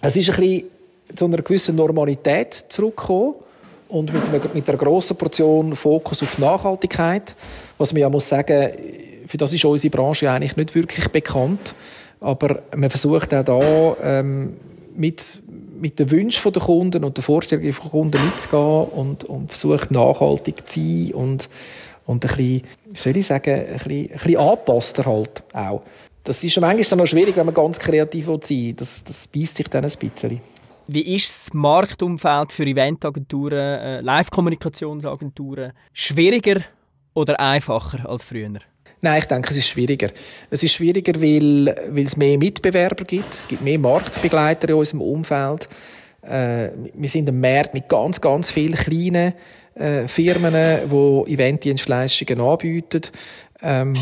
es 0.00 0.16
ist 0.16 0.30
ein 0.30 0.36
bisschen 0.36 0.70
zu 1.14 1.24
einer 1.26 1.42
gewissen 1.42 1.76
Normalität 1.76 2.54
zurückgekommen 2.68 3.34
und 3.88 4.12
mit, 4.12 4.22
einer, 4.28 4.40
mit 4.54 4.68
einer 4.68 4.78
grossen 4.78 5.16
Portion 5.16 5.76
Fokus 5.76 6.22
auf 6.22 6.38
Nachhaltigkeit. 6.38 7.34
Was 7.78 7.92
man 7.92 8.02
ja 8.02 8.08
muss 8.08 8.28
sagen, 8.28 8.70
für 9.26 9.36
das 9.36 9.52
ist 9.52 9.64
unsere 9.64 9.90
Branche 9.90 10.30
eigentlich 10.30 10.56
nicht 10.56 10.74
wirklich 10.74 11.08
bekannt. 11.08 11.74
Aber 12.20 12.62
man 12.74 12.90
versucht 12.90 13.34
auch 13.34 13.44
da 13.44 13.96
ähm, 14.02 14.56
mit, 14.96 15.42
mit 15.78 15.98
den 15.98 16.10
Wünschen 16.10 16.52
der 16.52 16.62
Kunden 16.62 17.04
und 17.04 17.16
den 17.16 17.22
Vorstellungen 17.22 17.70
der 17.70 17.90
Kunden 17.90 18.24
mitzugehen 18.24 18.84
und, 18.84 19.24
und 19.24 19.50
versucht 19.50 19.90
nachhaltig 19.90 20.68
zu 20.68 20.80
sein 20.80 21.12
und, 21.14 21.48
und 22.06 22.24
ein 22.24 22.36
bisschen, 22.36 22.62
soll 22.94 23.16
ich 23.16 23.26
sagen, 23.26 23.54
ein 23.54 23.66
bisschen, 23.66 23.90
ein 23.90 24.18
bisschen 24.18 24.36
angepasster 24.36 25.04
halt 25.04 25.42
auch. 25.52 25.82
Das 26.22 26.42
ist 26.42 26.58
manchmal 26.58 26.98
noch 26.98 27.06
schwierig, 27.06 27.36
wenn 27.36 27.44
man 27.44 27.54
ganz 27.54 27.78
kreativ 27.78 28.26
sein 28.26 28.42
will. 28.48 28.72
Das, 28.72 29.04
das 29.04 29.26
beißt 29.26 29.58
sich 29.58 29.68
dann 29.68 29.84
ein 29.84 29.90
bisschen. 29.90 30.40
Wie 30.86 31.14
ist 31.14 31.28
das 31.28 31.54
Marktumfeld 31.54 32.52
für 32.52 32.64
Eventagenturen, 32.64 33.58
äh, 33.58 34.00
Live-Kommunikationsagenturen 34.02 35.72
schwieriger 35.94 36.60
oder 37.14 37.40
einfacher 37.40 38.06
als 38.08 38.24
früher? 38.24 38.50
Nein, 39.00 39.18
ich 39.18 39.24
denke, 39.24 39.50
es 39.50 39.56
ist 39.56 39.68
schwieriger. 39.68 40.10
Es 40.50 40.62
ist 40.62 40.74
schwieriger, 40.74 41.14
weil, 41.20 41.74
weil 41.88 42.04
es 42.04 42.16
mehr 42.16 42.36
Mitbewerber 42.36 43.04
gibt. 43.04 43.32
Es 43.32 43.48
gibt 43.48 43.62
mehr 43.62 43.78
Marktbegleiter 43.78 44.68
in 44.68 44.74
unserem 44.74 45.00
Umfeld. 45.00 45.68
Äh, 46.22 46.68
wir 46.94 47.08
sind 47.08 47.28
ein 47.28 47.40
Markt 47.40 47.72
mit 47.72 47.88
ganz, 47.88 48.20
ganz 48.20 48.50
vielen 48.50 48.74
kleinen 48.74 49.32
äh, 49.74 50.06
Firmen, 50.06 50.54
die 50.54 51.32
Eventdienstleistungen 51.32 52.40
anbieten. 52.40 53.02
Ähm, 53.62 53.94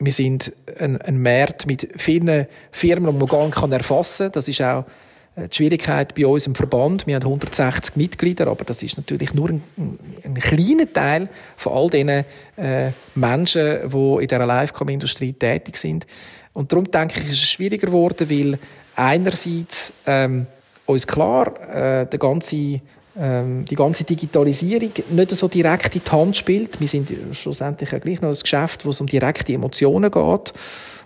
wir 0.00 0.12
sind 0.12 0.52
ein, 0.78 1.00
ein 1.00 1.22
Markt 1.22 1.66
mit 1.66 1.88
vielen 1.96 2.46
Firmen, 2.72 3.12
die 3.12 3.18
man 3.18 3.28
gar 3.28 3.46
nicht 3.46 3.72
erfassen 3.72 4.24
kann. 4.24 4.32
Das 4.32 4.48
ist 4.48 4.60
auch 4.62 4.84
die 5.46 5.54
Schwierigkeit 5.54 6.14
bei 6.14 6.26
uns 6.26 6.46
im 6.46 6.54
Verband. 6.54 7.06
Wir 7.06 7.14
haben 7.16 7.24
160 7.24 7.96
Mitglieder, 7.96 8.48
aber 8.48 8.64
das 8.64 8.82
ist 8.82 8.96
natürlich 8.96 9.34
nur 9.34 9.50
ein, 9.50 9.62
ein 10.24 10.34
kleiner 10.34 10.92
Teil 10.92 11.28
von 11.56 11.72
all 11.72 11.90
den 11.90 12.08
äh, 12.08 12.24
Menschen, 13.14 13.90
die 13.90 14.22
in 14.22 14.28
der 14.28 14.46
Livecom-Industrie 14.46 15.32
tätig 15.32 15.76
sind. 15.76 16.06
Und 16.52 16.72
darum 16.72 16.90
denke 16.90 17.20
ich, 17.20 17.28
ist 17.28 17.42
es 17.42 17.50
schwieriger 17.50 17.86
geworden, 17.86 18.28
weil 18.28 18.58
einerseits 18.96 19.92
ähm, 20.06 20.46
uns 20.86 21.06
klar 21.06 21.46
äh, 21.68 22.06
der 22.06 22.18
ganze 22.18 22.80
ähm, 23.20 23.64
die 23.64 23.74
ganze 23.74 24.04
Digitalisierung 24.04 24.92
nicht 25.10 25.30
so 25.32 25.48
direkt 25.48 25.96
in 25.96 26.02
die 26.04 26.10
Hand 26.10 26.36
spielt. 26.36 26.80
Wir 26.80 26.86
sind 26.86 27.10
schlussendlich 27.32 27.90
ja 27.90 27.98
gleich 27.98 28.20
noch 28.20 28.28
ein 28.28 28.38
Geschäft, 28.40 28.84
wo 28.86 28.90
es 28.90 29.00
um 29.00 29.08
direkte 29.08 29.52
Emotionen 29.52 30.10
geht. 30.10 30.52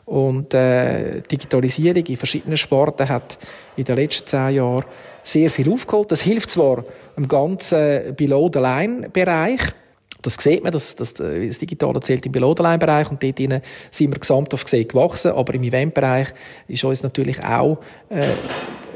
Und 0.05 0.53
äh, 0.53 1.23
Digitalisierung 1.23 2.05
in 2.05 2.17
verschiedenen 2.17 2.57
Sporten 2.57 3.09
hat 3.09 3.39
in 3.77 3.85
den 3.85 3.97
letzten 3.97 4.27
zehn 4.27 4.57
Jahren 4.57 4.85
sehr 5.23 5.51
viel 5.51 5.73
aufgeholt. 5.73 6.11
Das 6.11 6.21
hilft 6.21 6.51
zwar 6.51 6.85
im 7.17 7.29
ganzen 7.29 8.15
Below-the-Line-Bereich, 8.17 9.61
das 10.23 10.35
sieht 10.35 10.63
man, 10.63 10.73
dass, 10.73 10.95
dass 10.97 11.15
das 11.15 11.59
Digitale 11.59 12.01
zählt 12.01 12.25
im 12.27 12.33
Below-the-Line-Bereich 12.33 13.11
und 13.11 13.23
dort 13.23 13.39
sind 13.39 14.13
wir 14.13 14.19
gesamthaft 14.19 14.65
gesehen 14.65 14.87
gewachsen, 14.87 15.33
aber 15.33 15.55
im 15.55 15.65
Event-Bereich 15.65 16.29
ist 16.69 16.85
uns 16.85 17.03
natürlich 17.03 17.43
auch 17.43 17.79
äh, 18.09 18.29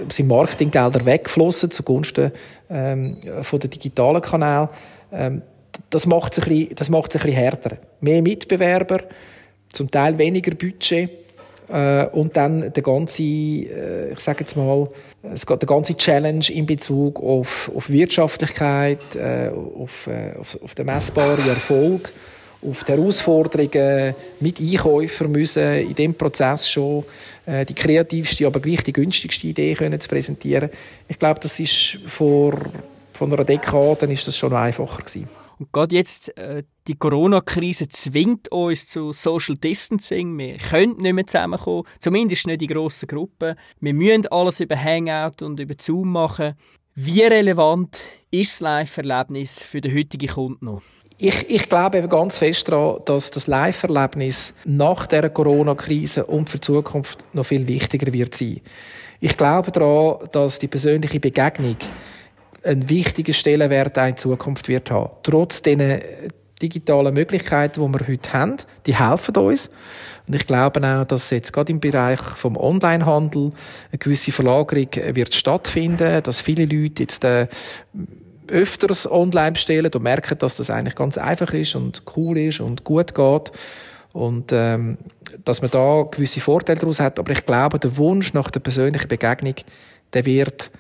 sind 0.09 0.29
Marketinggelder 0.29 1.05
weggeflossen 1.05 1.71
zugunsten 1.71 2.33
ähm, 2.71 3.17
von 3.43 3.59
den 3.59 3.71
digitalen 3.71 4.21
Kanälen. 4.21 4.69
Ähm, 5.13 5.43
das 5.91 6.07
macht 6.07 6.39
es 6.39 6.47
ein 6.47 6.69
das 6.75 6.91
macht 6.91 7.15
es 7.15 7.21
ein 7.21 7.27
bisschen 7.27 7.43
härter. 7.43 7.79
Mehr 8.01 8.23
Mitbewerber, 8.23 9.01
zum 9.73 9.91
Teil 9.91 10.17
weniger 10.19 10.55
Budget 10.55 11.11
äh, 11.69 12.07
und 12.07 12.37
dann 12.37 12.73
der 12.73 12.83
ganze, 12.83 13.23
äh, 13.23 14.13
ich 14.13 14.21
sage 14.21 14.41
jetzt 14.41 14.57
mal, 14.57 14.89
es 15.35 15.47
geht 15.47 15.61
der 15.61 15.67
ganze 15.67 15.97
Challenge 15.97 16.45
in 16.51 16.67
Bezug 16.67 17.21
auf, 17.21 17.71
auf 17.75 17.89
Wirtschaftlichkeit, 17.89 19.01
äh, 19.17 19.51
auf, 19.51 20.07
äh, 20.07 20.39
auf, 20.39 20.59
auf 20.63 20.75
den 20.75 20.87
messbaren 20.87 21.49
Erfolg, 21.49 22.13
auf 22.63 22.85
die 22.85 22.93
Herausforderungen 22.93 24.15
mit 24.41 24.61
Einkäufern 24.61 25.33
müssen 25.33 25.81
in 25.81 25.95
dem 25.95 26.15
Prozess 26.15 26.69
schon 26.71 27.05
äh, 27.45 27.65
die 27.65 27.75
kreativste, 27.75 28.47
aber 28.47 28.61
gleich 28.61 28.83
die 28.83 28.93
günstigste 28.93 29.49
Idee 29.49 29.75
können 29.75 30.01
zu 30.01 30.09
präsentieren. 30.09 30.71
Ich 31.09 31.19
glaube, 31.19 31.41
das 31.41 31.59
ist 31.59 31.99
vor, 32.07 32.55
vor 33.13 33.27
einer 33.27 33.45
Dekade 33.45 34.13
ist 34.13 34.27
das 34.27 34.37
schon 34.37 34.53
einfacher 34.53 35.03
gewesen. 35.03 35.46
Und 35.59 35.73
gerade 35.73 35.95
jetzt, 35.95 36.37
äh, 36.37 36.65
die 36.87 36.97
Corona-Krise 36.97 37.89
zwingt 37.89 38.53
uns 38.53 38.87
zu 38.87 39.13
Social 39.13 39.57
Distancing. 39.57 40.37
Wir 40.37 40.59
können 40.59 40.97
nicht 40.99 41.13
mehr 41.15 41.27
zusammenkommen, 41.27 41.85
zumindest 41.99 42.47
nicht 42.47 42.63
in 42.63 42.69
grossen 42.69 43.09
Gruppen. 43.09 43.57
Wir 43.81 43.95
müssen 43.95 44.27
alles 44.27 44.61
über 44.61 44.77
Hangout 44.77 45.45
und 45.45 45.59
über 45.59 45.75
Zoom 45.81 46.13
machen. 46.13 46.55
Wie 46.95 47.23
relevant 47.23 47.99
ist 48.31 48.53
das 48.53 48.61
Live-Erlebnis 48.61 49.63
für 49.63 49.81
den 49.81 49.97
heutigen 49.97 50.29
Kunden 50.29 50.65
noch? 50.65 50.83
Ich, 51.19 51.49
ich 51.49 51.69
glaube 51.71 51.99
eben 51.99 52.11
ganz 52.11 52.37
fest 52.37 52.69
daran, 52.69 53.01
dass 53.07 53.31
das 53.31 53.47
Live-Erlebnis 53.47 54.53
nach 54.65 55.07
der 55.07 55.31
Corona-Krise 55.31 56.27
und 56.27 56.51
für 56.51 56.59
die 56.59 56.67
Zukunft 56.67 57.25
noch 57.33 57.47
viel 57.47 57.67
wichtiger 57.67 58.13
wird 58.13 58.35
sein. 58.35 58.61
Ich 59.21 59.37
glaube 59.39 59.73
daran, 59.73 60.29
dass 60.33 60.59
die 60.59 60.69
persönliche 60.69 61.19
Begegnung 61.19 61.77
einen 62.67 62.89
wichtigen 62.89 63.35
Stellenwert 63.35 63.97
in 63.97 64.17
Zukunft 64.17 64.69
wird 64.69 64.91
haben. 64.91 65.11
Trotz 65.23 65.63
den 65.63 66.01
digitalen 66.61 67.15
Möglichkeiten, 67.15 67.85
die 67.85 67.99
wir 67.99 68.09
heute 68.09 68.33
haben, 68.33 68.57
die 68.87 68.97
helfen 68.97 69.37
uns. 69.37 69.71
Und 70.27 70.35
ich 70.35 70.47
glaube 70.47 70.81
auch, 70.87 71.05
dass 71.05 71.31
jetzt 71.31 71.53
gerade 71.53 71.73
im 71.73 71.81
Bereich 71.81 72.21
vom 72.21 72.57
Onlinehandel 72.57 73.53
eine 73.91 73.99
gewisse 73.99 74.33
Verlagerung 74.33 74.89
wird 75.13 75.35
stattfinden, 75.35 76.23
dass 76.23 76.41
viele 76.41 76.65
Leute 76.65 77.03
jetzt 77.03 77.25
äh, 77.25 77.47
öfters 78.49 79.11
online 79.11 79.53
bestellen 79.53 79.93
und 79.93 80.03
merken, 80.03 80.39
dass 80.39 80.57
das 80.57 80.71
eigentlich 80.71 80.95
ganz 80.95 81.19
einfach 81.19 81.53
ist 81.53 81.75
und 81.75 82.03
cool 82.17 82.39
ist 82.39 82.61
und 82.61 82.85
gut 82.85 83.15
geht. 83.15 83.53
Und 84.13 84.51
ähm, 84.53 84.97
dass 85.45 85.61
man 85.61 85.71
da 85.71 86.07
gewisse 86.11 86.41
Vorteile 86.41 86.81
daraus 86.81 87.01
hat. 87.01 87.19
Aber 87.19 87.31
ich 87.33 87.45
glaube, 87.45 87.79
der 87.79 87.97
Wunsch 87.99 88.33
nach 88.33 88.51
der 88.51 88.61
persönlichen 88.61 89.09
Begegnung, 89.09 89.55
der 90.15 90.25
wird 90.25 90.71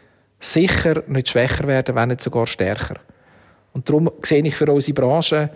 sicher 0.40 1.02
nicht 1.06 1.28
schwächer 1.28 1.66
werden, 1.66 1.94
wenn 1.94 2.10
nicht 2.10 2.20
sogar 2.20 2.46
stärker. 2.46 2.96
Und 3.72 3.88
darum 3.88 4.10
sehe 4.22 4.42
ich 4.42 4.54
für 4.54 4.70
unsere 4.72 4.94
Branche, 4.94 5.50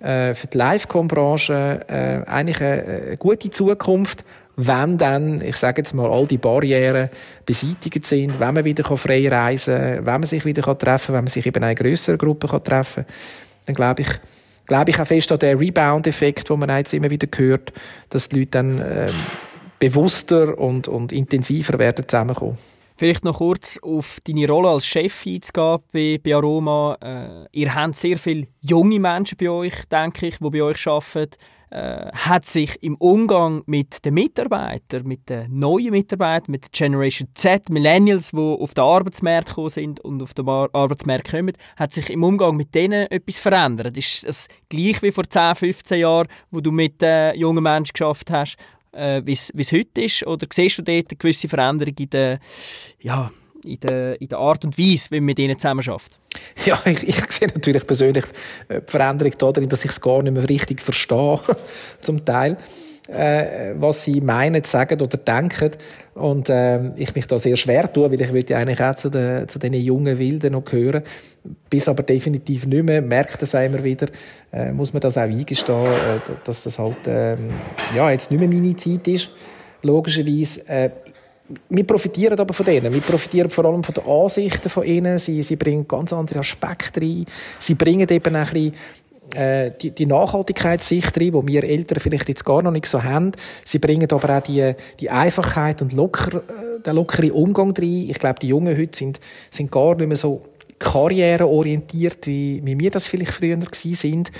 äh, 0.00 0.34
für 0.34 0.46
die 0.46 0.58
Livecom-Branche, 0.58 1.80
äh, 1.88 2.30
eigentlich 2.30 2.60
eine, 2.60 3.16
gute 3.18 3.50
Zukunft, 3.50 4.24
wenn 4.56 4.98
dann, 4.98 5.40
ich 5.40 5.56
sage 5.56 5.80
jetzt 5.80 5.94
mal, 5.94 6.08
all 6.08 6.26
die 6.26 6.38
Barrieren 6.38 7.08
beseitigt 7.44 8.06
sind, 8.06 8.38
wenn 8.38 8.54
man 8.54 8.64
wieder 8.64 8.84
frei 8.96 9.28
reisen 9.28 9.74
kann, 9.74 10.06
wenn 10.06 10.20
man 10.20 10.22
sich 10.24 10.44
wieder 10.44 10.62
treffen 10.78 11.06
kann, 11.06 11.14
wenn 11.16 11.24
man 11.24 11.30
sich 11.30 11.46
eben 11.46 11.56
in 11.56 11.64
einer 11.64 11.74
grösseren 11.74 12.18
Gruppe 12.18 12.46
treffen 12.62 13.04
kann, 13.04 13.14
dann 13.66 13.74
glaube 13.74 14.02
ich, 14.02 14.08
glaube 14.66 14.90
ich 14.90 15.00
auch 15.00 15.06
fest 15.06 15.32
an 15.32 15.38
den 15.40 15.58
Rebound-Effekt, 15.58 16.48
den 16.48 16.58
man 16.58 16.68
jetzt 16.70 16.94
immer 16.94 17.10
wieder 17.10 17.26
hört, 17.36 17.72
dass 18.10 18.28
die 18.28 18.40
Leute 18.40 18.50
dann 18.52 18.78
ähm, 18.78 19.14
bewusster 19.80 20.56
und, 20.56 20.86
und 20.86 21.12
intensiver 21.12 21.78
werden 21.78 22.06
zusammenkommen. 22.06 22.58
Vielleicht 22.96 23.24
noch 23.24 23.38
kurz 23.38 23.76
auf 23.82 24.20
deine 24.24 24.46
Rolle 24.48 24.68
als 24.68 24.86
Chef 24.86 25.26
einzugehen 25.26 25.80
bei, 25.92 26.20
bei 26.22 26.36
Aroma. 26.36 26.96
Äh, 27.02 27.48
ihr 27.50 27.74
habt 27.74 27.96
sehr 27.96 28.18
viele 28.18 28.46
junge 28.60 29.00
Menschen 29.00 29.36
bei 29.36 29.50
euch, 29.50 29.74
denke 29.90 30.28
ich, 30.28 30.38
die 30.38 30.50
bei 30.50 30.62
euch 30.62 30.86
arbeiten. 30.86 31.36
Äh, 31.70 32.12
hat 32.12 32.44
sich 32.44 32.80
im 32.84 32.94
Umgang 32.98 33.64
mit 33.66 34.04
den 34.04 34.14
Mitarbeitern, 34.14 35.08
mit 35.08 35.28
den 35.28 35.58
neuen 35.58 35.90
Mitarbeitern, 35.90 36.52
mit 36.52 36.66
der 36.66 36.70
Generation 36.70 37.28
Z, 37.34 37.68
Millennials, 37.68 38.30
die 38.30 38.38
auf 38.38 38.74
den 38.74 38.84
Arbeitsmarkt 38.84 39.48
gekommen 39.48 39.70
sind 39.70 39.98
und 39.98 40.22
auf 40.22 40.34
den 40.34 40.48
Arbeitsmarkt 40.48 41.32
kommen, 41.32 41.52
hat 41.76 41.90
sich 41.90 42.10
im 42.10 42.22
Umgang 42.22 42.56
mit 42.56 42.76
denen 42.76 43.10
etwas 43.10 43.38
verändert? 43.38 43.96
Ist 43.96 44.22
es 44.22 44.46
gleich 44.68 45.02
wie 45.02 45.10
vor 45.10 45.28
10, 45.28 45.56
15 45.56 45.98
Jahren, 45.98 46.28
wo 46.52 46.60
du 46.60 46.70
mit 46.70 47.02
äh, 47.02 47.34
jungen 47.34 47.64
Menschen 47.64 47.92
geschafft 47.92 48.30
hast? 48.30 48.56
Äh, 48.94 49.22
wie 49.24 49.32
es 49.32 49.72
heute 49.72 50.02
ist? 50.02 50.26
Oder 50.26 50.46
siehst 50.52 50.78
du 50.78 50.82
dort 50.82 51.10
eine 51.10 51.18
gewisse 51.18 51.48
Veränderung 51.48 51.94
in 51.98 52.10
der, 52.10 52.40
ja, 53.00 53.30
in 53.64 53.80
der, 53.80 54.20
in 54.20 54.28
der 54.28 54.38
Art 54.38 54.64
und 54.64 54.78
Weise, 54.78 55.10
wie 55.10 55.20
man 55.20 55.26
mit 55.26 55.38
ihnen 55.38 55.58
zusammenarbeitet? 55.58 56.18
Ja, 56.66 56.80
ich, 56.84 57.02
ich 57.06 57.30
sehe 57.30 57.48
natürlich 57.48 57.86
persönlich 57.86 58.24
äh, 58.68 58.80
die 58.80 58.90
Veränderung 58.90 59.32
darin, 59.38 59.68
dass 59.68 59.84
ich 59.84 59.90
es 59.92 60.00
gar 60.00 60.22
nicht 60.22 60.32
mehr 60.32 60.48
richtig 60.48 60.82
verstehe, 60.82 61.40
zum 62.00 62.24
Teil 62.24 62.56
äh, 63.08 63.74
was 63.76 64.04
sie 64.04 64.20
meinen, 64.20 64.64
sagen 64.64 65.00
oder 65.00 65.16
denken. 65.16 65.72
Und 66.14 66.48
äh, 66.48 66.94
ich 66.96 67.14
mich 67.14 67.26
da 67.26 67.38
sehr 67.38 67.56
schwer 67.56 67.92
tue, 67.92 68.10
weil 68.10 68.20
ich 68.20 68.32
würde 68.32 68.56
eigentlich 68.56 68.80
auch 68.80 68.94
zu 68.94 69.10
den, 69.10 69.48
zu 69.48 69.58
den 69.58 69.74
jungen 69.74 70.18
Wilden 70.18 70.52
noch 70.52 70.64
gehören. 70.64 71.02
Bis 71.68 71.88
aber 71.88 72.02
definitiv 72.02 72.66
nicht 72.66 72.84
mehr, 72.84 73.02
merkt 73.02 73.42
das 73.42 73.54
immer 73.54 73.82
wieder, 73.84 74.08
äh, 74.52 74.72
muss 74.72 74.92
man 74.92 75.00
das 75.00 75.18
auch 75.18 75.22
eingestehen, 75.22 75.84
äh, 75.84 76.34
dass 76.44 76.62
das 76.62 76.78
halt 76.78 77.06
äh, 77.06 77.36
ja, 77.94 78.10
jetzt 78.10 78.30
nicht 78.30 78.40
mehr 78.40 78.48
meine 78.48 78.76
Zeit 78.76 79.06
ist, 79.08 79.30
logischerweise. 79.82 80.66
Äh, 80.68 80.90
wir 81.68 81.84
profitieren 81.84 82.38
aber 82.38 82.54
von 82.54 82.64
denen. 82.64 82.92
Wir 82.92 83.02
profitieren 83.02 83.50
vor 83.50 83.66
allem 83.66 83.84
von 83.84 83.94
den 83.94 84.04
Ansichten 84.06 84.70
von 84.70 84.84
ihnen. 84.84 85.18
Sie, 85.18 85.42
sie 85.42 85.56
bringen 85.56 85.86
ganz 85.86 86.10
andere 86.12 86.38
Aspekte 86.38 87.02
rein. 87.02 87.26
Sie 87.58 87.74
bringen 87.74 88.08
eben 88.08 88.34
ein 88.34 88.46
bisschen 88.46 88.74
äh, 89.34 89.70
die, 89.80 89.90
die 89.90 90.06
Nachhaltigkeitssicht 90.06 91.16
rein, 91.18 91.32
die 91.32 91.46
wir 91.46 91.64
Eltern 91.64 92.00
vielleicht 92.00 92.28
jetzt 92.28 92.44
gar 92.44 92.62
noch 92.62 92.70
nicht 92.70 92.86
so 92.86 93.02
haben. 93.02 93.32
Sie 93.64 93.78
bringen 93.78 94.10
aber 94.10 94.38
auch 94.38 94.42
die, 94.42 94.74
die 95.00 95.10
Einfachheit 95.10 95.82
und 95.82 95.92
locker, 95.92 96.38
äh, 96.38 96.82
den 96.82 96.94
lockeren 96.94 97.30
Umgang 97.30 97.72
rein. 97.76 98.06
Ich 98.10 98.18
glaube, 98.18 98.38
die 98.40 98.48
Jungen 98.48 98.76
heute 98.76 98.96
sind, 98.96 99.20
sind 99.50 99.70
gar 99.70 99.94
nicht 99.94 100.06
mehr 100.06 100.16
so 100.16 100.42
karriereorientiert, 100.78 102.26
wie, 102.26 102.60
wie 102.64 102.78
wir 102.78 102.90
das 102.90 103.06
vielleicht 103.06 103.32
früher 103.32 103.56
gewesen 103.56 103.94
sind. 103.94 104.32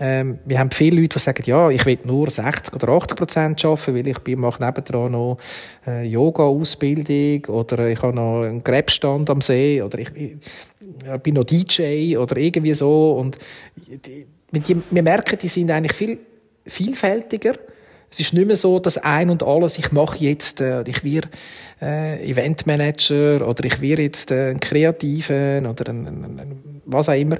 Ähm, 0.00 0.38
wir 0.44 0.60
haben 0.60 0.70
viele 0.70 1.00
Leute, 1.00 1.18
die 1.18 1.24
sagen, 1.24 1.42
ja, 1.46 1.70
ich 1.70 1.84
will 1.84 1.98
nur 2.04 2.30
60 2.30 2.74
oder 2.74 2.88
80 2.88 3.16
Prozent 3.16 3.64
arbeiten, 3.64 3.94
weil 3.94 4.06
ich 4.06 4.36
mache 4.36 4.64
nebendran 4.64 5.12
noch 5.12 5.38
äh, 5.86 6.04
Yoga-Ausbildung 6.06 7.46
oder 7.46 7.88
ich 7.88 8.00
habe 8.00 8.14
noch 8.14 8.42
einen 8.42 8.62
Gräbstand 8.62 9.28
am 9.28 9.40
See 9.40 9.82
oder 9.82 9.98
ich, 9.98 10.10
ich, 10.14 10.36
ich 10.80 11.20
bin 11.22 11.34
noch 11.34 11.44
DJ 11.44 12.16
oder 12.16 12.36
irgendwie 12.36 12.74
so. 12.74 13.14
Und 13.14 13.38
die, 13.76 14.20
die, 14.52 14.82
wir 14.90 15.02
merken, 15.02 15.38
die 15.40 15.48
sind 15.48 15.70
eigentlich 15.70 15.94
viel 15.94 16.18
vielfältiger. 16.68 17.54
Es 18.10 18.20
ist 18.20 18.32
nicht 18.32 18.46
mehr 18.46 18.56
so, 18.56 18.78
dass 18.78 18.96
ein 18.96 19.28
und 19.28 19.42
alles, 19.42 19.78
ich 19.78 19.92
mache 19.92 20.18
jetzt, 20.18 20.62
äh, 20.62 20.82
ich 20.86 21.04
werde 21.04 21.28
äh, 21.82 22.30
Eventmanager 22.30 23.46
oder 23.46 23.64
ich 23.64 23.80
werde 23.82 24.02
jetzt 24.02 24.30
äh, 24.30 24.50
ein 24.50 24.60
Kreativen 24.60 25.66
oder 25.66 25.90
ein, 25.90 26.06
ein, 26.06 26.38
ein, 26.38 26.80
was 26.86 27.10
auch 27.10 27.14
immer, 27.14 27.38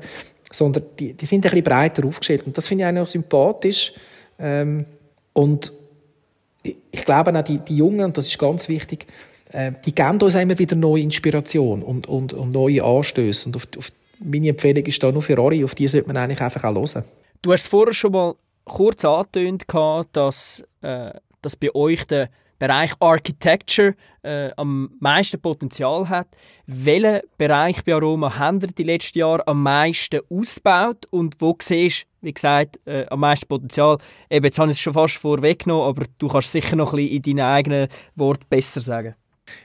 sondern 0.50 0.84
die, 0.98 1.14
die 1.14 1.26
sind 1.26 1.44
ein 1.44 1.50
bisschen 1.50 1.64
breiter 1.64 2.06
aufgestellt. 2.06 2.46
Und 2.46 2.56
das 2.56 2.66
finde 2.66 2.90
ich 2.90 2.98
auch 2.98 3.06
sympathisch. 3.06 3.92
Ähm, 4.38 4.86
und 5.32 5.72
ich, 6.62 6.76
ich 6.90 7.04
glaube 7.04 7.36
auch 7.38 7.44
die, 7.44 7.58
die 7.58 7.76
Jungen, 7.76 8.04
und 8.04 8.16
das 8.16 8.26
ist 8.26 8.38
ganz 8.38 8.68
wichtig, 8.68 9.06
äh, 9.52 9.72
die 9.84 9.94
geben 9.94 10.20
uns 10.20 10.34
immer 10.34 10.58
wieder 10.58 10.76
neue 10.76 11.02
Inspiration 11.02 11.82
und, 11.82 12.06
und, 12.06 12.32
und 12.32 12.52
neue 12.52 12.82
Anstöße. 12.82 13.48
Und 13.48 13.56
auf, 13.56 13.68
auf 13.76 13.90
meine 14.24 14.48
Empfehlung 14.48 14.84
ist 14.84 15.02
da 15.02 15.12
nur 15.12 15.22
für 15.22 15.38
alle, 15.38 15.64
auf 15.64 15.74
die 15.74 15.88
sollte 15.88 16.06
man 16.06 16.16
eigentlich 16.16 16.40
einfach 16.40 16.64
auch 16.64 16.74
hören. 16.74 17.04
Du 17.42 17.52
hast 17.52 17.68
vorher 17.68 17.94
schon 17.94 18.12
mal 18.12 18.34
kurz 18.64 19.04
angetönt, 19.04 19.64
dass, 20.12 20.64
äh, 20.82 21.10
dass 21.40 21.56
bei 21.56 21.74
euch 21.74 22.06
der 22.06 22.30
Bereich 22.58 22.92
Architecture 23.00 23.94
äh, 24.22 24.50
am 24.56 24.90
meisten 25.00 25.40
Potenzial 25.40 26.08
hat. 26.08 26.28
Welchen 26.66 27.20
Bereich 27.36 27.84
bei 27.84 27.94
Aroma 27.94 28.38
haben 28.38 28.60
ihr 28.60 28.68
die 28.68 28.82
letzten 28.82 29.18
Jahre 29.18 29.46
am 29.46 29.62
meisten 29.62 30.20
ausgebaut 30.30 31.06
und 31.10 31.36
wo 31.40 31.56
siehst 31.60 32.06
wie 32.20 32.34
gesagt, 32.34 32.80
äh, 32.84 33.06
am 33.10 33.20
meisten 33.20 33.46
Potenzial? 33.46 33.98
Eben, 34.28 34.44
jetzt 34.44 34.58
habe 34.58 34.70
ich 34.70 34.76
es 34.76 34.80
schon 34.80 34.92
fast 34.92 35.16
vorweggenommen, 35.16 35.86
aber 35.86 36.04
du 36.18 36.28
kannst 36.28 36.50
sicher 36.50 36.74
noch 36.74 36.92
ein 36.92 36.96
bisschen 36.96 37.16
in 37.16 37.36
deinen 37.36 37.48
eigenen 37.48 37.88
Worten 38.16 38.44
besser 38.50 38.80
sagen. 38.80 39.14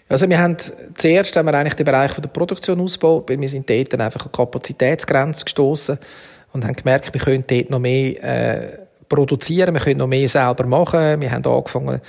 Also 0.08 0.30
wir 0.30 0.40
haben 0.40 0.56
zuerst 0.96 1.36
haben 1.36 1.48
wir 1.48 1.54
eigentlich 1.56 1.74
den 1.74 1.86
Bereich 1.86 2.14
der 2.14 2.30
Produktion 2.30 2.80
ausgebaut, 2.80 3.30
weil 3.30 3.40
wir 3.40 3.50
sind 3.50 3.70
dort 3.70 3.92
dann 3.92 4.02
einfach 4.02 4.26
an 4.26 4.32
Kapazitätsgrenzen 4.32 5.46
gestoßen 5.46 5.98
und 6.54 6.64
haben 6.64 6.76
gemerkt, 6.76 7.14
wir 7.14 7.20
können 7.20 7.44
dort 7.48 7.70
noch 7.70 7.80
mehr 7.80 8.24
äh, 8.24 8.83
produzieren, 9.16 9.74
wir 9.74 9.82
können 9.82 10.00
noch 10.00 10.08
mehr 10.08 10.28
selber 10.28 10.66
machen. 10.66 11.22
Wir 11.22 11.32
haben 11.32 11.46
angefangen, 11.46 12.02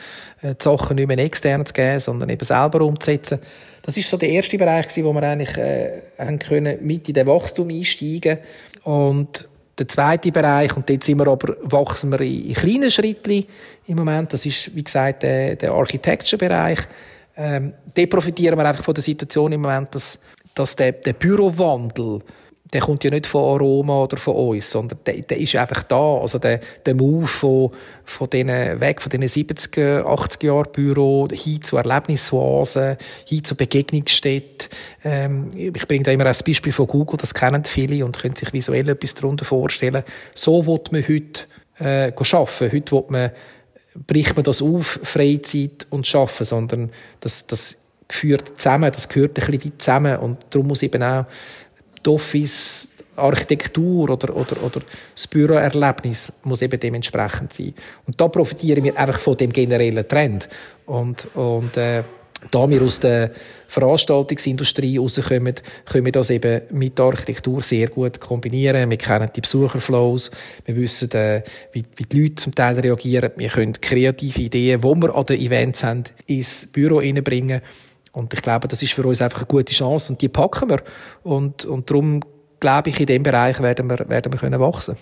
äh, 0.43 0.55
die 0.55 0.63
Sachen 0.63 0.97
nicht 0.97 1.09
mehr 1.09 1.19
extern 1.19 1.65
zu 1.67 1.73
geben, 1.73 2.01
sondern 2.01 2.29
eben 2.29 2.45
selber 2.45 2.81
umzusetzen. 2.83 3.39
Das 3.83 3.97
ist 3.97 4.09
so 4.09 4.17
der 4.17 4.31
erste 4.31 4.57
Bereich, 4.57 4.87
wo 5.05 5.13
wir 5.13 5.23
eigentlich 5.23 5.57
äh, 5.57 6.01
haben 6.19 6.39
können 6.39 6.79
mit 6.81 7.09
in 7.09 7.15
den 7.15 7.27
Wachstum 7.27 7.69
einsteigen 7.69 8.39
und 8.85 9.49
der 9.79 9.89
zweite 9.89 10.31
Bereich, 10.31 10.77
und 10.77 10.89
dort 10.89 11.03
sind 11.03 11.19
wir 11.19 11.27
aber, 11.27 11.57
wachsen 11.63 12.11
wir 12.11 12.21
in 12.21 12.55
kleinen 12.55 12.91
Schritten 12.91 13.45
im 13.87 13.97
Moment, 13.97 14.33
das 14.33 14.47
ist, 14.47 14.75
wie 14.75 14.85
gesagt, 14.85 15.25
der, 15.25 15.57
der 15.57 15.73
Architecture-Bereich. 15.73 16.79
Ähm, 17.37 17.73
dort 17.95 18.11
profitieren 18.11 18.57
wir 18.57 18.65
einfach 18.65 18.85
von 18.85 18.95
der 18.95 19.03
Situation 19.03 19.51
im 19.53 19.63
Moment, 19.63 19.95
dass, 19.95 20.19
dass 20.55 20.77
der, 20.77 20.93
der 20.93 21.15
Bürowandel 21.15 22.21
der 22.75 22.81
kommt 22.81 23.05
ja 23.05 23.11
nicht 23.11 23.29
von 23.29 23.55
Aroma 23.55 24.03
oder 24.03 24.17
von 24.17 24.35
uns, 24.35 24.69
sondern 24.69 24.99
der, 25.07 25.15
der 25.23 25.39
ist 25.39 25.55
einfach 25.55 25.85
da. 25.85 26.19
Also 26.19 26.41
der, 26.41 26.59
der 26.85 26.95
Move 26.95 27.29
von, 27.29 27.71
von 28.05 28.29
denen, 28.29 28.81
weg 28.81 29.01
von 29.01 29.11
diesen 29.11 29.47
70er, 29.47 30.03
80er 30.03 30.47
Jahren 30.47 30.73
Büro 30.73 31.29
hin 31.31 31.63
zu 31.63 31.77
Erlebnisoasen, 31.77 32.97
hin 33.29 33.45
zu 33.45 33.55
Begegnungsstätten. 33.55 34.69
Ähm, 35.05 35.51
ich 35.55 35.87
bringe 35.87 36.03
da 36.03 36.11
immer 36.11 36.27
ein 36.27 36.37
Beispiel 36.45 36.73
von 36.73 36.89
Google, 36.89 37.17
das 37.17 37.33
kennen 37.33 37.65
viele 37.65 38.05
und 38.05 38.19
können 38.19 38.35
sich 38.35 38.53
visuell 38.53 38.89
etwas 38.89 39.15
darunter 39.15 39.45
vorstellen. 39.45 40.03
So 40.35 40.67
wird 40.67 40.91
man 40.91 41.07
heute 41.07 41.43
äh, 41.79 42.13
arbeiten. 42.13 42.73
Heute 42.73 42.93
will 42.93 43.05
man, 43.09 43.31
bricht 44.05 44.35
man 44.35 44.43
das 44.43 44.61
auf, 44.61 44.99
Freizeit 45.05 45.87
und 45.91 46.09
Schaffen, 46.09 46.45
sondern 46.45 46.91
das, 47.21 47.47
das 47.47 47.79
geführt 48.09 48.53
zusammen, 48.57 48.91
das 48.93 49.09
gehört 49.09 49.39
ein 49.39 49.47
bisschen 49.47 49.65
weit 49.65 49.83
zusammen 49.83 50.17
und 50.19 50.39
darum 50.51 50.69
muss 50.69 50.83
eben 50.83 51.03
auch 51.03 51.27
die 52.05 52.11
Office 52.11 52.89
Architektur 53.17 54.11
oder, 54.11 54.35
oder, 54.35 54.63
oder 54.63 54.81
das 55.15 55.27
Büroerlebnis 55.27 56.33
muss 56.43 56.63
eben 56.63 56.81
dementsprechend 56.81 57.53
sein. 57.53 57.75
Und 58.07 58.21
da 58.21 58.29
profitieren 58.29 58.83
wir 58.83 58.99
einfach 58.99 59.21
von 59.21 59.37
dem 59.37 59.53
generellen 59.53 60.07
Trend. 60.09 60.49
Und, 60.87 61.29
und 61.37 61.77
äh, 61.77 62.03
da 62.51 62.69
wir 62.69 62.83
aus 62.83 63.01
der 63.01 63.31
Veranstaltungsindustrie 63.69 64.99
rauskommen, 64.99 65.55
können 65.87 66.05
wir 66.05 66.13
das 66.13 66.31
eben 66.31 66.63
mit 66.71 66.99
der 66.99 67.07
Architektur 67.07 67.63
sehr 67.63 67.89
gut 67.89 68.21
kombinieren. 68.21 68.91
Wir 68.91 68.99
kennen 68.99 69.31
die 69.35 69.41
Besucherflows, 69.41 70.31
wir 70.67 70.77
wissen, 70.77 71.11
äh, 71.13 71.43
wie, 71.73 71.85
wie 71.97 72.05
die 72.05 72.23
Leute 72.23 72.35
zum 72.37 72.55
Teil 72.55 72.79
reagieren. 72.79 73.31
Wir 73.37 73.49
können 73.49 73.73
kreative 73.81 74.43
Ideen, 74.43 74.81
die 74.81 74.87
wir 74.87 75.15
an 75.15 75.27
den 75.27 75.41
Events 75.41 75.85
haben, 75.85 76.05
ins 76.27 76.67
Büro 76.71 76.99
reinbringen. 76.99 77.63
Und 78.15 78.33
ich 78.33 78.43
glaube, 78.43 78.69
das 78.69 78.83
ist 78.83 78.95
für 78.95 79.05
uns 79.05 79.21
einfach 79.21 79.41
eine 79.41 79.47
gute 79.47 79.73
Chance 79.73 80.13
und 80.13 80.23
die 80.23 80.29
packen 80.29 80.71
wir. 80.71 80.83
Und, 81.23 81.67
und 81.67 81.91
darum 81.91 82.21
glaube 82.61 82.91
ich, 82.91 82.99
in 83.01 83.07
diesem 83.07 83.23
Bereich 83.23 83.61
werden 83.61 83.91
wir, 83.91 84.09
werden 84.09 84.33
wir 84.33 84.41
können 84.41 84.61
wachsen 84.61 84.97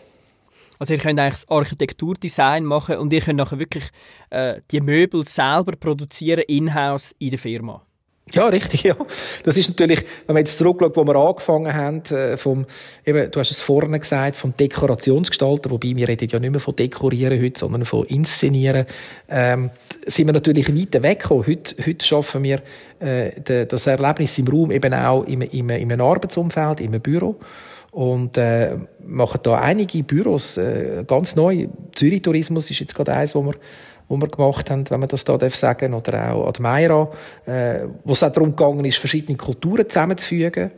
also 0.83 0.95
ihr 0.95 0.99
könnt 0.99 1.21
eigentlich 1.21 1.35
das 1.35 1.49
Architekturdesign 1.49 2.65
machen 2.65 2.97
und 2.97 3.13
ihr 3.13 3.21
könnt 3.21 3.39
nachher 3.39 3.61
wirklich 3.61 3.85
äh, 4.31 4.61
die 4.73 4.81
Möbel 4.81 5.25
selber 5.25 5.77
produzieren 5.79 6.43
in-house 6.49 7.15
in 7.21 7.31
der 7.31 7.39
Firma. 7.39 7.87
Ja, 8.35 8.47
richtig, 8.47 8.83
ja. 8.85 8.97
Das 9.45 9.57
ist 9.57 9.69
natürlich, 9.69 10.01
wenn 10.27 10.35
man 10.35 10.39
jetzt 10.39 10.57
zurückschaut, 10.57 10.97
wo 10.97 11.05
wir 11.05 11.17
angefangen 11.17 11.75
haben, 11.75 12.03
äh, 12.11 12.37
vom, 12.39 12.65
eben, 13.05 13.31
du 13.31 13.41
hast 13.41 13.51
es 13.51 13.61
vorne 13.61 14.01
gesagt, 14.01 14.37
vom 14.37 14.57
Dekorationsgestalter, 14.57 15.71
wobei 15.71 15.95
wir 15.95 16.09
reden 16.09 16.29
ja 16.31 16.39
nicht 16.39 16.51
mehr 16.51 16.61
von 16.61 16.75
Dekorieren 16.75 17.43
heute, 17.43 17.61
sondern 17.61 17.85
von 17.85 18.07
Inszenieren, 18.07 18.87
ähm, 19.29 19.71
sind 20.07 20.27
wir 20.27 20.33
natürlich 20.33 20.75
weiter 20.75 21.03
weggekommen. 21.03 21.47
Heute, 21.47 21.75
heute 21.87 22.05
schaffen 22.05 22.43
wir 22.43 22.63
äh, 23.01 23.67
das 23.67 23.87
Erlebnis 23.87 24.39
im 24.39 24.49
Raum 24.49 24.71
eben 24.71 24.95
auch 24.95 25.25
im, 25.25 25.43
im, 25.43 25.71
im 25.71 26.01
Arbeitsumfeld, 26.01 26.81
im 26.81 26.93
Büro 27.03 27.37
und 27.93 28.39
äh, 28.39 28.77
machen 29.05 29.41
da 29.43 29.61
einige 29.61 30.03
Büros 30.03 30.57
äh, 30.57 31.05
ganz 31.07 31.37
neu. 31.37 31.69
Zürich 31.95 32.23
Tourismus 32.23 32.71
ist 32.71 32.81
jetzt 32.81 32.95
gerade 32.95 33.13
eins, 33.13 33.35
wo 33.35 33.45
wir 33.45 33.55
wo 34.13 34.21
wir 34.21 34.29
gemacht 34.29 34.71
haben, 34.71 34.89
wenn 34.91 35.01
man 35.01 35.09
das 35.09 35.25
da 35.25 35.39
darf, 35.39 35.63
oder 35.63 36.33
auch 36.33 36.47
Admeira, 36.47 37.11
äh, 37.47 37.87
wo 38.05 38.13
es 38.13 38.23
auch 38.23 38.31
darum 38.31 38.55
gegangen 38.55 38.85
ist, 38.85 38.99
verschiedene 38.99 39.39
Kulturen 39.39 39.89
zusammenzufügen 39.89 40.71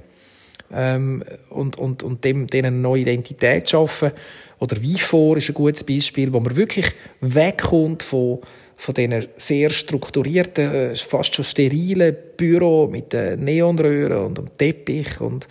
ähm, 0.73 1.25
und, 1.51 1.77
und, 1.77 2.05
und 2.05 2.25
dem, 2.25 2.47
denen 2.47 2.67
eine 2.67 2.77
neue 2.77 3.03
Identität 3.03 3.67
zu 3.67 3.73
schaffen. 3.73 4.13
Oder 4.61 4.81
Vifor 4.81 5.37
ist 5.37 5.49
ein 5.49 5.55
gutes 5.55 5.83
Beispiel, 5.83 6.33
wo 6.33 6.39
man 6.39 6.55
wirklich 6.55 6.93
wegkommt 7.21 8.03
von 8.05 8.39
von 8.77 8.93
diesen 8.93 9.29
sehr 9.37 9.71
strukturierten, 9.71 10.75
äh, 10.75 10.97
fast 10.97 11.37
schon 11.37 11.45
sterilen 11.45 12.17
Büro 12.37 12.89
mit 12.89 13.13
Neonröhren 13.13 14.27
und 14.27 14.39
dem 14.39 14.59
Teppich 14.59 15.21
und 15.21 15.47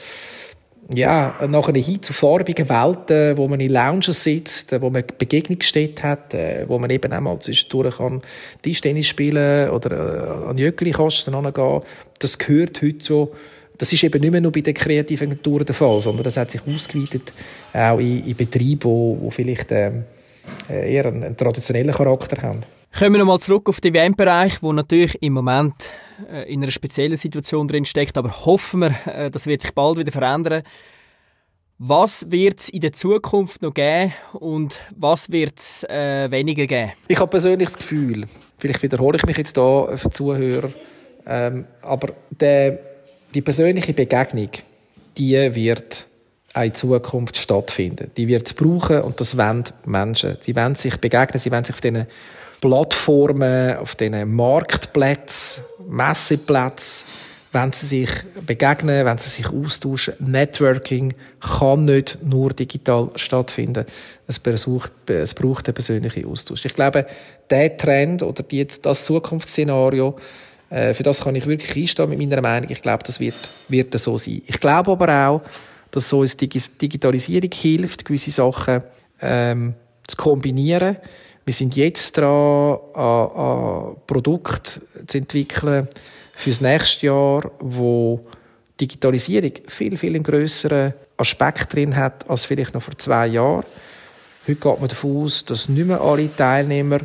ja, 0.96 1.36
nachher 1.48 1.74
hin 1.74 2.02
zu 2.02 2.14
farbigen 2.14 2.70
Welten, 2.70 3.38
wo 3.38 3.48
man 3.48 3.60
in 3.60 3.70
Lounges 3.72 4.24
sitzt, 4.24 4.72
wo 4.82 4.90
man 4.90 5.04
Begegnungsstätte 5.18 6.04
hat, 6.04 6.34
äh, 6.34 6.66
wo 6.68 6.80
man 6.80 6.90
eben 6.90 7.12
einmal 7.12 7.40
zwischendurch 7.40 7.98
kann 7.98 8.22
Tischtennis 8.62 9.08
spielen 9.08 9.70
oder 9.70 9.92
äh, 9.92 10.50
an 10.50 10.58
Jöckli-Kasten 10.58 11.34
gehen. 11.54 11.82
Das 12.20 12.38
gehört 12.38 12.82
heute 12.82 13.04
so. 13.04 13.34
Das 13.78 13.92
ist 13.92 14.04
eben 14.04 14.22
nicht 14.22 14.32
mehr 14.32 14.42
nur 14.42 14.52
bei 14.52 14.62
den 14.62 14.74
kreativen 14.74 15.32
Agenturen 15.32 15.66
der 15.66 15.76
Fall, 15.76 16.00
sondern 16.00 16.24
das 16.24 16.38
hat 16.38 16.52
sich 16.52 16.62
ausgeweitet 16.68 17.34
auch 17.74 18.00
in, 18.00 18.26
in 18.26 18.36
Betrieben, 18.36 18.84
wo, 18.84 19.18
wo 19.20 19.30
vielleicht 19.32 19.72
ähm, 19.72 20.04
äh, 20.70 20.94
eher 20.94 21.08
einen, 21.08 21.24
einen 21.24 21.38
traditionellen 21.38 21.94
Charakter 21.94 22.42
haben. 22.42 22.60
Kommen 22.98 23.14
wir 23.14 23.20
nochmal 23.20 23.40
zurück 23.40 23.70
auf 23.70 23.82
den 23.82 23.96
Eventbereich, 23.96 24.62
wo 24.62 24.72
natürlich 24.72 25.20
im 25.24 25.34
Moment 25.34 25.74
äh, 26.32 26.54
in 26.54 26.62
einer 26.62 26.72
speziellen 26.72 27.18
Situation 27.18 27.68
drin 27.68 27.86
steckt, 27.86 28.16
aber 28.20 28.46
hoffen 28.46 28.82
wir, 28.82 28.96
äh, 29.08 29.32
das 29.32 29.48
wird 29.48 29.62
sich 29.62 29.72
bald 29.72 29.98
wieder 29.98 30.12
verändern. 30.12 30.62
Was 31.80 32.30
wird 32.30 32.60
es 32.60 32.70
in 32.70 32.82
der 32.82 32.94
Zukunft 32.94 33.64
noch 33.64 33.74
geben 33.74 34.14
und 34.34 34.78
was 34.96 35.32
wird 35.32 35.58
es 35.58 35.84
äh, 35.86 36.30
weniger 36.30 36.68
geben? 36.68 36.92
Ich 37.08 37.20
habe 37.20 37.32
persönlich 37.32 37.70
das 37.70 37.78
Gefühl, 37.80 38.26
vielleicht 38.60 38.84
wiederhole 38.84 39.18
ich 39.18 39.26
mich 39.26 39.38
jetzt 39.38 39.58
hier 39.58 39.90
für 39.96 40.10
die 40.10 40.14
Zuhörer, 40.14 40.70
ähm, 41.26 41.66
aber 41.82 42.14
der, 42.30 42.80
die 43.34 43.42
persönliche 43.42 43.94
Begegnung, 43.94 44.50
die 45.18 45.34
wird 45.56 46.06
auch 46.54 46.62
in 46.62 46.76
Zukunft 46.76 47.38
stattfinden. 47.38 48.12
Die 48.16 48.28
wird 48.28 48.46
es 48.46 48.54
brauchen 48.54 49.02
und 49.02 49.20
das 49.20 49.36
wollen 49.36 49.64
Menschen. 49.86 50.38
Sie 50.42 50.56
wollen 50.56 50.76
sich 50.76 50.98
begegnen, 50.98 51.40
sie 51.40 51.52
wollen 51.52 51.64
sich 51.64 51.74
auf 51.74 51.82
diesen 51.82 52.06
Plattformen, 52.64 53.76
auf 53.76 53.96
diesen 53.96 54.34
Marktplätzen, 54.34 55.66
Messeplätzen, 55.86 57.06
wenn 57.52 57.74
sie 57.74 57.86
sich 57.86 58.10
begegnen, 58.46 59.06
wenn 59.06 59.18
sie 59.18 59.30
sich 59.30 59.48
austauschen. 59.48 60.14
Networking 60.20 61.14
kann 61.42 61.84
nicht 61.84 62.20
nur 62.24 62.52
digital 62.54 63.10
stattfinden. 63.18 63.86
Es, 64.28 64.40
besucht, 64.40 64.94
es 65.10 65.34
braucht 65.34 65.68
einen 65.68 65.76
persönlichen 65.76 66.26
Austausch. 66.26 66.64
Ich 66.64 66.74
glaube, 66.74 67.06
der 67.50 67.76
Trend 67.76 68.24
oder 68.24 68.44
die, 68.44 68.66
das 68.66 69.04
Zukunftsszenario, 69.04 70.16
äh, 70.70 70.94
für 70.94 71.04
das 71.04 71.20
kann 71.20 71.36
ich 71.36 71.46
wirklich 71.46 71.76
einstehen 71.76 72.12
mit 72.12 72.20
meiner 72.20 72.42
Meinung. 72.42 72.70
Ich 72.72 72.82
glaube, 72.82 73.04
das 73.06 73.20
wird, 73.20 73.36
wird 73.68 74.00
so 74.00 74.18
sein. 74.18 74.42
Ich 74.48 74.62
glaube 74.62 74.92
aber 74.94 75.28
auch, 75.28 75.42
dass 75.92 76.08
so 76.08 76.22
eine 76.22 76.30
Digitalisierung 76.30 77.52
hilft, 77.52 78.06
gewisse 78.06 78.32
Sachen 78.32 78.84
ähm, 79.22 79.74
zu 80.08 80.16
kombinieren 80.16 80.96
wir 81.46 81.54
sind 81.54 81.76
jetzt 81.76 82.18
dran, 82.18 82.78
ein, 82.94 83.02
ein 83.02 83.96
Produkt 84.08 84.82
zu 85.08 85.18
entwickeln 85.18 85.88
für 86.34 86.50
das 86.50 86.62
nächste 86.62 87.08
Jahr, 87.08 87.52
wo 87.60 88.26
Digitalisierung 88.80 89.52
viel, 89.68 89.98
viel 89.98 90.16
einen 90.16 90.24
grösseren 90.24 90.94
Aspekt 91.18 91.74
drin 91.74 91.96
hat 91.96 92.30
als 92.30 92.46
vielleicht 92.46 92.74
noch 92.74 92.82
vor 92.82 92.98
zwei 92.98 93.28
Jahren. 93.28 93.66
Heute 94.48 94.56
geht 94.56 94.80
man 94.80 94.90
davon 94.90 95.24
aus, 95.24 95.46
dass 95.46 95.70
nicht 95.70 95.88
mehr 95.88 96.02
alle 96.02 96.36
Teilnehmer 96.36 97.00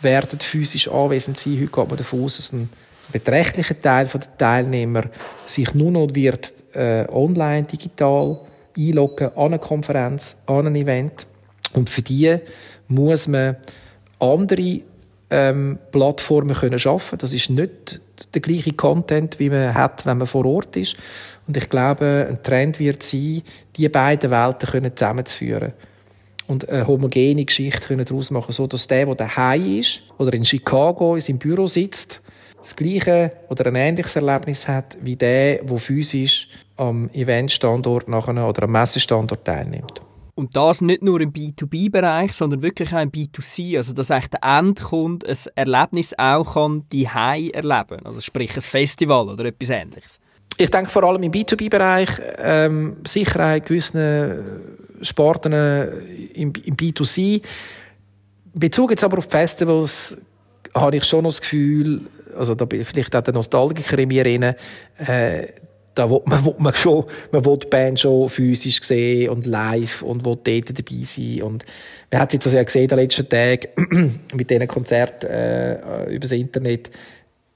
werden 0.00 0.38
physisch 0.38 0.88
anwesend 0.88 1.38
sein. 1.38 1.54
Heute 1.54 1.66
geht 1.66 1.88
man 1.88 1.96
davon 1.96 2.24
aus, 2.24 2.36
dass 2.36 2.52
ein 2.52 2.68
beträchtlicher 3.10 3.80
Teil 3.80 4.06
der 4.06 4.36
Teilnehmer 4.38 5.04
sich 5.46 5.74
nur 5.74 5.90
noch 5.90 6.14
wird, 6.14 6.52
äh, 6.74 7.06
online, 7.08 7.64
digital 7.64 8.40
einloggen 8.76 9.36
an 9.36 9.46
eine 9.46 9.58
Konferenz, 9.58 10.36
an 10.46 10.66
ein 10.66 10.76
Event. 10.76 11.26
Und 11.72 11.90
für 11.90 12.02
die 12.02 12.38
muss 12.88 13.28
man 13.28 13.56
andere 14.18 14.80
ähm, 15.30 15.78
Plattformen 15.90 16.54
können 16.54 16.78
schaffen. 16.78 17.18
Das 17.18 17.32
ist 17.32 17.50
nicht 17.50 18.00
der 18.34 18.40
gleiche 18.40 18.72
Content, 18.72 19.38
wie 19.38 19.50
man 19.50 19.74
hat, 19.74 20.06
wenn 20.06 20.18
man 20.18 20.26
vor 20.26 20.44
Ort 20.44 20.76
ist. 20.76 20.96
Und 21.46 21.56
ich 21.56 21.68
glaube, 21.68 22.26
ein 22.30 22.42
Trend 22.42 22.78
wird 22.78 23.02
sein, 23.02 23.42
die 23.76 23.88
beiden 23.88 24.30
Welten 24.30 24.68
können 24.68 24.96
zusammenzuführen. 24.96 25.72
und 26.46 26.68
eine 26.68 26.86
homogene 26.86 27.44
Geschichte 27.44 27.96
daraus 27.96 28.30
machen 28.30 28.52
so 28.52 28.66
dass 28.66 28.86
der, 28.86 29.06
der 29.06 29.14
daheim 29.14 29.80
ist 29.80 30.02
oder 30.18 30.34
in 30.34 30.44
Chicago 30.44 31.14
in 31.14 31.20
seinem 31.20 31.38
Büro 31.38 31.66
sitzt, 31.66 32.20
das 32.58 32.76
gleiche 32.76 33.32
oder 33.48 33.66
ein 33.66 33.76
ähnliches 33.76 34.16
Erlebnis 34.16 34.68
hat 34.68 34.96
wie 35.02 35.16
der, 35.16 35.64
der 35.64 35.78
physisch 35.78 36.48
am 36.76 37.10
Eventstandort 37.12 38.08
nachher 38.08 38.48
oder 38.48 38.64
am 38.64 38.72
Messestandort 38.72 39.44
teilnimmt. 39.44 40.00
Und 40.36 40.56
das 40.56 40.80
nicht 40.80 41.02
nur 41.02 41.20
im 41.20 41.32
B2B-Bereich, 41.32 42.32
sondern 42.32 42.62
wirklich 42.62 42.92
auch 42.92 43.00
im 43.00 43.12
B2C. 43.12 43.76
Also, 43.76 43.92
dass 43.92 44.10
echt 44.10 44.32
der 44.32 44.42
Endkunde 44.42 45.28
ein 45.28 45.36
Erlebnis 45.54 46.12
auch 46.18 46.54
kann 46.54 46.84
die 46.90 47.04
erleben 47.04 48.04
Also, 48.04 48.20
sprich 48.20 48.54
ein 48.56 48.60
Festival 48.60 49.28
oder 49.28 49.44
etwas 49.44 49.70
Ähnliches. 49.70 50.20
Ich 50.56 50.70
denke 50.70 50.90
vor 50.90 51.04
allem 51.04 51.22
im 51.22 51.32
B2B-Bereich 51.32 52.08
ähm, 52.38 52.96
Sicherheit 53.06 53.66
gewissen 53.66 54.60
Sporten 55.02 55.52
äh, 55.52 55.86
im, 56.34 56.52
im 56.64 56.76
B2C. 56.76 57.42
Bezug 58.54 58.90
jetzt 58.90 59.04
aber 59.04 59.18
auf 59.18 59.26
Festivals 59.28 60.16
habe 60.74 60.96
ich 60.96 61.04
schon 61.04 61.24
das 61.24 61.40
Gefühl, 61.40 62.02
also 62.36 62.54
da 62.54 62.64
bin 62.64 62.84
vielleicht 62.84 63.14
auch 63.14 63.22
der 63.22 63.34
Nostalgiker 63.34 63.98
in 63.98 64.08
mir 64.08 64.24
drin, 64.24 64.54
äh, 64.98 65.46
da 65.94 66.10
will 66.10 66.22
man, 66.26 66.44
will 66.44 66.54
man 66.58 66.74
schon, 66.74 67.04
man 67.32 67.44
will 67.44 67.58
die 67.58 67.66
Band 67.66 68.00
schon 68.00 68.28
physisch 68.28 68.82
sehen 68.82 69.30
und 69.30 69.46
live 69.46 70.02
und 70.02 70.24
will 70.24 70.38
dort 70.42 70.78
dabei 70.78 71.04
sein. 71.04 71.42
Und 71.42 71.64
man 72.10 72.20
hat 72.20 72.30
es 72.30 72.34
jetzt 72.34 72.46
also 72.46 72.56
ja 72.56 72.64
gesehen, 72.64 72.88
den 72.88 72.98
letzten 72.98 73.28
Tagen, 73.28 74.20
mit 74.34 74.50
diesen 74.50 74.68
Konzerten 74.68 75.26
äh, 75.26 76.04
über 76.14 76.30
Internet. 76.32 76.90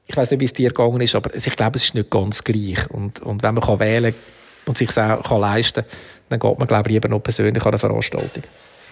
Ich 0.06 0.16
weiß 0.16 0.30
nicht, 0.30 0.40
wie 0.40 0.46
es 0.46 0.52
dir 0.52 0.70
gegangen 0.70 1.00
ist, 1.00 1.14
aber 1.14 1.34
ich 1.34 1.56
glaube, 1.56 1.76
es 1.76 1.84
ist 1.84 1.94
nicht 1.94 2.10
ganz 2.10 2.42
gleich. 2.42 2.90
Und, 2.90 3.20
und 3.20 3.42
wenn 3.42 3.54
man 3.54 3.62
kann 3.62 3.80
wählen 3.80 4.14
und 4.66 4.78
sich 4.78 4.90
auch 4.96 5.22
kann 5.22 5.40
leisten 5.40 5.84
kann, 5.84 5.98
dann 6.30 6.40
geht 6.40 6.58
man, 6.58 6.68
glaube 6.68 6.88
ich, 6.88 6.94
lieber 6.94 7.08
noch 7.08 7.22
persönlich 7.22 7.62
an 7.62 7.70
eine 7.70 7.78
Veranstaltung. 7.78 8.42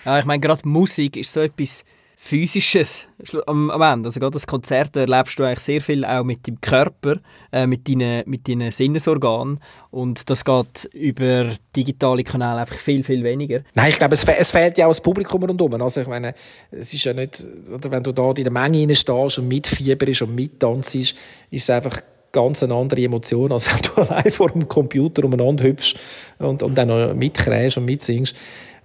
Ja, 0.04 0.18
ich 0.18 0.24
meine, 0.24 0.40
gerade 0.40 0.66
Musik 0.68 1.16
ist 1.16 1.32
so 1.32 1.40
etwas 1.40 1.84
Physisches 2.18 3.06
am, 3.46 3.70
am 3.70 3.82
Ende. 3.82 4.08
Also 4.08 4.30
das 4.30 4.46
Konzert 4.46 4.96
erlebst 4.96 5.38
du 5.38 5.44
eigentlich 5.44 5.60
sehr 5.60 5.80
viel 5.82 6.04
auch 6.04 6.24
mit 6.24 6.46
dem 6.46 6.60
Körper, 6.62 7.18
äh, 7.52 7.66
mit, 7.66 7.86
deinen, 7.86 8.22
mit 8.26 8.48
deinen 8.48 8.72
Sinnesorganen 8.72 9.60
und 9.90 10.28
das 10.30 10.44
geht 10.44 10.88
über 10.92 11.50
digitale 11.76 12.24
Kanäle 12.24 12.60
einfach 12.60 12.76
viel, 12.76 13.04
viel 13.04 13.22
weniger. 13.22 13.60
Nein, 13.74 13.90
ich 13.90 13.98
glaube, 13.98 14.14
es, 14.14 14.24
es 14.24 14.50
fehlt 14.50 14.78
ja 14.78 14.86
auch 14.86 14.90
das 14.90 15.02
Publikum 15.02 15.44
rundherum. 15.44 15.80
Also 15.80 16.00
ich 16.00 16.08
meine, 16.08 16.34
es 16.70 16.92
ist 16.92 17.04
ja 17.04 17.12
nicht, 17.12 17.46
oder 17.72 17.90
wenn 17.90 18.02
du 18.02 18.12
da 18.12 18.30
in 18.30 18.44
der 18.44 18.52
Menge 18.52 18.96
stehst 18.96 19.38
und 19.38 19.48
mitfieberst 19.48 20.22
und 20.22 20.34
mittanzt, 20.34 20.94
ist 20.94 21.14
es 21.50 21.70
einfach 21.70 22.00
ganz 22.32 22.62
eine 22.62 22.74
andere 22.74 23.02
Emotion, 23.02 23.52
als 23.52 23.66
wenn 23.72 23.82
du 23.82 24.02
allein 24.02 24.30
vor 24.30 24.50
dem 24.50 24.68
Computer 24.68 25.24
umeinander 25.24 25.64
hüpfst 25.64 25.96
und, 26.38 26.62
und 26.62 26.74
dann 26.76 26.88
noch 26.88 27.14
mitkräst 27.14 27.76
und 27.76 27.84
mitsingst. 27.84 28.34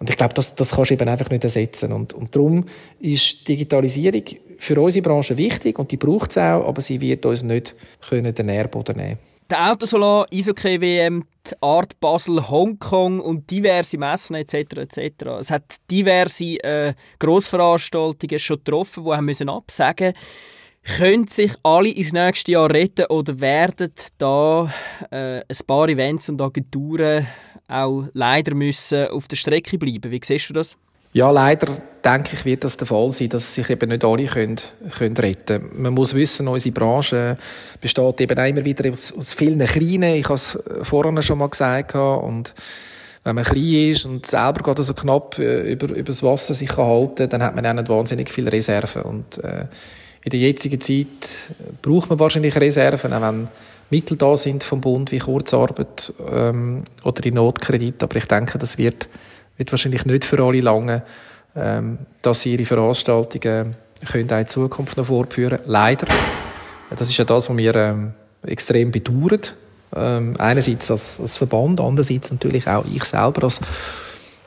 Und 0.02 0.10
ich 0.10 0.18
glaube, 0.18 0.34
das, 0.34 0.56
das 0.56 0.72
kannst 0.72 0.90
du 0.90 0.96
eben 0.96 1.08
einfach 1.08 1.30
nicht 1.30 1.44
ersetzen. 1.44 1.94
Und, 1.94 2.14
und 2.14 2.36
darum 2.36 2.66
ist 3.00 3.48
Digitalisierung 3.48 4.24
für 4.58 4.82
unsere 4.82 5.04
Branche 5.04 5.38
wichtig 5.38 5.78
und 5.78 5.92
die 5.92 5.98
braucht 5.98 6.32
es 6.32 6.40
auch, 6.40 6.68
aber 6.68 6.82
sie 6.82 7.00
wird 7.00 7.24
uns 7.24 7.44
nicht 7.44 7.76
können 8.10 8.34
den 8.34 8.48
Nährboden 8.48 8.96
nehmen 8.96 9.20
der 9.52 9.70
Autosalon, 9.70 10.26
Eishockey 10.34 10.80
WM, 10.80 11.26
die 11.46 11.56
Art 11.62 12.00
Basel, 12.00 12.50
Hongkong 12.50 13.20
und 13.20 13.52
diverse 13.52 13.98
Messen 13.98 14.38
etc. 14.38 14.56
etc. 14.78 15.26
Es 15.42 15.52
hat 15.52 15.76
diverse 15.92 16.56
äh, 16.64 16.94
Grossveranstaltungen 17.20 18.40
schon 18.40 18.58
getroffen, 18.64 19.04
die 19.04 19.12
haben 19.12 19.26
müssen 19.26 19.50
absagen 19.50 20.14
können 20.84 21.28
sich 21.28 21.54
alle 21.62 21.90
ins 21.90 22.12
nächste 22.12 22.54
Jahr 22.54 22.72
retten 22.72 23.06
oder 23.06 23.40
werden 23.40 23.94
da 24.18 24.74
äh, 25.12 25.42
ein 25.42 25.66
paar 25.68 25.88
Events 25.90 26.30
und 26.30 26.42
Agenturen 26.42 27.28
auch 27.72 28.06
leider 28.14 28.54
müssen 28.56 29.08
auf 29.08 29.28
der 29.28 29.38
Strecke 29.38 29.78
bleiben. 29.78 30.12
Wie 30.12 30.22
siehst 30.24 30.50
du 30.50 30.54
das? 30.54 30.78
Ja, 31.14 31.30
leider 31.30 31.68
denke 32.06 32.30
ich, 32.34 32.46
wird 32.46 32.64
das 32.64 32.78
der 32.78 32.88
Fall 32.88 33.12
sein, 33.12 33.28
dass 33.30 33.54
sich 33.54 33.70
eben 33.70 33.90
nicht 33.90 34.06
alle 34.06 34.26
können, 34.28 34.56
können 34.98 35.18
retten 35.18 35.70
können. 35.70 35.82
Man 35.82 35.94
muss 35.94 36.14
wissen, 36.14 36.48
unsere 36.48 36.74
Branche 36.74 37.38
besteht 37.82 38.22
eben 38.22 38.38
immer 38.38 38.64
wieder 38.64 38.90
aus, 38.92 39.12
aus 39.12 39.34
vielen 39.34 39.66
Kleinen. 39.66 40.16
Ich 40.16 40.26
habe 40.26 40.36
es 40.36 40.58
vorhin 40.84 41.22
schon 41.22 41.40
mal 41.40 41.50
gesagt. 41.50 41.96
Und 41.96 42.54
wenn 43.26 43.36
man 43.36 43.44
klein 43.44 43.92
ist 43.92 44.06
und 44.06 44.26
selber 44.26 44.64
gerade 44.64 44.84
so 44.84 44.94
knapp 44.94 45.38
äh, 45.38 45.74
über, 45.74 45.90
über 45.90 46.04
das 46.04 46.24
Wasser 46.24 46.54
sich 46.54 46.76
halten 46.78 47.16
kann, 47.16 47.30
dann 47.30 47.44
hat 47.44 47.56
man 47.56 47.66
auch 47.66 47.74
nicht 47.74 47.90
wahnsinnig 47.90 48.30
viele 48.30 48.52
Reserven. 48.52 49.02
Und 49.02 49.44
äh, 49.44 49.66
in 50.24 50.30
der 50.30 50.40
jetzigen 50.40 50.80
Zeit 50.80 51.08
braucht 51.82 52.10
man 52.10 52.20
wahrscheinlich 52.20 52.56
Reserven, 52.56 53.12
auch 53.12 53.22
wenn 53.22 53.48
Mittel 53.92 54.18
da 54.18 54.36
sind 54.38 54.64
vom 54.64 54.82
Bund 54.82 55.12
wie 55.12 55.20
Kurzarbeit 55.20 56.14
ähm, 56.32 56.84
oder 57.04 57.22
die 57.22 57.32
Notkredit. 57.32 58.02
Aber 58.02 58.16
ich 58.16 58.26
denke, 58.26 58.58
das 58.58 58.78
wird, 58.78 59.08
wird 59.58 59.72
wahrscheinlich 59.72 60.06
nicht 60.06 60.26
für 60.26 60.42
alle 60.42 60.62
lange, 60.62 61.04
ähm, 61.56 62.00
dass 62.22 62.42
sie 62.42 62.54
ihre 62.54 62.66
Veranstaltungen 62.66 63.76
können 64.10 64.32
auch 64.32 64.40
in 64.40 64.48
Zukunft 64.48 64.98
noch 64.98 65.06
fortführen 65.06 65.60
Leider. 65.66 66.08
Das 66.98 67.08
ist 67.08 67.18
ja 67.18 67.26
das, 67.26 67.50
was 67.50 67.58
wir 67.58 67.76
ähm, 67.76 68.14
extrem 68.44 68.92
bedauern. 68.92 69.42
Ähm, 69.94 70.34
einerseits 70.40 70.90
als, 70.90 71.20
als 71.20 71.38
Verband, 71.38 71.80
andererseits 71.82 72.32
natürlich 72.32 72.68
auch 72.68 72.86
ich 72.86 73.04
selber 73.04 73.44
als 73.44 73.60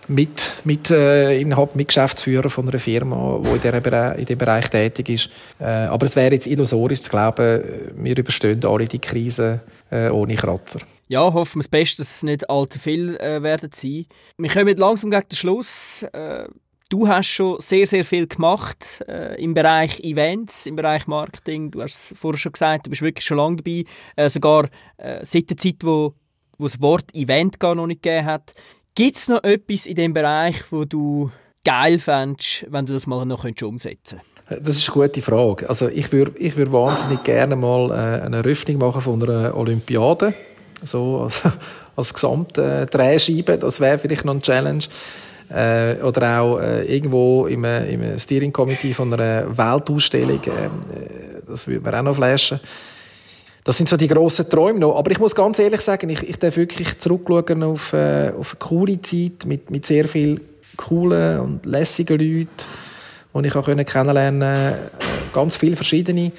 mit, 0.08 0.52
mit 0.64 0.90
äh, 0.90 1.40
Inhalt, 1.40 1.76
mit 1.76 1.88
Geschäftsführer 1.88 2.50
von 2.50 2.68
einer 2.68 2.78
Firma, 2.78 3.40
die 3.42 3.66
in, 3.66 4.16
diesem 4.26 4.38
Bereich 4.38 4.68
tätig 4.68 5.08
ist. 5.08 5.30
Äh, 5.60 5.64
aber 5.64 6.06
es 6.06 6.16
wäre 6.16 6.34
jetzt 6.34 6.46
illusorisch 6.46 7.02
zu 7.02 7.10
glauben, 7.10 7.62
wir 7.96 8.16
überstehen 8.16 8.64
alle 8.64 8.86
die 8.86 8.98
Krise 8.98 9.60
äh, 9.90 10.08
ohne 10.08 10.36
Kratzer. 10.36 10.80
Ja, 11.08 11.20
hoffen 11.20 11.56
wir 11.56 11.62
das 11.62 11.68
Beste, 11.68 11.98
dass 11.98 12.16
es 12.16 12.22
nicht 12.22 12.48
allzu 12.48 12.78
viel 12.78 13.16
äh, 13.16 13.42
werden 13.42 13.70
sein. 13.72 14.06
Wir 14.38 14.50
kommen 14.50 14.76
langsam 14.76 15.10
gegen 15.10 15.28
den 15.28 15.36
Schluss. 15.36 16.02
Äh, 16.12 16.48
du 16.88 17.08
hast 17.08 17.26
schon 17.26 17.60
sehr, 17.60 17.86
sehr 17.86 18.04
viel 18.04 18.26
gemacht 18.26 19.04
äh, 19.06 19.40
im 19.42 19.52
Bereich 19.52 20.00
Events, 20.00 20.66
im 20.66 20.76
Bereich 20.76 21.06
Marketing. 21.06 21.70
Du 21.70 21.82
hast 21.82 22.12
es 22.12 22.18
vorher 22.18 22.38
schon 22.38 22.52
gesagt, 22.52 22.86
du 22.86 22.90
bist 22.90 23.02
wirklich 23.02 23.24
schon 23.24 23.36
lange 23.36 23.56
dabei. 23.56 23.84
Äh, 24.16 24.30
sogar 24.30 24.68
äh, 24.96 25.24
seit 25.24 25.50
der 25.50 25.56
Zeit, 25.56 25.76
wo, 25.82 26.14
wo 26.56 26.64
das 26.64 26.80
Wort 26.80 27.14
Event 27.14 27.60
gar 27.60 27.74
noch 27.74 27.86
nicht 27.86 28.02
gegeben 28.02 28.26
hat. 28.26 28.54
Gibt 28.96 29.16
es 29.16 29.26
noch 29.26 29.42
etwas 29.42 29.86
in 29.86 29.96
dem 29.96 30.14
Bereich, 30.14 30.62
wo 30.70 30.84
du 30.84 31.32
geil 31.64 31.98
fändest, 31.98 32.64
wenn 32.70 32.86
du 32.86 32.92
das 32.92 33.08
mal 33.08 33.26
noch 33.26 33.44
umsetzen 33.44 34.20
könntest? 34.46 34.68
Das 34.68 34.76
ist 34.76 34.88
eine 34.88 35.08
gute 35.08 35.20
Frage. 35.20 35.68
Also 35.68 35.88
ich 35.88 36.12
würde 36.12 36.38
ich 36.38 36.54
würd 36.54 36.70
wahnsinnig 36.70 37.24
gerne 37.24 37.56
mal 37.56 37.90
äh, 37.90 38.24
eine 38.24 38.36
Eröffnung 38.36 38.78
machen 38.78 39.00
von 39.00 39.20
einer 39.20 39.56
Olympiade. 39.56 40.32
So 40.84 41.22
als, 41.22 41.42
als 41.96 42.14
gesamte 42.14 42.86
Drehscheibe. 42.86 43.58
Das 43.58 43.80
wäre 43.80 43.98
vielleicht 43.98 44.24
noch 44.24 44.34
eine 44.34 44.42
Challenge. 44.42 44.84
Äh, 45.50 46.00
oder 46.00 46.40
auch 46.40 46.60
äh, 46.60 46.84
irgendwo 46.84 47.46
im, 47.46 47.64
im 47.64 48.16
Steering 48.16 48.52
Committee 48.52 48.94
von 48.94 49.12
einer 49.12 49.58
Weltausstellung. 49.58 50.40
Äh, 50.44 50.70
das 51.48 51.66
würde 51.66 51.90
mir 51.90 51.98
auch 51.98 52.02
noch 52.04 52.14
flashen. 52.14 52.60
Das 53.64 53.78
sind 53.78 53.88
so 53.88 53.96
die 53.96 54.08
grossen 54.08 54.48
Träume 54.48 54.78
noch. 54.78 54.96
Aber 54.96 55.10
ich 55.10 55.18
muss 55.18 55.34
ganz 55.34 55.58
ehrlich 55.58 55.80
sagen, 55.80 56.10
ich, 56.10 56.28
ich 56.28 56.38
darf 56.38 56.58
wirklich 56.58 56.98
zurückschauen 56.98 57.62
auf, 57.62 57.94
äh, 57.94 58.30
auf 58.38 58.52
eine 58.52 58.58
coole 58.58 59.00
Zeit 59.00 59.46
mit, 59.46 59.70
mit 59.70 59.86
sehr 59.86 60.06
vielen 60.06 60.40
coolen 60.76 61.40
und 61.40 61.66
lässigen 61.66 62.18
Leuten, 62.18 63.42
die 63.42 63.48
ich 63.48 63.56
auch 63.56 63.64
kennenlernen 63.64 64.40
konnte. 64.40 64.90
Ganz 65.32 65.56
viele 65.56 65.76
verschiedene. 65.76 66.30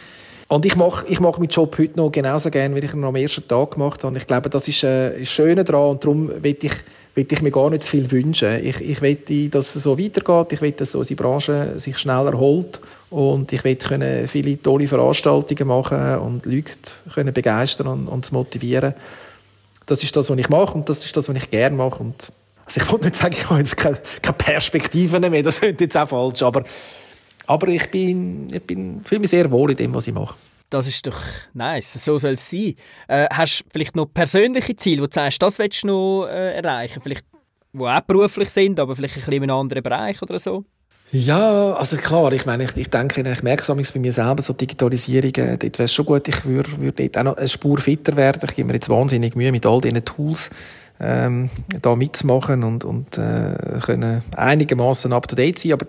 Und 0.48 0.66
ich 0.68 0.76
mache 0.76 1.06
ich 1.08 1.20
mach 1.20 1.40
meinen 1.40 1.50
Job 1.50 1.76
heute 1.80 1.98
noch 1.98 2.12
genauso 2.12 2.52
gerne, 2.52 2.76
wie 2.76 2.86
ich 2.86 2.94
ihn 2.94 3.04
am 3.04 3.16
ersten 3.16 3.48
Tag 3.48 3.72
gemacht 3.72 4.04
habe. 4.04 4.16
Ich 4.18 4.28
glaube, 4.28 4.52
das 4.52 4.68
ist 4.68 4.84
äh, 4.84 5.20
das 5.20 5.28
Schöne 5.30 5.64
daran. 5.64 5.90
Und 5.90 6.04
darum 6.04 6.30
will 6.44 6.58
ich, 6.62 6.74
will 7.16 7.26
ich 7.28 7.42
mir 7.42 7.50
gar 7.50 7.72
nicht 7.72 7.84
zu 7.84 7.90
viel 7.90 8.12
wünschen. 8.12 8.64
Ich, 8.64 8.80
ich 8.82 9.02
will, 9.02 9.50
dass 9.50 9.76
es 9.76 9.82
so 9.82 9.98
weitergeht. 9.98 10.54
Ich 10.54 10.62
will, 10.62 10.74
dass 10.74 10.94
unsere 10.94 11.20
Branche 11.20 11.74
sich 11.78 11.98
schnell 11.98 12.28
erholt. 12.28 12.80
Und 13.10 13.54
ich 13.54 13.80
können 13.80 14.28
viele 14.28 14.62
tolle 14.62 14.88
Veranstaltungen 14.88 15.68
machen 15.68 16.18
und 16.18 16.46
Leute 16.46 16.74
können 17.14 17.34
begeistern 17.34 17.88
und, 17.88 18.08
und 18.08 18.32
motivieren. 18.32 18.94
Das 19.86 20.04
ist 20.04 20.16
das, 20.16 20.30
was 20.30 20.38
ich 20.38 20.50
mache 20.50 20.74
und 20.74 20.90
das 20.90 21.06
ist 21.06 21.16
das, 21.16 21.30
was 21.30 21.36
ich 21.36 21.50
gerne 21.52 21.76
mache. 21.76 22.02
Und 22.02 22.32
also 22.66 22.82
ich 22.82 22.92
wollte 22.92 23.06
nicht 23.06 23.16
sagen, 23.16 23.36
ich 23.38 23.50
habe 23.50 23.60
jetzt 23.60 23.78
keine, 23.78 23.98
keine 24.22 24.38
Perspektiven 24.38 25.30
mehr, 25.30 25.44
das 25.44 25.60
klingt 25.60 25.80
jetzt 25.82 25.96
auch 25.96 26.10
falsch, 26.10 26.42
aber, 26.42 26.64
aber 27.46 27.68
ich 27.68 27.90
bin, 27.92 28.48
ich 28.52 28.64
bin, 28.64 29.04
fühle 29.06 29.22
mich 29.22 29.30
sehr 29.30 29.50
wohl 29.52 29.72
in 29.72 29.78
dem, 29.78 29.94
was 29.94 30.08
ich 30.08 30.14
mache. 30.14 30.36
Das 30.72 30.88
ist 30.88 31.06
doch 31.06 31.22
nice, 31.54 32.04
so 32.04 32.18
soll 32.18 32.34
es 32.34 32.50
sein. 32.50 32.74
Äh, 33.08 33.28
hast 33.32 33.60
du 33.60 33.66
vielleicht 33.72 33.96
noch 33.96 34.08
persönliche 34.08 34.76
Ziele, 34.76 35.04
wo 35.04 35.06
du 35.06 35.14
sagst, 35.14 35.42
das 35.42 35.60
willst 35.60 35.84
du 35.84 35.88
noch 35.88 36.26
äh, 36.26 36.56
erreichen? 36.56 37.02
Vielleicht, 37.02 37.24
die 37.72 37.80
auch 37.80 38.02
beruflich 38.02 38.50
sind, 38.50 38.80
aber 38.80 38.96
vielleicht 38.96 39.16
ein 39.16 39.20
bisschen 39.20 39.34
in 39.34 39.44
einem 39.44 39.58
anderen 39.58 39.84
Bereich 39.84 40.20
oder 40.24 40.40
so? 40.40 40.66
Ja, 41.12 41.74
also 41.74 41.98
klar, 41.98 42.34
ich 42.34 42.46
meine, 42.46 42.64
ich, 42.64 42.76
ich 42.76 42.90
denke, 42.90 43.22
ich 43.22 43.44
merke 43.44 43.72
es 43.72 43.92
bei 43.92 44.00
mir 44.00 44.12
selber, 44.12 44.42
so 44.42 44.54
Digitalisierung, 44.54 45.32
dort 45.34 45.64
wäre 45.64 45.84
es 45.84 45.94
schon 45.94 46.06
gut, 46.06 46.28
ich 46.28 46.46
würde, 46.46 46.70
würde 46.80 47.04
dort 47.04 47.18
auch 47.18 47.24
noch 47.24 47.38
eine 47.38 47.48
Spur 47.48 47.78
fitter 47.78 48.16
werden. 48.16 48.42
Ich 48.44 48.56
gebe 48.56 48.68
mir 48.68 48.74
jetzt 48.74 48.90
wahnsinnig 48.90 49.36
Mühe, 49.36 49.52
mit 49.52 49.66
all 49.66 49.82
diesen 49.82 50.04
Tools 50.04 50.50
ähm, 51.00 51.50
da 51.82 51.96
mitzumachen 51.96 52.64
und, 52.64 52.84
und 52.84 53.18
äh, 53.18 53.80
können 53.86 54.24
einigermaßen 54.36 55.14
up-to-date 55.14 55.60
sein. 55.60 55.74
Aber 55.74 55.86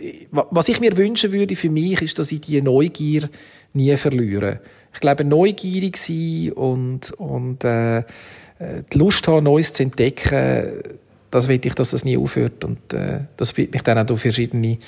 äh, 0.00 0.26
was 0.50 0.68
ich 0.68 0.80
mir 0.80 0.96
wünschen 0.96 1.32
würde 1.32 1.56
für 1.56 1.70
mich, 1.70 2.00
ist, 2.02 2.18
dass 2.18 2.30
ich 2.30 2.40
die 2.40 2.62
Neugier 2.62 3.28
nie 3.72 3.96
verliere. 3.96 4.60
Ich 4.94 5.00
glaube, 5.00 5.24
neugierig 5.24 5.96
sein 5.96 6.52
und, 6.52 7.12
und 7.12 7.64
äh, 7.64 7.98
äh 7.98 8.02
die 8.92 8.98
Lust 8.98 9.26
haben, 9.28 9.44
Neues 9.44 9.72
zu 9.72 9.82
entdecken, 9.82 10.82
das 11.30 11.48
will 11.48 11.60
ich, 11.62 11.74
dass 11.74 11.90
das 11.90 12.04
nie 12.04 12.16
aufhört 12.16 12.64
und 12.64 12.92
äh, 12.92 13.20
das 13.36 13.56
wird 13.56 13.72
mich 13.72 13.82
dann 13.82 13.98
auch 13.98 14.06
durch 14.06 14.22
verschiedene 14.22 14.78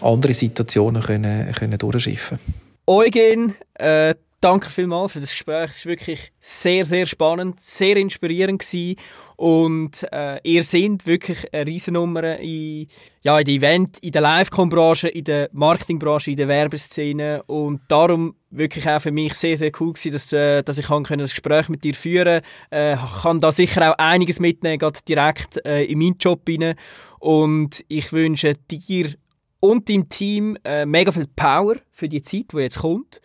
andere 0.00 0.34
Situationen 0.34 1.02
können, 1.02 1.52
können 1.52 1.78
durchschiffen. 1.78 2.38
Eugen, 2.86 3.54
äh, 3.74 4.14
danke 4.40 4.70
vielmals 4.70 5.12
für 5.12 5.20
das 5.20 5.30
Gespräch. 5.30 5.70
Es 5.70 5.84
war 5.84 5.90
wirklich 5.90 6.32
sehr, 6.40 6.84
sehr 6.84 7.06
spannend, 7.06 7.60
sehr 7.60 7.96
inspirierend 7.96 8.60
gewesen. 8.60 8.96
Und 9.38 10.04
äh, 10.10 10.40
ihr 10.42 10.64
seid 10.64 11.06
wirklich 11.06 11.54
eine 11.54 11.64
Riesennummer 11.64 12.40
in, 12.40 12.88
ja, 13.22 13.38
in 13.38 13.44
der 13.44 13.54
Event-, 13.54 13.98
in 14.00 14.10
der 14.10 14.20
Live-Com-Branche, 14.20 15.06
in 15.06 15.22
der 15.22 15.48
Marketingbranche, 15.52 16.32
in 16.32 16.38
der 16.38 16.48
Werbeszene. 16.48 17.44
Und 17.44 17.82
darum 17.86 18.34
wirklich 18.50 18.88
auch 18.88 19.00
für 19.00 19.12
mich 19.12 19.34
sehr, 19.34 19.56
sehr 19.56 19.70
cool 19.78 19.92
gewesen, 19.92 20.10
dass, 20.10 20.32
äh, 20.32 20.64
dass 20.64 20.78
ich 20.78 20.88
das 20.88 21.30
Gespräch 21.30 21.68
mit 21.68 21.84
dir 21.84 21.94
führen 21.94 22.42
konnte. 22.70 22.94
Äh, 22.94 22.96
kann 23.22 23.38
da 23.38 23.52
sicher 23.52 23.92
auch 23.92 23.98
einiges 23.98 24.40
mitnehmen, 24.40 24.80
gerade 24.80 24.98
direkt 25.06 25.64
äh, 25.64 25.84
in 25.84 26.00
meinen 26.00 26.18
Job 26.18 26.42
rein. 26.48 26.74
Und 27.20 27.84
ich 27.86 28.12
wünsche 28.12 28.54
dir 28.68 29.14
und 29.60 29.88
deinem 29.88 30.08
Team 30.08 30.58
äh, 30.64 30.84
mega 30.84 31.12
viel 31.12 31.28
Power 31.28 31.76
für 31.92 32.08
die 32.08 32.22
Zeit, 32.22 32.46
die 32.52 32.58
jetzt 32.58 32.80
kommt. 32.80 33.20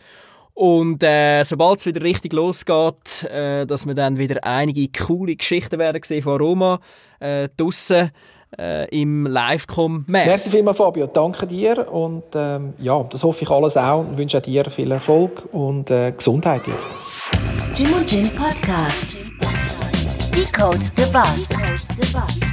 Und 0.53 1.01
äh, 1.03 1.43
sobald 1.43 1.79
es 1.79 1.85
wieder 1.85 2.01
richtig 2.01 2.33
losgeht, 2.33 3.23
äh, 3.23 3.65
dass 3.65 3.87
wir 3.87 3.95
dann 3.95 4.17
wieder 4.17 4.43
einige 4.43 4.87
coole 4.89 5.35
Geschichten 5.35 5.79
werden 5.79 6.01
sehen 6.03 6.21
von 6.21 6.39
Roma 6.39 6.79
äh, 7.19 7.49
draussen 7.57 8.11
äh, 8.59 8.87
im 8.89 9.25
Livecom 9.25 10.05
Match. 10.07 10.27
Merci 10.27 10.49
vielmals, 10.51 10.77
Fabio. 10.77 11.07
Danke 11.07 11.47
dir. 11.47 11.91
Und 11.91 12.23
ähm, 12.35 12.73
ja, 12.77 13.03
das 13.03 13.23
hoffe 13.23 13.43
ich 13.43 13.49
alles 13.49 13.77
auch 13.77 14.01
und 14.01 14.17
wünsche 14.17 14.39
dir 14.41 14.65
viel 14.65 14.91
Erfolg 14.91 15.43
und 15.51 15.89
äh, 15.89 16.11
Gesundheit 16.11 16.61
jetzt. 16.67 16.89
Jim 17.75 17.93
und 17.93 18.11
Jim 18.11 18.29
Podcast. 18.29 19.17
Decode 20.35 20.83
the 20.95 21.05
Bus. 21.11 21.47
Decode 21.49 21.81
the 21.99 22.11
Bus. 22.11 22.43